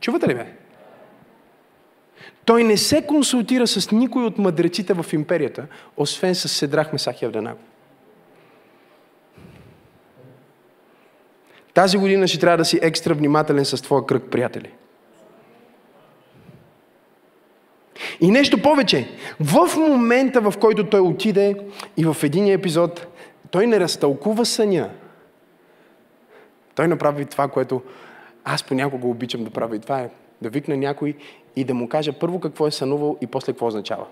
чувате 0.00 0.28
ли 0.28 0.34
ме? 0.34 0.63
Той 2.44 2.64
не 2.64 2.76
се 2.76 3.06
консултира 3.06 3.66
с 3.66 3.90
никой 3.90 4.24
от 4.24 4.38
мъдреците 4.38 4.94
в 4.94 5.06
империята, 5.12 5.66
освен 5.96 6.34
с 6.34 6.48
Седрах 6.48 6.92
Месах 6.92 7.22
и. 7.22 7.54
Тази 11.74 11.98
година 11.98 12.28
ще 12.28 12.38
трябва 12.38 12.58
да 12.58 12.64
си 12.64 12.78
екстра 12.82 13.14
внимателен 13.14 13.64
с 13.64 13.82
твоя 13.82 14.06
кръг 14.06 14.30
приятели. 14.30 14.70
И 18.20 18.30
нещо 18.30 18.62
повече. 18.62 19.08
В 19.40 19.76
момента, 19.76 20.40
в 20.40 20.54
който 20.60 20.86
той 20.86 21.00
отиде 21.00 21.56
и 21.96 22.04
в 22.04 22.16
един 22.22 22.52
епизод, 22.52 23.06
той 23.50 23.66
не 23.66 23.80
разтълкува 23.80 24.44
съня. 24.44 24.90
Той 26.74 26.88
направи 26.88 27.24
това, 27.24 27.48
което 27.48 27.82
аз 28.44 28.62
понякога 28.62 29.08
обичам 29.08 29.44
да 29.44 29.50
правя. 29.50 29.76
И 29.76 29.80
това 29.80 30.00
е 30.00 30.10
да 30.44 30.50
викна 30.50 30.76
някой 30.76 31.14
и 31.56 31.64
да 31.64 31.74
му 31.74 31.88
кажа 31.88 32.12
първо 32.12 32.40
какво 32.40 32.66
е 32.66 32.70
сънувал 32.70 33.16
и 33.20 33.26
после 33.26 33.52
какво 33.52 33.66
означава. 33.66 34.06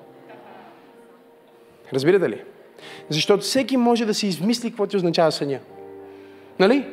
Разбирате 1.92 2.30
ли? 2.30 2.42
Защото 3.08 3.42
всеки 3.42 3.76
може 3.76 4.06
да 4.06 4.14
си 4.14 4.26
измисли 4.26 4.70
какво 4.70 4.86
ти 4.86 4.96
означава 4.96 5.32
съня. 5.32 5.58
Нали? 6.58 6.86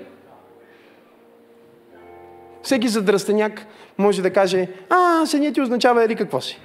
Всеки 2.63 2.87
задръстеняк 2.87 3.67
може 3.97 4.21
да 4.21 4.33
каже, 4.33 4.67
а, 4.89 5.25
съня 5.25 5.53
ти 5.53 5.61
означава 5.61 6.03
ели 6.03 6.15
какво 6.15 6.41
си. 6.41 6.59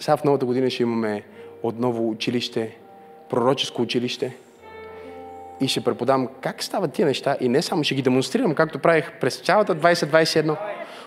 Сега 0.00 0.16
в 0.16 0.24
новата 0.24 0.46
година 0.46 0.70
ще 0.70 0.82
имаме 0.82 1.22
отново 1.62 2.10
училище, 2.10 2.76
пророческо 3.30 3.82
училище– 3.82 4.36
и 5.60 5.68
ще 5.68 5.80
преподам 5.80 6.28
как 6.40 6.62
стават 6.62 6.92
тия 6.92 7.06
неща 7.06 7.36
и 7.40 7.48
не 7.48 7.62
само 7.62 7.84
ще 7.84 7.94
ги 7.94 8.02
демонстрирам, 8.02 8.54
както 8.54 8.78
правих 8.78 9.12
през 9.20 9.36
цялата 9.36 9.76
2021. 9.76 10.56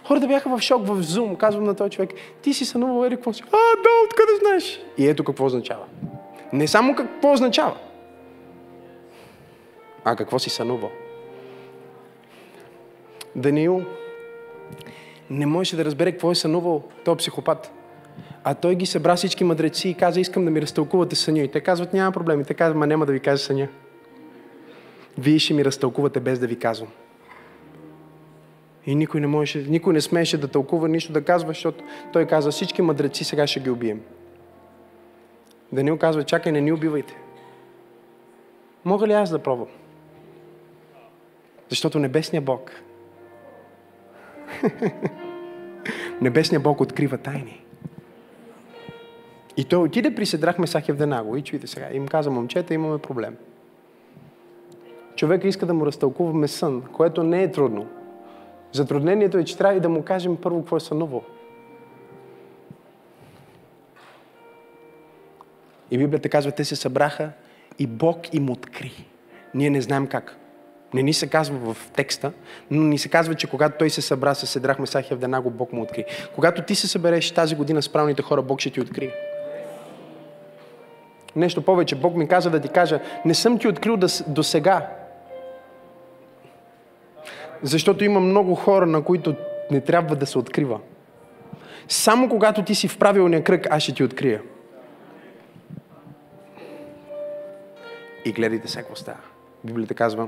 Хората 0.04 0.28
бяха 0.28 0.58
в 0.58 0.62
шок 0.62 0.88
в 0.88 1.04
Zoom. 1.04 1.38
Казвам 1.38 1.64
на 1.64 1.76
този 1.76 1.92
човек, 1.92 2.10
ти 2.42 2.54
си 2.54 2.66
сънувал 2.66 3.06
ери 3.06 3.16
какво 3.16 3.34
си? 3.34 3.44
А, 3.48 3.82
да, 3.84 3.90
откъде 4.06 4.32
знаеш? 4.40 4.82
И 4.98 5.08
ето 5.08 5.24
какво 5.24 5.46
означава. 5.46 5.84
Не 6.54 6.68
само 6.68 6.96
какво 6.96 7.32
означава, 7.34 7.76
а 10.04 10.16
какво 10.16 10.40
си 10.40 10.50
сънувал. 10.50 10.92
Даниил 13.36 13.82
не 15.30 15.46
можеше 15.46 15.76
да 15.76 15.86
разбере 15.86 16.12
какво 16.12 16.32
е 16.32 16.36
сънувал 16.36 16.84
този 17.06 17.18
психопат. 17.18 17.72
А 18.44 18.54
той 18.54 18.76
ги 18.76 18.86
събра 18.86 19.16
всички 19.16 19.44
мъдреци 19.44 19.90
и 19.90 19.94
каза, 19.94 20.20
искам 20.20 20.46
да 20.46 20.52
ми 20.52 20.62
разтълкувате 20.62 21.16
съня. 21.16 21.40
И 21.40 21.52
те 21.52 21.62
казват, 21.62 21.94
няма 21.94 22.12
проблем. 22.12 22.42
И 22.42 22.44
те 22.44 22.54
казват, 22.54 22.78
ма 22.78 22.88
няма 22.88 23.06
да 23.06 23.14
ви 23.14 23.20
кажа 23.20 23.38
съня 23.38 23.68
вие 25.18 25.40
ще 25.40 25.54
ми 25.54 25.66
разтълкувате 25.66 26.20
без 26.20 26.40
да 26.40 26.48
ви 26.48 26.60
казвам. 26.60 26.90
И 28.86 28.96
никой 28.96 29.22
не, 29.22 29.28
можеше, 29.28 29.66
никой 29.70 29.94
не 29.94 30.02
смееше 30.02 30.38
да 30.38 30.48
тълкува 30.48 30.88
нищо 30.88 31.14
да 31.14 31.24
казва, 31.24 31.48
защото 31.50 31.84
той 32.14 32.26
каза, 32.26 32.52
всички 32.52 32.82
мъдреци 32.82 33.24
сега 33.24 33.48
ще 33.48 33.60
ги 33.60 33.70
убием. 33.70 34.02
Данил 35.72 35.98
казва, 35.98 36.24
чакай, 36.24 36.52
не 36.52 36.62
ни 36.62 36.72
убивайте. 36.72 37.16
Мога 38.86 39.08
ли 39.08 39.14
аз 39.14 39.30
да 39.30 39.40
пробвам? 39.40 39.68
Защото 41.70 42.00
Небесният 42.00 42.46
Бог 42.46 42.72
Небесният 46.22 46.64
Бог 46.64 46.82
открива 46.82 47.18
тайни. 47.18 47.66
И 49.58 49.66
той 49.66 49.80
отиде 49.80 50.16
при 50.16 50.26
Седрах 50.26 50.60
Месах 50.60 50.90
Евденаго 50.90 51.38
и 51.38 51.42
чуйте 51.42 51.68
сега. 51.68 51.90
Им 51.94 52.08
каза, 52.08 52.32
момчета, 52.32 52.74
имаме 52.74 52.98
проблем. 52.98 53.36
Човек 55.24 55.44
иска 55.44 55.66
да 55.66 55.74
му 55.74 55.86
разтълкуваме 55.86 56.48
сън, 56.48 56.84
което 56.94 57.24
не 57.24 57.44
е 57.44 57.52
трудно. 57.52 57.88
Затруднението 58.72 59.38
е, 59.38 59.44
че 59.44 59.58
трябва 59.58 59.78
и 59.78 59.80
да 59.80 59.90
му 59.90 60.04
кажем 60.04 60.38
първо 60.38 60.60
какво 60.60 60.78
е 60.78 60.80
сънувал. 60.80 61.24
И 65.92 65.98
Библията 65.98 66.30
казва, 66.30 66.52
те 66.52 66.66
се 66.66 66.76
събраха 66.76 67.32
и 67.80 67.88
Бог 67.88 68.34
им 68.34 68.50
откри. 68.50 69.06
Ние 69.54 69.70
не 69.70 69.82
знаем 69.82 70.08
как. 70.08 70.38
Не 70.94 71.04
ни 71.04 71.14
се 71.14 71.28
казва 71.28 71.74
в 71.74 71.92
текста, 71.92 72.32
но 72.72 72.84
ни 72.84 72.98
се 72.98 73.10
казва, 73.10 73.36
че 73.36 73.50
когато 73.50 73.78
той 73.78 73.90
се 73.90 74.02
събра 74.02 74.36
с 74.36 74.48
Седрах 74.48 74.80
Месах 74.80 75.12
Евденаго, 75.12 75.50
Бог 75.50 75.74
му 75.74 75.82
откри. 75.82 76.06
Когато 76.36 76.62
ти 76.62 76.76
се 76.76 76.88
събереш 76.88 77.32
тази 77.32 77.56
година 77.56 77.82
с 77.82 77.90
правилните 77.90 78.22
хора, 78.22 78.42
Бог 78.42 78.60
ще 78.60 78.70
ти 78.70 78.82
откри. 78.82 79.14
Нещо 81.36 81.62
повече, 81.62 81.96
Бог 81.96 82.16
ми 82.16 82.28
каза 82.28 82.50
да 82.50 82.60
ти 82.60 82.70
кажа, 82.70 83.00
не 83.26 83.34
съм 83.34 83.60
ти 83.60 83.68
открил 83.68 83.98
до 84.28 84.44
сега. 84.44 85.03
Защото 87.64 88.04
има 88.04 88.20
много 88.20 88.56
хора, 88.56 88.86
на 88.86 89.04
които 89.04 89.36
не 89.72 89.82
трябва 89.82 90.16
да 90.16 90.26
се 90.26 90.38
открива. 90.38 90.80
Само 91.88 92.30
когато 92.30 92.64
ти 92.64 92.76
си 92.76 92.88
в 92.88 92.98
правилния 92.98 93.44
кръг, 93.44 93.68
аз 93.70 93.84
ще 93.84 93.94
ти 93.94 94.04
открия. 94.04 94.42
И 98.26 98.32
гледайте 98.32 98.68
сега 98.68 98.82
какво 98.82 98.96
става. 98.96 99.18
Библията 99.64 99.94
казва, 99.94 100.28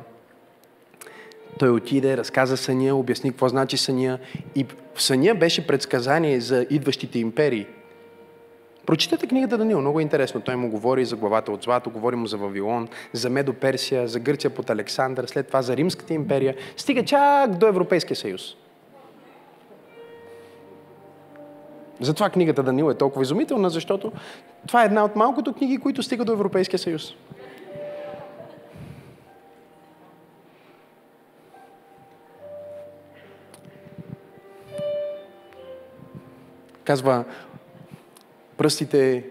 той 1.60 1.70
отиде, 1.70 2.18
разказа 2.18 2.58
съня, 2.58 2.96
обясни 2.96 3.30
какво 3.30 3.50
значи 3.50 3.78
съня 3.78 4.20
и 4.56 4.66
в 4.96 5.02
съня 5.02 5.36
беше 5.36 5.68
предсказание 5.68 6.40
за 6.40 6.66
идващите 6.70 7.20
империи. 7.20 7.68
Прочитате 8.86 9.28
книгата 9.28 9.58
Данил, 9.58 9.82
много 9.82 10.00
е 10.00 10.04
интересно. 10.04 10.42
Той 10.42 10.56
му 10.56 10.70
говори 10.70 11.06
за 11.06 11.16
главата 11.16 11.52
от 11.52 11.64
злато, 11.64 11.90
говори 11.90 12.16
му 12.16 12.28
за 12.28 12.38
Вавилон, 12.38 12.88
за 13.14 13.30
Медо 13.30 13.54
Персия, 13.54 14.08
за 14.08 14.20
Гърция 14.20 14.50
под 14.50 14.70
Александър, 14.70 15.26
след 15.26 15.48
това 15.48 15.62
за 15.62 15.78
Римската 15.78 16.14
империя. 16.14 16.56
Стига 16.78 17.06
чак 17.06 17.58
до 17.58 17.68
Европейския 17.68 18.16
съюз. 18.16 18.56
Затова 22.00 22.30
книгата 22.30 22.64
Данил 22.64 22.92
е 22.92 22.98
толкова 22.98 23.24
изумителна, 23.24 23.70
защото 23.70 24.12
това 24.68 24.84
е 24.84 24.86
една 24.86 25.06
от 25.06 25.16
малкото 25.16 25.54
книги, 25.54 25.78
които 25.78 26.04
стига 26.04 26.26
до 26.26 26.32
Европейския 26.32 26.80
съюз. 26.80 27.16
Казва, 36.84 37.24
пръстите 38.58 39.24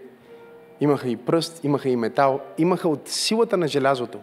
имаха 0.81 1.09
и 1.09 1.17
пръст, 1.17 1.63
имаха 1.63 1.89
и 1.89 1.95
метал, 1.95 2.39
имаха 2.57 2.89
от 2.89 3.07
силата 3.07 3.57
на 3.57 3.67
желязото, 3.67 4.19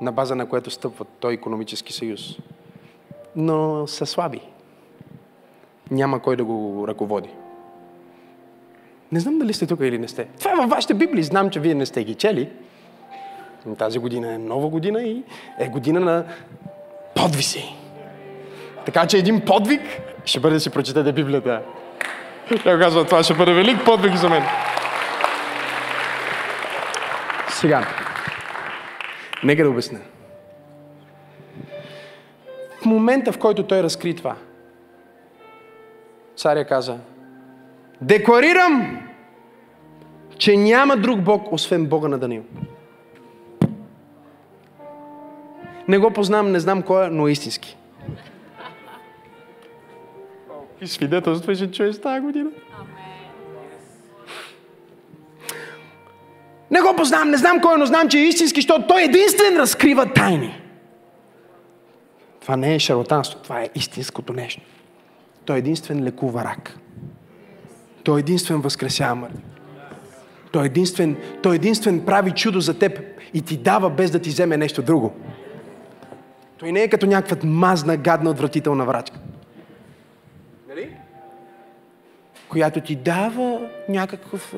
на 0.00 0.12
база 0.12 0.34
на 0.34 0.48
което 0.48 0.70
стъпва 0.70 1.04
той 1.20 1.32
економически 1.32 1.92
съюз. 1.92 2.38
Но 3.36 3.86
са 3.86 4.06
слаби. 4.06 4.40
Няма 5.90 6.22
кой 6.22 6.36
да 6.36 6.44
го 6.44 6.84
ръководи. 6.88 7.30
Не 9.12 9.20
знам 9.20 9.38
дали 9.38 9.52
сте 9.52 9.66
тук 9.66 9.80
или 9.80 9.98
не 9.98 10.08
сте. 10.08 10.28
Това 10.38 10.52
е 10.52 10.54
във 10.54 10.70
вашите 10.70 10.94
Библии. 10.94 11.22
Знам, 11.22 11.50
че 11.50 11.60
вие 11.60 11.74
не 11.74 11.86
сте 11.86 12.04
ги 12.04 12.14
чели. 12.14 12.50
Тази 13.78 13.98
година 13.98 14.32
е 14.32 14.38
нова 14.38 14.68
година 14.68 15.02
и 15.02 15.22
е 15.58 15.68
година 15.68 16.00
на 16.00 16.24
подвиси. 17.14 17.76
Така 18.86 19.06
че 19.06 19.18
един 19.18 19.40
подвиг 19.40 19.80
ще 20.24 20.40
бъде 20.40 20.54
да 20.54 20.60
си 20.60 20.70
прочетете 20.70 21.12
Библията. 21.12 21.62
Тя 22.48 22.78
казва, 22.78 23.04
това 23.04 23.22
ще 23.22 23.34
бъде 23.34 23.52
велик 23.52 23.84
подвиг 23.84 24.16
за 24.16 24.28
мен. 24.28 24.42
Сега, 27.48 27.86
нека 29.44 29.64
да 29.64 29.70
обясня. 29.70 29.98
В 32.82 32.84
момента, 32.84 33.32
в 33.32 33.38
който 33.38 33.62
той 33.62 33.82
разкри 33.82 34.16
това, 34.16 34.36
царя 36.36 36.64
каза, 36.64 36.98
декларирам, 38.00 39.00
че 40.38 40.56
няма 40.56 40.96
друг 40.96 41.20
Бог, 41.20 41.52
освен 41.52 41.86
Бога 41.86 42.08
на 42.08 42.18
Данил. 42.18 42.42
Не 45.88 45.98
го 45.98 46.10
познавам, 46.10 46.52
не 46.52 46.60
знам 46.60 46.82
кой 46.82 47.06
е, 47.06 47.10
но 47.10 47.28
е 47.28 47.32
истински. 47.32 47.76
И 50.84 50.88
свидетелства 50.88 51.54
ще 51.54 51.70
чуеш 51.70 52.00
тази 52.00 52.20
година. 52.20 52.50
Не 56.70 56.80
го 56.80 56.96
познавам, 56.96 57.30
не 57.30 57.36
знам 57.36 57.60
кой, 57.60 57.78
но 57.78 57.86
знам, 57.86 58.08
че 58.08 58.18
е 58.18 58.22
истински, 58.22 58.60
защото 58.60 58.86
той 58.86 59.02
единствен 59.02 59.56
разкрива 59.56 60.12
тайни. 60.12 60.60
Това 62.40 62.56
не 62.56 62.74
е 62.74 62.78
шарлатанство, 62.78 63.38
това 63.42 63.60
е 63.60 63.68
истинското 63.74 64.32
нещо. 64.32 64.60
Той 65.44 65.58
единствен 65.58 66.04
лекува 66.04 66.44
рак. 66.44 66.78
Той 68.02 68.20
единствен 68.20 68.60
възкресява 68.60 69.14
мъртви. 69.14 69.42
Той 70.52 70.66
единствен, 70.66 71.16
той 71.42 71.54
единствен 71.54 72.04
прави 72.04 72.30
чудо 72.30 72.60
за 72.60 72.78
теб 72.78 73.00
и 73.34 73.42
ти 73.42 73.56
дава 73.56 73.90
без 73.90 74.10
да 74.10 74.18
ти 74.18 74.30
вземе 74.30 74.56
нещо 74.56 74.82
друго. 74.82 75.12
Той 76.58 76.72
не 76.72 76.82
е 76.82 76.88
като 76.88 77.06
някаква 77.06 77.48
мазна, 77.48 77.96
гадна, 77.96 78.30
отвратителна 78.30 78.84
врачка. 78.84 79.18
Която 82.54 82.80
ти 82.80 82.96
дава 82.96 83.70
някакъв 83.88 84.54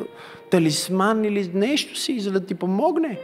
талисман 0.51 1.25
или 1.25 1.51
нещо 1.55 1.97
си, 1.97 2.21
за 2.21 2.33
да 2.33 2.47
ти 2.47 2.55
помогне. 2.55 3.19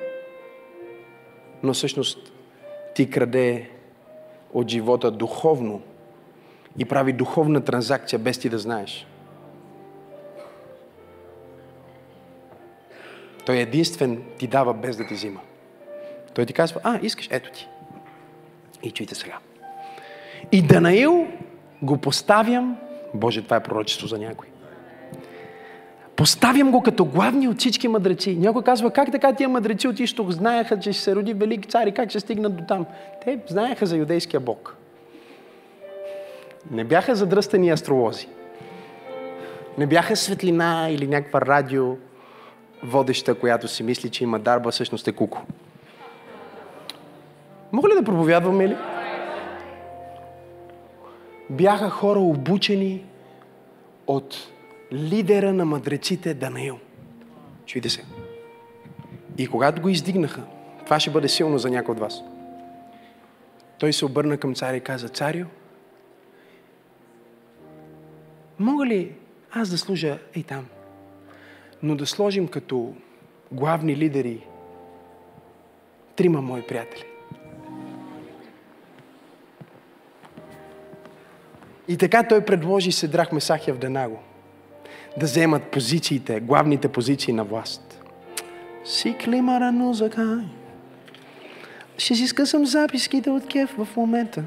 Но 1.63 1.73
всъщност 1.73 2.33
ти 2.95 3.11
краде 3.11 3.71
от 4.53 4.69
живота 4.69 5.11
духовно 5.11 5.83
и 6.79 6.85
прави 6.85 7.13
духовна 7.13 7.61
транзакция 7.61 8.19
без 8.19 8.39
ти 8.39 8.49
да 8.49 8.59
знаеш. 8.59 9.07
Той 13.47 13.57
единствен 13.59 14.23
ти 14.39 14.47
дава 14.47 14.75
без 14.75 14.97
да 14.97 15.07
ти 15.07 15.15
взима. 15.15 15.41
Той 16.35 16.47
ти 16.47 16.53
казва, 16.53 16.81
а, 16.85 16.99
искаш, 17.03 17.29
ето 17.31 17.51
ти. 17.53 17.69
И 18.83 18.91
чуйте 18.91 19.15
сега. 19.15 19.39
И 20.53 20.63
Данаил 20.63 21.27
го 21.83 21.99
поставям, 21.99 22.77
Боже, 23.15 23.43
това 23.43 23.57
е 23.57 23.63
пророчество 23.63 24.07
за 24.07 24.19
някой. 24.19 24.52
Поставям 26.17 26.71
го 26.71 26.83
като 26.83 27.05
главни 27.05 27.49
от 27.49 27.59
всички 27.59 27.89
мъдреци. 27.89 28.37
Някой 28.37 28.63
казва, 28.63 28.91
как 28.91 29.13
така 29.13 29.33
тия 29.33 29.49
мъдреци 29.49 29.89
от 29.89 30.01
изток 30.01 30.31
знаеха, 30.31 30.81
че 30.81 30.93
ще 30.93 31.03
се 31.03 31.15
роди 31.15 31.35
велик 31.35 31.67
цар 31.67 31.87
и 31.87 31.93
как 31.93 32.11
ще 32.11 32.21
стигнат 32.21 32.57
до 32.57 32.65
там? 32.69 32.87
Те 33.25 33.39
знаеха 33.49 33.87
за 33.87 33.97
юдейския 33.97 34.41
бог. 34.41 34.77
Не 36.71 36.85
бяха 36.85 37.15
задръстени 37.15 37.71
астролози. 37.71 38.29
Не 39.79 39.87
бяха 39.87 40.17
светлина 40.17 40.89
или 40.91 41.07
някаква 41.07 41.41
радио 41.41 41.97
водеща, 42.83 43.35
която 43.35 43.69
си 43.69 43.83
мисли, 43.83 44.11
че 44.11 44.25
има 44.25 44.39
дарба, 44.39 44.71
всъщност 44.71 45.09
е 45.09 45.13
куко. 45.13 45.43
Мога 47.73 47.89
ли 47.89 47.95
да 47.95 48.03
проповядваме 48.03 48.69
ли? 48.69 48.77
Бяха 51.51 51.91
хора 51.91 52.19
обучени 52.19 53.05
от 54.07 54.52
лидера 54.93 55.53
на 55.53 55.65
мъдреците 55.65 56.35
Данаил. 56.35 56.79
Чуйте 57.67 57.91
се. 57.91 58.05
И 59.39 59.47
когато 59.47 59.83
го 59.83 59.89
издигнаха, 59.89 60.43
това 60.85 61.01
ще 61.01 61.11
бъде 61.11 61.29
силно 61.29 61.59
за 61.59 61.71
някой 61.71 61.93
от 61.93 62.01
вас. 62.01 62.23
Той 63.79 63.93
се 63.93 64.05
обърна 64.05 64.37
към 64.37 64.55
царя 64.55 64.77
и 64.77 64.81
каза, 64.81 65.09
царю, 65.09 65.45
мога 68.59 68.87
ли 68.87 69.13
аз 69.53 69.69
да 69.69 69.79
служа 69.79 70.19
и 70.35 70.43
там, 70.43 70.67
но 71.83 71.97
да 71.97 72.07
сложим 72.07 72.49
като 72.49 72.95
главни 73.53 73.97
лидери 73.97 74.47
трима 76.17 76.43
мои 76.43 76.63
приятели? 76.63 77.05
И 81.89 81.97
така 81.97 82.29
той 82.29 82.45
предложи 82.45 82.93
Седрах 82.93 83.33
Месахия 83.33 83.75
в 83.75 83.79
Денаго– 83.79 84.19
да 85.17 85.27
вземат 85.27 85.63
позициите, 85.63 86.41
главните 86.41 86.89
позиции 86.89 87.33
на 87.33 87.45
власт. 87.45 88.01
Си 88.85 89.17
климара 89.25 89.73
музика. 89.73 90.45
Ще 91.99 92.15
си 92.15 92.27
скъсам 92.27 92.67
записките 92.67 93.31
от 93.31 93.47
кеф 93.47 93.71
в 93.79 93.89
момента. 93.97 94.45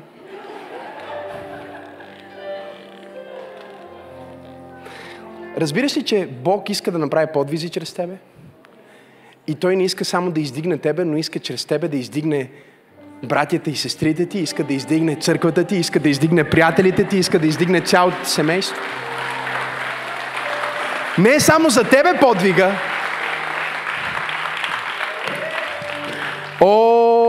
Разбираш 5.57 5.97
ли, 5.97 6.03
че 6.03 6.27
Бог 6.43 6.69
иска 6.69 6.91
да 6.91 6.99
направи 6.99 7.27
подвизи 7.33 7.69
чрез 7.69 7.93
тебе? 7.93 8.17
И 9.47 9.55
Той 9.55 9.75
не 9.75 9.83
иска 9.83 10.05
само 10.05 10.31
да 10.31 10.41
издигне 10.41 10.77
тебе, 10.77 11.05
но 11.05 11.17
иска 11.17 11.39
чрез 11.39 11.65
тебе 11.65 11.87
да 11.87 11.97
издигне 11.97 12.49
братята 13.23 13.69
и 13.69 13.75
сестрите 13.75 14.25
ти, 14.25 14.39
иска 14.39 14.63
да 14.63 14.73
издигне 14.73 15.15
църквата 15.15 15.63
ти, 15.63 15.75
иска 15.75 15.99
да 15.99 16.09
издигне 16.09 16.49
приятелите 16.49 17.07
ти, 17.07 17.17
иска 17.17 17.39
да 17.39 17.47
издигне 17.47 17.81
цялото 17.81 18.25
семейство. 18.25 18.75
Не 21.17 21.35
е 21.35 21.39
само 21.39 21.69
за 21.69 21.83
тебе 21.83 22.19
подвига. 22.19 22.71
О, 26.61 27.24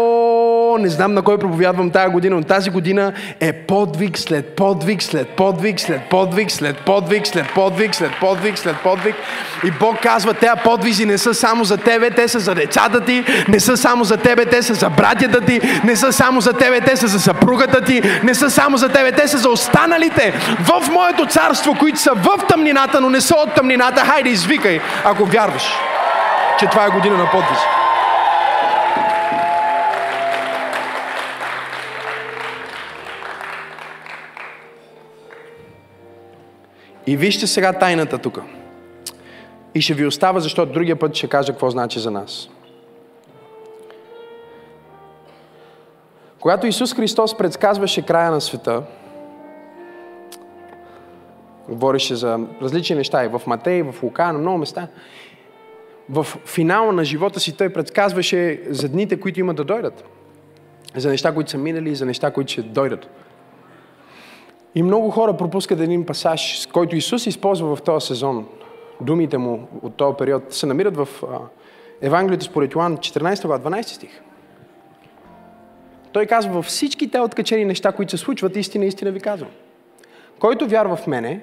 не 0.78 0.88
знам 0.88 1.14
на 1.14 1.22
кой 1.22 1.38
проповядвам 1.38 1.90
тази 1.90 2.12
година, 2.12 2.36
но 2.36 2.42
тази 2.42 2.70
година 2.70 3.12
е 3.40 3.52
подвиг 3.52 4.18
след 4.18 4.56
подвиг, 4.56 5.02
след 5.02 5.28
подвиг, 5.28 5.80
след 5.80 6.00
подвиг, 6.10 6.50
след 6.50 6.76
подвиг, 6.76 7.26
след 7.26 7.46
подвиг, 7.54 7.94
след 7.94 8.10
подвиг, 8.20 8.58
след 8.58 8.76
подвиг. 8.76 9.14
И 9.64 9.70
Бог 9.70 9.96
казва, 10.02 10.34
тези 10.34 10.52
подвизи 10.64 11.06
не 11.06 11.18
са 11.18 11.34
само 11.34 11.64
за 11.64 11.76
тебе, 11.76 12.10
те 12.10 12.28
са 12.28 12.40
за 12.40 12.54
децата 12.54 13.04
ти, 13.04 13.24
не 13.48 13.60
са 13.60 13.76
само 13.76 14.04
за 14.04 14.16
тебе, 14.16 14.44
те 14.44 14.62
са 14.62 14.74
за 14.74 14.90
братята 14.90 15.40
ти, 15.40 15.60
не 15.84 15.96
са 15.96 16.12
само 16.12 16.40
за 16.40 16.52
тебе, 16.52 16.80
те 16.80 16.96
са 16.96 17.06
за 17.06 17.20
съпругата 17.20 17.80
ти, 17.80 18.02
не 18.22 18.34
са 18.34 18.50
само 18.50 18.76
за 18.76 18.88
тебе, 18.88 19.12
те 19.12 19.28
са 19.28 19.38
за 19.38 19.48
останалите 19.48 20.34
в 20.60 20.90
моето 20.90 21.26
царство, 21.26 21.74
които 21.78 21.98
са 21.98 22.12
в 22.14 22.46
тъмнината, 22.48 23.00
но 23.00 23.10
не 23.10 23.20
са 23.20 23.34
от 23.34 23.54
тъмнината. 23.54 24.00
Хайде, 24.00 24.28
извикай, 24.28 24.80
ако 25.04 25.24
вярваш, 25.24 25.64
че 26.58 26.66
това 26.66 26.86
е 26.86 26.90
година 26.90 27.16
на 27.16 27.30
подвизи. 27.30 27.86
И 37.07 37.16
вижте 37.16 37.46
сега 37.46 37.72
тайната 37.72 38.18
тук. 38.18 38.40
И 39.74 39.80
ще 39.80 39.94
ви 39.94 40.07
остава, 40.07 40.40
защото 40.40 40.72
другия 40.72 40.96
път 40.96 41.14
ще 41.14 41.28
кажа 41.28 41.52
какво 41.52 41.70
значи 41.70 42.00
за 42.00 42.11
нас. 42.11 42.48
Когато 46.40 46.66
Исус 46.66 46.94
Христос 46.94 47.36
предсказваше 47.36 48.02
края 48.02 48.30
на 48.30 48.40
света, 48.40 48.82
говореше 51.68 52.14
за 52.14 52.40
различни 52.62 52.96
неща 52.96 53.24
и 53.24 53.28
в 53.28 53.42
Матей, 53.46 53.82
в 53.82 54.02
Лука, 54.02 54.32
на 54.32 54.38
много 54.38 54.59
места, 54.59 54.88
в 56.09 56.26
финала 56.46 56.92
на 56.92 57.04
живота 57.04 57.40
си 57.40 57.57
той 57.57 57.68
предсказваше 57.68 58.62
за 58.68 58.88
дните, 58.88 59.20
които 59.20 59.40
има 59.40 59.54
да 59.54 59.64
дойдат. 59.64 60.04
За 60.96 61.09
неща, 61.09 61.34
които 61.34 61.50
са 61.50 61.59
минали 61.59 61.90
и 61.90 61.94
за 61.94 62.07
неща, 62.07 62.30
които 62.30 62.52
ще 62.52 62.62
дойдат. 62.62 63.09
И 64.76 64.82
много 64.82 65.10
хора 65.10 65.36
пропускат 65.36 65.80
един 65.80 66.06
пасаж, 66.06 66.68
който 66.72 66.96
Исус 66.96 67.26
използва 67.26 67.76
в 67.76 67.82
този 67.82 68.06
сезон. 68.06 68.46
Думите 69.00 69.38
му 69.38 69.68
от 69.82 69.94
този 69.94 70.16
период 70.16 70.54
се 70.54 70.66
намират 70.66 70.96
в 70.96 71.08
Евангелието 72.00 72.44
според 72.44 72.74
Йоан 72.74 72.96
14 72.96 73.46
глава, 73.46 73.70
12 73.70 73.82
стих. 73.82 74.22
Той 76.12 76.26
казва, 76.26 76.52
във 76.52 76.64
всички 76.64 77.10
те 77.10 77.20
откачени 77.20 77.64
неща, 77.64 77.92
които 77.92 78.10
се 78.10 78.16
случват, 78.16 78.56
истина, 78.56 78.84
истина 78.84 79.10
ви 79.10 79.20
казвам. 79.20 79.50
Който 80.38 80.68
вярва 80.68 80.96
в 80.96 81.06
мене, 81.06 81.40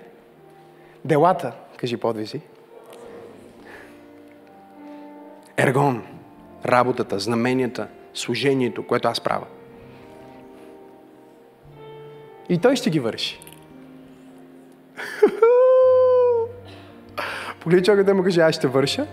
делата, 1.05 1.51
кажи 1.77 1.97
подвизи, 1.97 2.41
ергон, 5.57 6.03
работата, 6.65 7.19
знаменията, 7.19 7.88
служението, 8.13 8.88
което 8.88 9.07
аз 9.07 9.21
правя. 9.21 9.45
И 12.50 12.58
той 12.58 12.76
ще 12.76 12.89
ги 12.89 13.00
върши. 13.00 13.39
Погледни 17.60 17.86
човека 17.86 18.04
да 18.04 18.14
му 18.14 18.24
каже, 18.24 18.41
аз 18.41 18.56
ще 18.56 18.68
върша 18.68 19.08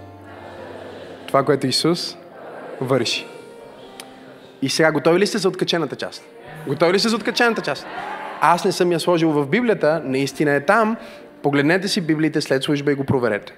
това, 1.26 1.45
което 1.45 1.66
Исус 1.66 2.16
върши. 2.81 3.26
И 4.62 4.68
сега, 4.68 4.93
готови 4.93 5.20
ли 5.20 5.26
сте 5.26 5.39
за 5.39 5.49
откачената 5.49 5.97
част? 5.97 6.24
Готови 6.66 6.93
ли 6.93 6.99
сте 6.99 7.09
за 7.09 7.16
откачената 7.16 7.62
част? 7.62 7.87
Аз 8.41 8.64
не 8.64 8.72
съм 8.72 8.93
я 8.93 9.01
сложил 9.01 9.31
в 9.31 9.47
Библията, 9.47 10.03
наистина 10.05 10.55
е 10.55 10.64
там. 10.64 10.97
Погледнете 11.43 11.89
си 11.89 12.01
Библиите 12.01 12.41
след 12.41 12.62
служба 12.62 12.93
и 12.93 12.95
го 12.95 13.05
проверете. 13.05 13.53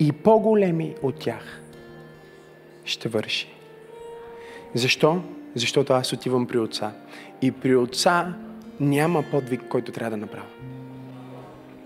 И 0.00 0.12
по-големи 0.12 0.94
от 1.02 1.18
тях 1.18 1.60
ще 2.84 3.08
върши. 3.08 3.53
Защо? 4.74 5.22
Защото 5.54 5.92
аз 5.92 6.12
отивам 6.12 6.46
при 6.46 6.58
Отца. 6.58 6.92
И 7.42 7.52
при 7.52 7.76
Отца 7.76 8.34
няма 8.80 9.22
подвиг, 9.30 9.62
който 9.68 9.92
трябва 9.92 10.10
да 10.10 10.16
направя. 10.16 10.46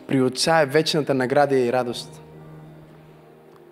При 0.06 0.20
Отца 0.20 0.60
е 0.60 0.66
вечната 0.66 1.14
награда 1.14 1.58
и 1.58 1.72
радост. 1.72 2.22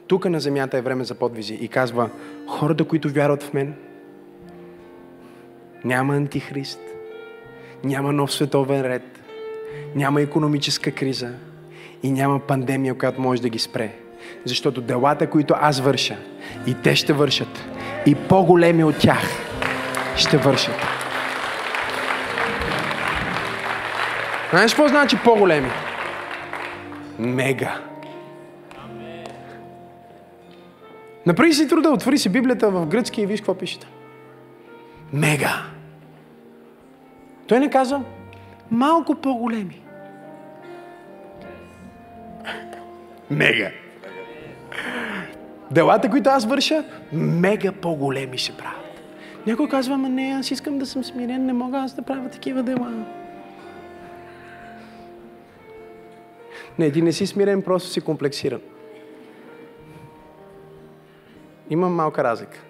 Тук 0.06 0.24
на 0.24 0.40
земята 0.40 0.78
е 0.78 0.82
време 0.82 1.04
за 1.04 1.14
подвизи. 1.14 1.54
И 1.54 1.68
казва, 1.68 2.10
хората, 2.48 2.84
които 2.84 3.08
вярват 3.08 3.42
в 3.42 3.52
мен, 3.52 3.74
няма 5.84 6.16
антихрист, 6.16 6.80
няма 7.84 8.12
нов 8.12 8.32
световен 8.32 8.82
ред, 8.82 9.20
няма 9.94 10.22
економическа 10.22 10.90
криза 10.90 11.32
и 12.02 12.10
няма 12.10 12.40
пандемия, 12.40 12.94
която 12.94 13.20
може 13.20 13.42
да 13.42 13.48
ги 13.48 13.58
спре. 13.58 13.92
Защото 14.44 14.80
делата, 14.80 15.30
които 15.30 15.54
аз 15.60 15.80
върша, 15.80 16.16
и 16.66 16.74
те 16.82 16.96
ще 16.96 17.12
вършат, 17.12 17.64
и 18.06 18.14
по-големи 18.14 18.84
от 18.84 18.98
тях 18.98 19.22
ще 20.16 20.36
вършат. 20.36 20.74
Знаеш 24.50 24.74
какво 24.74 24.88
значи 24.88 25.16
по-големи? 25.24 25.70
Мега. 27.18 27.80
Направи 31.26 31.52
си 31.52 31.68
труда, 31.68 31.90
отвори 31.90 32.18
си 32.18 32.28
Библията 32.28 32.70
в 32.70 32.86
гръцки 32.86 33.22
и 33.22 33.26
виж 33.26 33.40
какво 33.40 33.54
пишете. 33.54 33.86
Мега. 35.12 35.62
Той 37.46 37.60
не 37.60 37.70
казва 37.70 38.02
малко 38.70 39.14
по-големи. 39.14 39.82
Мега. 43.30 43.70
Делата, 45.70 46.10
които 46.10 46.30
аз 46.30 46.44
върша, 46.44 46.84
мега 47.12 47.72
по-големи 47.72 48.38
ще 48.38 48.52
правят. 48.52 49.00
Някой 49.46 49.68
казва, 49.68 49.94
ама 49.94 50.08
не, 50.08 50.36
аз 50.38 50.50
искам 50.50 50.78
да 50.78 50.86
съм 50.86 51.04
смирен, 51.04 51.46
не 51.46 51.52
мога 51.52 51.78
аз 51.78 51.94
да 51.94 52.02
правя 52.02 52.28
такива 52.28 52.62
дела. 52.62 52.92
Не, 56.78 56.92
ти 56.92 57.02
не 57.02 57.12
си 57.12 57.26
смирен, 57.26 57.62
просто 57.62 57.88
си 57.88 58.00
комплексиран. 58.00 58.60
Имам 61.70 61.94
малка 61.94 62.24
разлика. 62.24 62.62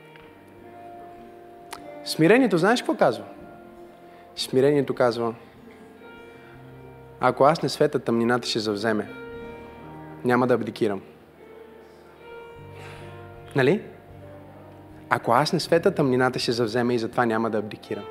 Смирението, 2.05 2.59
знаеш 2.59 2.81
какво 2.81 2.95
казва? 2.95 3.25
Смирението 4.37 4.95
казва, 4.95 5.35
ако 7.21 7.45
аз 7.45 7.63
не 7.63 7.69
света, 7.69 7.99
тъмнината 7.99 8.49
ще 8.49 8.59
завземе. 8.59 9.09
Няма 10.25 10.47
да 10.47 10.55
абдикирам. 10.55 11.01
Нали? 13.57 13.81
Ако 15.11 15.33
аз 15.33 15.53
не 15.53 15.61
света, 15.61 15.95
тъмнината 15.95 16.39
ще 16.39 16.53
завземе 16.53 16.95
и 16.95 16.99
затова 16.99 17.27
няма 17.27 17.51
да 17.51 17.59
абдикирам. 17.59 18.05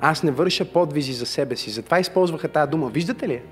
Аз 0.00 0.22
не 0.22 0.30
върша 0.30 0.64
подвизи 0.64 1.12
за 1.12 1.26
себе 1.26 1.56
си. 1.56 1.70
Затова 1.70 2.00
използваха 2.00 2.48
тази 2.48 2.70
дума. 2.70 2.88
Виждате 2.88 3.28
ли? 3.28 3.42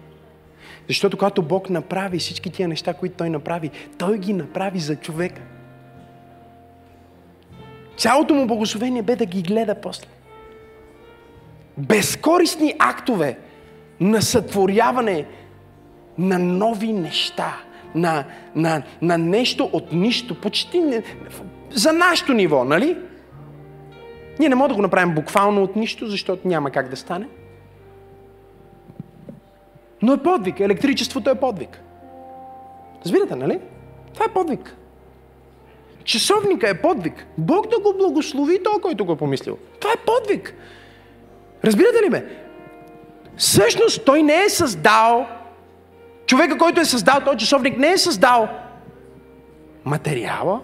Защото 0.88 1.16
когато 1.16 1.42
Бог 1.42 1.70
направи 1.70 2.18
всички 2.18 2.50
тия 2.50 2.68
неща, 2.68 2.94
които 2.94 3.16
Той 3.16 3.30
направи, 3.30 3.70
Той 3.98 4.18
ги 4.18 4.32
направи 4.32 4.78
за 4.78 4.96
човека. 4.96 5.42
Цялото 7.96 8.34
му 8.34 8.46
благословение 8.46 9.02
бе 9.02 9.16
да 9.16 9.26
ги 9.26 9.42
гледа 9.42 9.74
после. 9.74 10.06
Безкористни 11.78 12.74
актове 12.78 13.38
на 14.00 14.22
сътворяване 14.22 15.26
на 16.18 16.38
нови 16.38 16.92
неща, 16.92 17.56
на, 17.94 18.24
на, 18.54 18.82
на 19.02 19.18
нещо 19.18 19.70
от 19.72 19.92
нищо, 19.92 20.40
почти 20.40 20.80
не, 20.80 21.02
за 21.70 21.92
нашето 21.92 22.32
ниво, 22.32 22.64
нали? 22.64 22.96
Ние 24.38 24.48
не 24.48 24.54
можем 24.54 24.68
да 24.68 24.74
го 24.74 24.82
направим 24.82 25.14
буквално 25.14 25.62
от 25.62 25.76
нищо, 25.76 26.06
защото 26.06 26.48
няма 26.48 26.70
как 26.70 26.88
да 26.88 26.96
стане. 26.96 27.28
Но 30.02 30.12
е 30.12 30.22
подвиг. 30.22 30.60
Електричеството 30.60 31.30
е 31.30 31.34
подвиг. 31.34 31.80
Разбирате, 33.04 33.36
нали? 33.36 33.60
Това 34.14 34.24
е 34.24 34.32
подвиг. 34.32 34.76
Часовника 36.04 36.68
е 36.68 36.80
подвиг. 36.80 37.26
Бог 37.38 37.70
да 37.70 37.78
го 37.78 37.94
благослови 37.98 38.62
той, 38.62 38.80
който 38.82 39.04
го 39.04 39.12
е 39.12 39.16
помислил. 39.16 39.58
Това 39.80 39.92
е 39.92 40.04
подвиг. 40.06 40.54
Разбирате 41.64 42.02
ли 42.04 42.08
ме? 42.08 42.24
Всъщност 43.36 44.04
той 44.04 44.22
не 44.22 44.42
е 44.42 44.48
създал, 44.48 45.26
човека, 46.32 46.58
който 46.58 46.80
е 46.80 46.84
създал 46.84 47.20
този 47.24 47.38
часовник, 47.38 47.78
не 47.78 47.92
е 47.92 47.98
създал 47.98 48.48
материала. 49.84 50.60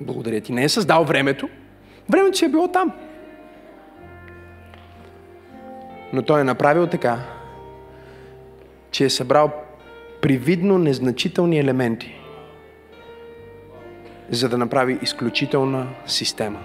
Благодаря 0.00 0.40
ти. 0.40 0.52
Не 0.52 0.64
е 0.64 0.68
създал 0.68 1.04
времето. 1.04 1.48
Времето 2.08 2.38
си 2.38 2.44
е 2.44 2.48
било 2.48 2.68
там. 2.68 2.92
Но 6.12 6.22
той 6.22 6.40
е 6.40 6.44
направил 6.44 6.86
така, 6.86 7.18
че 8.90 9.04
е 9.04 9.10
събрал 9.10 9.52
привидно 10.22 10.78
незначителни 10.78 11.58
елементи, 11.58 12.14
за 14.30 14.48
да 14.48 14.58
направи 14.58 14.98
изключителна 15.02 15.86
система. 16.06 16.60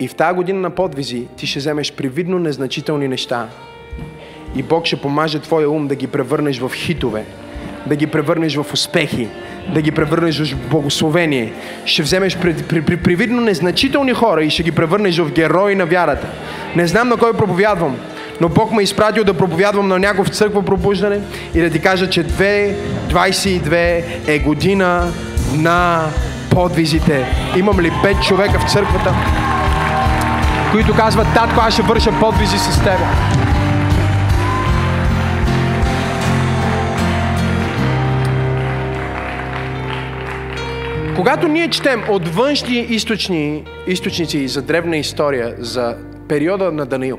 И 0.00 0.08
в 0.08 0.14
тази 0.14 0.36
година 0.36 0.60
на 0.60 0.70
подвизи 0.70 1.28
ти 1.36 1.46
ще 1.46 1.58
вземеш 1.58 1.92
привидно 1.92 2.38
незначителни 2.38 3.08
неща 3.08 3.48
и 4.56 4.62
Бог 4.62 4.86
ще 4.86 4.96
помаже 4.96 5.38
твоя 5.38 5.70
ум 5.70 5.88
да 5.88 5.94
ги 5.94 6.06
превърнеш 6.06 6.58
в 6.58 6.72
хитове, 6.74 7.24
да 7.86 7.96
ги 7.96 8.06
превърнеш 8.06 8.56
в 8.56 8.66
успехи, 8.72 9.28
да 9.74 9.82
ги 9.82 9.90
превърнеш 9.90 10.52
в 10.52 10.68
благословение. 10.70 11.52
Ще 11.84 12.02
вземеш 12.02 12.36
при, 12.36 12.54
при, 12.54 12.82
при, 12.82 12.96
привидно 12.96 13.40
незначителни 13.40 14.12
хора 14.12 14.44
и 14.44 14.50
ще 14.50 14.62
ги 14.62 14.72
превърнеш 14.72 15.18
в 15.18 15.32
герои 15.32 15.74
на 15.74 15.86
вярата. 15.86 16.26
Не 16.76 16.86
знам 16.86 17.08
на 17.08 17.16
кой 17.16 17.32
проповядвам, 17.32 17.96
но 18.40 18.48
Бог 18.48 18.72
ме 18.72 18.82
е 18.82 18.84
изпратил 18.84 19.24
да 19.24 19.34
проповядвам 19.34 19.88
на 19.88 19.98
някой 19.98 20.24
в 20.24 20.28
църква 20.28 20.64
пробуждане 20.64 21.20
и 21.54 21.60
да 21.60 21.70
ти 21.70 21.80
кажа, 21.80 22.10
че 22.10 22.24
2022 22.24 24.02
е 24.26 24.38
година 24.38 25.12
на 25.54 26.06
подвизите. 26.50 27.26
Имам 27.56 27.80
ли 27.80 27.92
пет 28.02 28.22
човека 28.22 28.58
в 28.58 28.72
църквата, 28.72 29.14
които 30.72 30.94
казват, 30.96 31.26
татко, 31.34 31.60
аз 31.60 31.74
ще 31.74 31.82
върша 31.82 32.12
подвизи 32.20 32.58
с 32.58 32.84
теб. 32.84 32.98
Когато 41.18 41.48
ние 41.48 41.70
четем 41.70 42.02
от 42.10 42.28
външни 42.28 42.78
източни, 42.78 43.64
източници 43.86 44.48
за 44.48 44.62
древна 44.62 44.96
история, 44.96 45.54
за 45.58 45.96
периода 46.28 46.72
на 46.72 46.86
Даниил, 46.86 47.18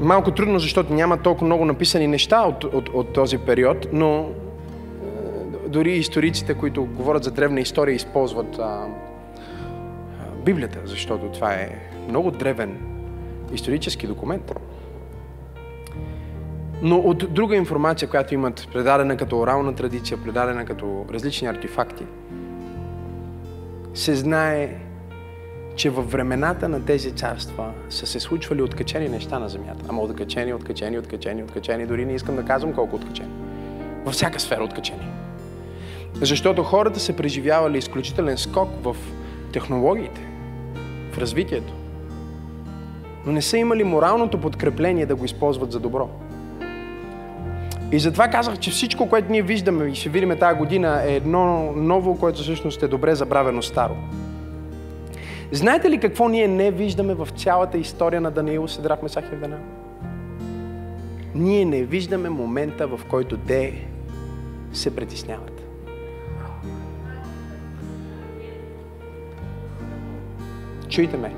малко 0.00 0.30
трудно, 0.30 0.58
защото 0.58 0.94
няма 0.94 1.22
толкова 1.22 1.46
много 1.46 1.64
написани 1.64 2.06
неща 2.06 2.42
от, 2.42 2.64
от, 2.64 2.88
от 2.88 3.12
този 3.12 3.38
период, 3.38 3.86
но 3.92 4.20
е, 4.20 5.68
дори 5.68 5.92
историците, 5.92 6.54
които 6.54 6.84
говорят 6.84 7.24
за 7.24 7.30
древна 7.30 7.60
история, 7.60 7.94
използват 7.94 8.58
а, 8.58 8.86
Библията, 10.44 10.78
защото 10.84 11.26
това 11.26 11.52
е 11.52 11.68
много 12.08 12.30
древен 12.30 12.76
исторически 13.52 14.06
документ. 14.06 14.52
Но 16.82 16.98
от 16.98 17.34
друга 17.34 17.56
информация, 17.56 18.08
която 18.08 18.34
имат 18.34 18.68
предадена 18.72 19.16
като 19.16 19.38
орална 19.38 19.74
традиция, 19.74 20.18
предадена 20.18 20.64
като 20.64 21.06
различни 21.12 21.48
артефакти, 21.48 22.04
се 23.94 24.14
знае, 24.14 24.80
че 25.76 25.90
във 25.90 26.12
времената 26.12 26.68
на 26.68 26.84
тези 26.84 27.12
царства 27.12 27.72
са 27.90 28.06
се 28.06 28.20
случвали 28.20 28.62
откачени 28.62 29.08
неща 29.08 29.38
на 29.38 29.48
земята. 29.48 29.84
Ама 29.88 30.02
откачени, 30.02 30.54
откачени, 30.54 30.98
откачени, 30.98 31.42
откачени. 31.42 31.86
Дори 31.86 32.06
не 32.06 32.14
искам 32.14 32.36
да 32.36 32.44
казвам 32.44 32.72
колко 32.72 32.96
откачени. 32.96 33.30
Във 34.04 34.14
всяка 34.14 34.40
сфера 34.40 34.64
откачени. 34.64 35.08
Защото 36.14 36.62
хората 36.62 37.00
са 37.00 37.12
преживявали 37.12 37.78
изключителен 37.78 38.38
скок 38.38 38.68
в 38.82 38.96
технологиите, 39.52 40.20
в 41.12 41.18
развитието. 41.18 41.72
Но 43.26 43.32
не 43.32 43.42
са 43.42 43.58
имали 43.58 43.84
моралното 43.84 44.40
подкрепление 44.40 45.06
да 45.06 45.16
го 45.16 45.24
използват 45.24 45.72
за 45.72 45.80
добро. 45.80 46.10
И 47.92 47.98
затова 47.98 48.28
казах, 48.28 48.58
че 48.58 48.70
всичко, 48.70 49.08
което 49.08 49.32
ние 49.32 49.42
виждаме 49.42 49.84
и 49.84 49.94
ще 49.94 50.08
видим 50.08 50.38
тази 50.38 50.58
година 50.58 51.02
е 51.06 51.16
едно 51.16 51.72
ново, 51.72 52.18
което 52.18 52.42
всъщност 52.42 52.82
е 52.82 52.88
добре 52.88 53.14
забравено 53.14 53.62
старо. 53.62 53.96
Знаете 55.52 55.90
ли 55.90 55.98
какво 55.98 56.28
ние 56.28 56.48
не 56.48 56.70
виждаме 56.70 57.14
в 57.14 57.28
цялата 57.36 57.78
история 57.78 58.20
на 58.20 58.30
Даниил, 58.30 58.68
Седрах, 58.68 59.02
Месах 59.02 59.24
и 59.32 59.36
Вдана? 59.36 59.58
Ние 61.34 61.64
не 61.64 61.82
виждаме 61.82 62.28
момента, 62.28 62.86
в 62.86 63.00
който 63.10 63.36
те 63.36 63.86
се 64.72 64.96
притесняват. 64.96 65.62
Чуйте 70.88 71.16
ме. 71.16 71.34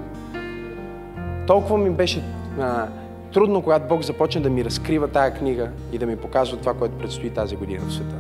Толкова 1.46 1.78
ми 1.78 1.90
беше 1.90 2.22
а, 2.60 2.86
трудно, 3.32 3.62
когато 3.62 3.88
Бог 3.88 4.02
започне 4.02 4.40
да 4.40 4.50
ми 4.50 4.64
разкрива 4.64 5.08
тая 5.08 5.34
книга 5.34 5.70
и 5.92 5.98
да 5.98 6.06
ми 6.06 6.16
показва 6.16 6.56
това, 6.56 6.74
което 6.74 6.98
предстои 6.98 7.30
тази 7.30 7.56
година 7.56 7.84
в 7.88 7.92
света. 7.92 8.16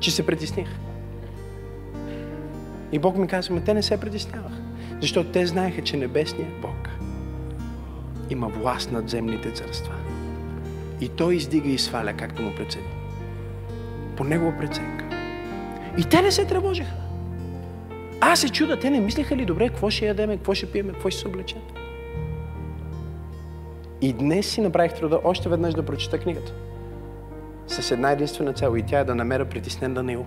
Че 0.00 0.10
се 0.10 0.26
притесних. 0.26 0.68
И 2.92 2.98
Бог 2.98 3.16
ми 3.16 3.26
казва, 3.26 3.60
те 3.60 3.74
не 3.74 3.82
се 3.82 4.00
притесняваха. 4.00 4.56
Защото 5.00 5.30
те 5.30 5.46
знаеха, 5.46 5.82
че 5.82 5.96
небесният 5.96 6.60
Бог 6.60 6.88
има 8.30 8.48
власт 8.48 8.92
над 8.92 9.08
земните 9.08 9.50
царства. 9.50 9.94
И 11.00 11.08
Той 11.08 11.34
издига 11.34 11.68
и 11.68 11.78
сваля, 11.78 12.12
както 12.12 12.42
му 12.42 12.54
прецени. 12.54 12.86
По 14.16 14.24
Негова 14.24 14.58
преценка. 14.58 15.04
И 15.98 16.04
те 16.04 16.22
не 16.22 16.30
се 16.30 16.44
тревожиха. 16.44 16.92
Аз 18.20 18.40
се 18.40 18.48
чуда, 18.48 18.80
те 18.80 18.90
не 18.90 19.00
мислеха 19.00 19.36
ли 19.36 19.44
добре, 19.44 19.68
какво 19.68 19.90
ще 19.90 20.06
ядеме, 20.06 20.36
какво 20.36 20.54
ще 20.54 20.72
пиеме, 20.72 20.92
какво 20.92 21.10
ще 21.10 21.20
се 21.20 21.28
облечем. 21.28 21.60
И 24.02 24.12
днес 24.12 24.46
си 24.46 24.60
направих 24.60 24.94
труда 24.94 25.20
още 25.24 25.48
веднъж 25.48 25.74
да 25.74 25.82
прочита 25.82 26.18
книгата. 26.18 26.52
С 27.66 27.90
една 27.90 28.10
единствена 28.10 28.52
цел 28.52 28.76
и 28.76 28.82
тя 28.82 28.98
е 28.98 29.04
да 29.04 29.14
намеря 29.14 29.44
притеснен 29.44 29.94
Даниил. 29.94 30.26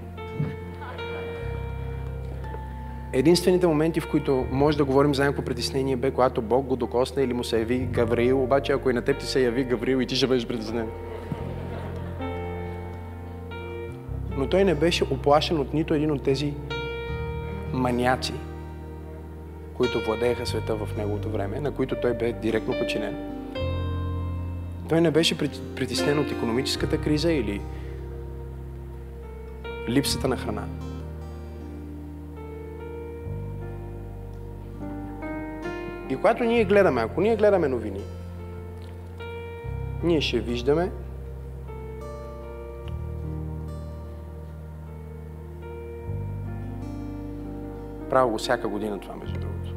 Единствените 3.14 3.68
моменти, 3.68 4.00
в 4.00 4.10
които 4.12 4.46
може 4.52 4.78
да 4.78 4.86
говорим 4.86 5.16
за 5.16 5.24
някакво 5.24 5.46
притеснение, 5.46 5.96
бе 5.96 6.12
когато 6.12 6.42
Бог 6.42 6.66
го 6.66 6.76
докосне 6.76 7.24
или 7.24 7.34
му 7.34 7.44
се 7.44 7.60
яви 7.60 7.80
Гавриил, 7.80 8.44
обаче 8.44 8.72
ако 8.72 8.90
и 8.90 8.94
на 8.94 9.02
теб 9.02 9.20
ти 9.20 9.26
се 9.26 9.44
яви 9.44 9.64
Гавриил 9.64 10.02
и 10.02 10.08
ти 10.08 10.16
ще 10.16 10.28
бъдеш 10.28 10.48
притеснен. 10.48 10.88
Но 14.38 14.48
той 14.48 14.64
не 14.64 14.76
беше 14.76 15.04
оплашен 15.04 15.60
от 15.60 15.74
нито 15.74 15.94
един 15.94 16.12
от 16.12 16.24
тези 16.24 16.54
маняци, 17.74 18.34
които 19.78 20.00
владееха 20.00 20.46
света 20.46 20.76
в 20.76 20.98
неговото 20.98 21.30
време, 21.30 21.60
на 21.60 21.72
които 21.72 21.96
той 22.02 22.14
бе 22.14 22.34
директно 22.34 22.74
подчинен. 22.80 23.35
Той 24.90 25.02
не 25.02 25.12
беше 25.12 25.38
притеснен 25.76 26.20
от 26.20 26.32
економическата 26.32 27.02
криза 27.02 27.32
или 27.32 27.62
липсата 29.90 30.28
на 30.28 30.38
храна. 30.38 30.68
И 36.10 36.16
когато 36.16 36.44
ние 36.44 36.66
гледаме, 36.66 37.02
ако 37.02 37.22
ние 37.22 37.36
гледаме 37.36 37.68
новини, 37.68 38.02
ние 40.04 40.22
ще 40.22 40.40
виждаме 40.40 40.92
Правя 48.10 48.28
го 48.28 48.38
всяка 48.38 48.68
година 48.68 49.00
това, 49.00 49.16
между 49.16 49.40
другото. 49.40 49.74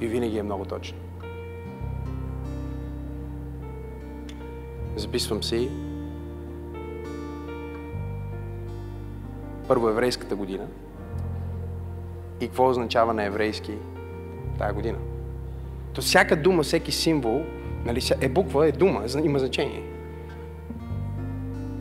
И 0.00 0.06
винаги 0.06 0.38
е 0.38 0.42
много 0.42 0.64
точно. 0.64 0.98
Записвам 4.96 5.42
си 5.42 5.70
първо 9.68 9.88
еврейската 9.88 10.36
година 10.36 10.66
и 12.40 12.46
какво 12.46 12.68
означава 12.68 13.14
на 13.14 13.24
еврейски 13.24 13.72
тази 14.58 14.74
година. 14.74 14.98
То 15.94 16.00
всяка 16.00 16.36
дума, 16.36 16.62
всеки 16.62 16.92
символ, 16.92 17.44
нали, 17.84 18.00
е 18.20 18.28
буква, 18.28 18.68
е 18.68 18.72
дума, 18.72 19.02
има 19.24 19.38
значение. 19.38 19.82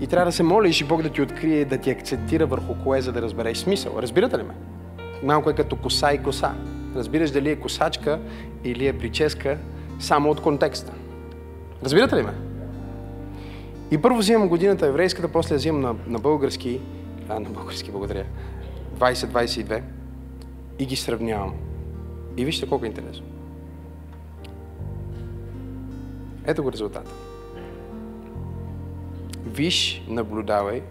И 0.01 0.07
трябва 0.07 0.25
да 0.25 0.31
се 0.31 0.43
молиш 0.43 0.81
и 0.81 0.83
Бог 0.83 1.01
да 1.01 1.09
ти 1.09 1.21
открие, 1.21 1.65
да 1.65 1.77
ти 1.77 1.89
акцентира 1.89 2.45
върху 2.45 2.75
кое, 2.83 3.01
за 3.01 3.11
да 3.11 3.21
разбереш 3.21 3.57
смисъл. 3.57 3.93
Разбирате 3.97 4.37
ли 4.37 4.43
ме? 4.43 4.53
Малко 5.23 5.49
е 5.49 5.53
като 5.53 5.75
коса 5.75 6.13
и 6.13 6.23
коса. 6.23 6.53
Разбираш 6.95 7.31
дали 7.31 7.49
е 7.49 7.55
косачка 7.55 8.19
или 8.63 8.87
е 8.87 8.97
прическа 8.97 9.57
само 9.99 10.29
от 10.29 10.41
контекста. 10.41 10.93
Разбирате 11.83 12.15
ли 12.15 12.21
ме? 12.21 12.44
И 13.91 13.97
първо 13.97 14.17
взимам 14.17 14.49
годината 14.49 14.87
еврейската, 14.87 15.27
после 15.27 15.55
взимам 15.55 15.81
на, 15.81 15.95
на 16.07 16.19
български, 16.19 16.81
а, 17.29 17.39
на 17.39 17.49
български, 17.49 17.91
благодаря, 17.91 18.25
2022 18.99 19.81
и 20.79 20.85
ги 20.85 20.95
сравнявам. 20.95 21.53
И 22.37 22.45
вижте 22.45 22.69
колко 22.69 22.85
е 22.85 22.87
интересно. 22.87 23.25
Ето 26.45 26.63
го 26.63 26.71
резултата. 26.71 27.11
Виж, 29.45 30.05
наблюдавай. 30.07 30.83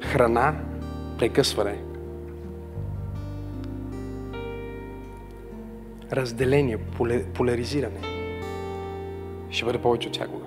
Храна, 0.00 0.54
прекъсване. 1.18 1.82
Разделение, 6.12 6.78
поляризиране. 7.34 8.11
Ще 9.52 9.64
бъде 9.64 9.78
повече 9.78 10.08
от 10.08 10.14
всякога. 10.14 10.44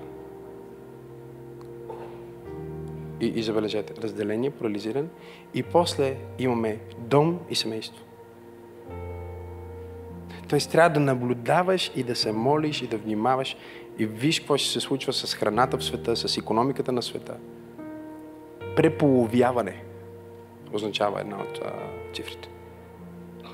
И, 3.20 3.26
и 3.26 3.42
забележете, 3.42 3.94
разделение, 4.02 4.50
поляризиране. 4.50 5.08
И 5.54 5.62
после 5.62 6.16
имаме 6.38 6.78
дом 6.98 7.40
и 7.50 7.54
семейство. 7.54 8.04
Тоест 10.48 10.70
трябва 10.70 10.90
да 10.90 11.00
наблюдаваш 11.00 11.92
и 11.96 12.02
да 12.02 12.16
се 12.16 12.32
молиш 12.32 12.82
и 12.82 12.86
да 12.86 12.98
внимаваш 12.98 13.56
и 13.98 14.06
виж 14.06 14.40
какво 14.40 14.56
ще 14.56 14.70
се 14.70 14.80
случва 14.80 15.12
с 15.12 15.34
храната 15.34 15.78
в 15.78 15.84
света, 15.84 16.16
с 16.16 16.36
економиката 16.36 16.92
на 16.92 17.02
света. 17.02 17.36
Преполовяване 18.76 19.82
означава 20.72 21.20
една 21.20 21.36
от 21.36 21.60
а, 21.64 21.72
цифрите. 22.14 22.48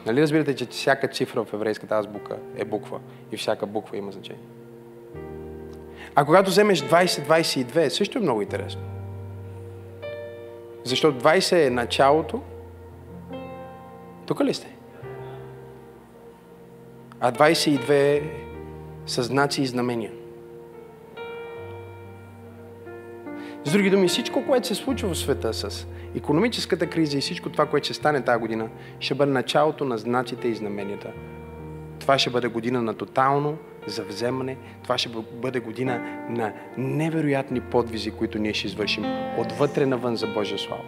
Нали 0.07 0.23
разбирате, 0.23 0.57
че 0.57 0.67
всяка 0.67 1.09
цифра 1.09 1.45
в 1.45 1.53
еврейската 1.53 1.95
азбука 1.95 2.39
е 2.57 2.65
буква 2.65 3.01
и 3.33 3.37
всяка 3.37 3.67
буква 3.67 3.97
има 3.97 4.13
значение? 4.13 4.43
А 6.15 6.25
когато 6.25 6.51
вземеш 6.51 6.81
20-22, 6.83 7.89
също 7.89 8.19
е 8.19 8.23
много 8.23 8.43
интересно. 8.43 8.83
Защото 10.85 11.21
20 11.21 11.67
е 11.67 11.71
началото. 11.71 12.43
Тук 14.27 14.41
ли 14.41 14.55
сте? 14.55 14.77
А 17.21 17.33
22 17.33 17.91
е 17.91 18.23
с 19.07 19.23
знаци 19.23 19.63
и 19.63 19.67
знамения. 19.67 20.13
С 23.65 23.73
други 23.73 23.91
думи, 23.91 24.09
всичко, 24.09 24.47
което 24.47 24.67
се 24.67 24.75
случва 24.75 25.15
в 25.15 25.19
света 25.19 25.55
с 25.55 25.87
економическата 26.17 26.91
криза 26.91 27.19
и 27.19 27.21
всичко 27.21 27.51
това, 27.51 27.67
което 27.67 27.85
ще 27.85 27.95
стане 27.95 28.25
тази 28.25 28.41
година, 28.41 28.69
ще 29.01 29.15
бъде 29.15 29.33
началото 29.33 29.85
на 29.85 29.99
знаците 29.99 30.49
и 30.49 30.55
знаменията. 30.55 31.13
Това 32.03 32.19
ще 32.19 32.31
бъде 32.31 32.49
година 32.49 32.83
на 32.83 32.95
тотално 32.95 33.59
завземане. 33.87 34.57
Това 34.83 34.99
ще 34.99 35.09
бъде 35.33 35.61
година 35.61 36.27
на 36.29 36.53
невероятни 36.77 37.61
подвизи, 37.61 38.11
които 38.11 38.39
ние 38.39 38.55
ще 38.55 38.67
извършим 38.67 39.05
отвътре 39.39 39.87
навън 39.87 40.17
за 40.17 40.27
Божия 40.27 40.59
слава. 40.59 40.83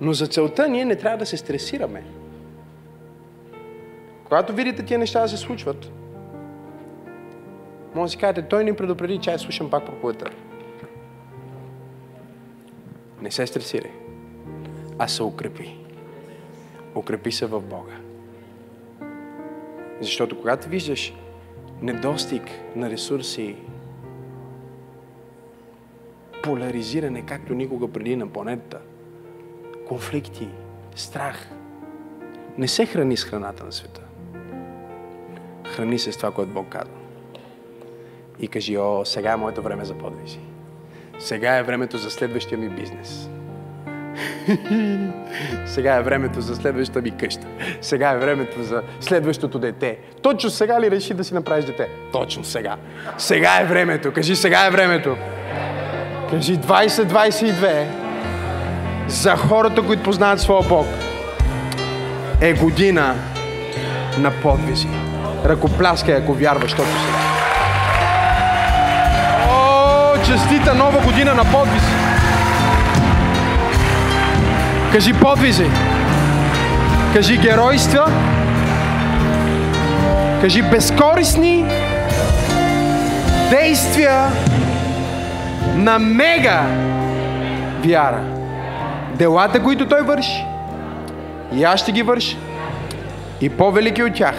Но 0.00 0.12
за 0.12 0.26
целта 0.26 0.68
ние 0.68 0.84
не 0.84 0.96
трябва 0.96 1.18
да 1.18 1.26
се 1.26 1.36
стресираме. 1.36 2.04
Когато 4.24 4.52
видите 4.52 4.84
тия 4.84 4.98
неща 4.98 5.20
да 5.20 5.28
се 5.28 5.36
случват, 5.36 5.90
може 7.94 8.08
да 8.08 8.10
си 8.10 8.16
кажете, 8.16 8.42
той 8.42 8.64
ни 8.64 8.76
предупреди, 8.76 9.18
че 9.18 9.30
аз 9.30 9.40
слушам 9.40 9.70
пак 9.70 9.86
проповедта. 9.86 10.30
Не 13.22 13.30
се 13.30 13.46
стресирай, 13.46 13.92
а 14.98 15.08
се 15.08 15.22
укрепи. 15.22 15.76
Укрепи 16.94 17.32
се 17.32 17.46
в 17.46 17.60
Бога. 17.60 18.11
Защото 20.02 20.38
когато 20.38 20.68
виждаш 20.68 21.14
недостиг 21.82 22.42
на 22.76 22.90
ресурси, 22.90 23.56
поляризиране, 26.42 27.26
както 27.26 27.54
никога 27.54 27.92
преди 27.92 28.16
на 28.16 28.26
планетата, 28.26 28.78
конфликти, 29.88 30.48
страх, 30.94 31.50
не 32.58 32.68
се 32.68 32.86
храни 32.86 33.16
с 33.16 33.24
храната 33.24 33.64
на 33.64 33.72
света. 33.72 34.00
Храни 35.64 35.98
се 35.98 36.12
с 36.12 36.16
това, 36.16 36.30
което 36.30 36.52
Бог 36.52 36.68
казва. 36.68 36.94
И 38.40 38.48
кажи, 38.48 38.78
о, 38.78 39.04
сега 39.04 39.32
е 39.32 39.36
моето 39.36 39.62
време 39.62 39.84
за 39.84 39.94
подвизи. 39.94 40.40
Сега 41.18 41.56
е 41.56 41.62
времето 41.62 41.98
за 41.98 42.10
следващия 42.10 42.58
ми 42.58 42.68
бизнес. 42.68 43.28
сега 45.66 45.94
е 45.94 46.02
времето 46.02 46.40
за 46.40 46.56
следващата 46.56 47.02
ми 47.02 47.10
къща. 47.10 47.46
Сега 47.80 48.10
е 48.10 48.18
времето 48.18 48.62
за 48.62 48.82
следващото 49.00 49.58
дете. 49.58 49.98
Точно 50.22 50.50
сега 50.50 50.80
ли 50.80 50.90
реши 50.90 51.14
да 51.14 51.24
си 51.24 51.34
направиш 51.34 51.64
дете? 51.64 51.88
Точно 52.12 52.44
сега. 52.44 52.76
Сега 53.18 53.60
е 53.60 53.64
времето. 53.64 54.12
Кажи, 54.12 54.36
сега 54.36 54.66
е 54.66 54.70
времето. 54.70 55.16
Кажи 56.30 56.58
2022 56.58 57.84
за 59.08 59.36
хората, 59.36 59.82
които 59.82 60.02
познават 60.02 60.40
своя 60.40 60.68
Бог 60.68 60.86
е 62.40 62.52
година 62.52 63.14
на 64.18 64.30
подвизи. 64.42 64.88
Ръкопляскай, 65.44 66.14
ако 66.14 66.34
вярваш, 66.34 66.70
защото 66.70 66.88
сега 66.88 67.32
честита 70.26 70.74
нова 70.74 71.00
година 71.00 71.34
на 71.34 71.44
подвизи. 71.44 72.01
Кажи 74.92 75.12
подвизи. 75.20 75.66
Кажи 77.12 77.36
геройства. 77.38 78.06
Кажи 80.40 80.62
безкорисни 80.62 81.64
действия 83.50 84.32
на 85.74 85.98
мега 85.98 86.66
вяра. 87.84 88.24
Делата, 89.14 89.62
които 89.62 89.88
той 89.88 90.02
върши, 90.02 90.44
и 91.52 91.64
аз 91.64 91.80
ще 91.80 91.92
ги 91.92 92.02
върша. 92.02 92.36
И 93.40 93.50
по-велики 93.50 94.02
от 94.02 94.14
тях 94.14 94.34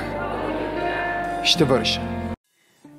ще 1.44 1.64
върша. 1.64 2.02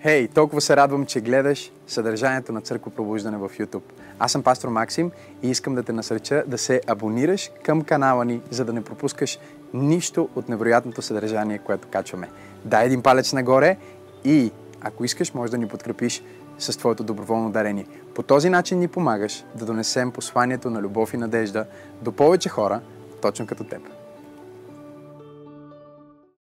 Хей, 0.03 0.27
hey, 0.27 0.35
толкова 0.35 0.61
се 0.61 0.77
радвам, 0.77 1.07
че 1.07 1.21
гледаш 1.21 1.71
съдържанието 1.87 2.53
на 2.53 2.61
Църква 2.61 2.91
Пробуждане 2.91 3.37
в 3.37 3.49
YouTube. 3.49 3.83
Аз 4.19 4.33
съм 4.33 4.43
пастор 4.43 4.69
Максим 4.69 5.11
и 5.43 5.51
искам 5.51 5.75
да 5.75 5.83
те 5.83 5.93
насреча 5.93 6.45
да 6.47 6.59
се 6.59 6.81
абонираш 6.87 7.51
към 7.65 7.83
канала 7.83 8.25
ни, 8.25 8.41
за 8.51 8.65
да 8.65 8.73
не 8.73 8.85
пропускаш 8.85 9.39
нищо 9.75 10.29
от 10.35 10.49
невероятното 10.49 11.03
съдържание, 11.03 11.59
което 11.59 11.89
качваме. 11.89 12.31
Дай 12.65 12.87
един 12.87 13.03
палец 13.03 13.33
нагоре 13.33 13.77
и 14.25 14.53
ако 14.81 15.05
искаш, 15.05 15.35
може 15.35 15.51
да 15.51 15.59
ни 15.59 15.69
подкрепиш 15.69 16.23
с 16.59 16.79
твоето 16.79 17.05
доброволно 17.05 17.51
дарение. 17.51 17.87
По 18.15 18.23
този 18.23 18.51
начин 18.51 18.79
ни 18.79 18.89
помагаш 18.89 19.45
да 19.55 19.65
донесем 19.65 20.13
посланието 20.13 20.71
на 20.71 20.81
любов 20.81 21.15
и 21.15 21.17
надежда 21.17 21.67
до 22.03 22.13
повече 22.13 22.49
хора, 22.49 22.81
точно 23.23 23.47
като 23.47 23.65
теб. 23.65 23.83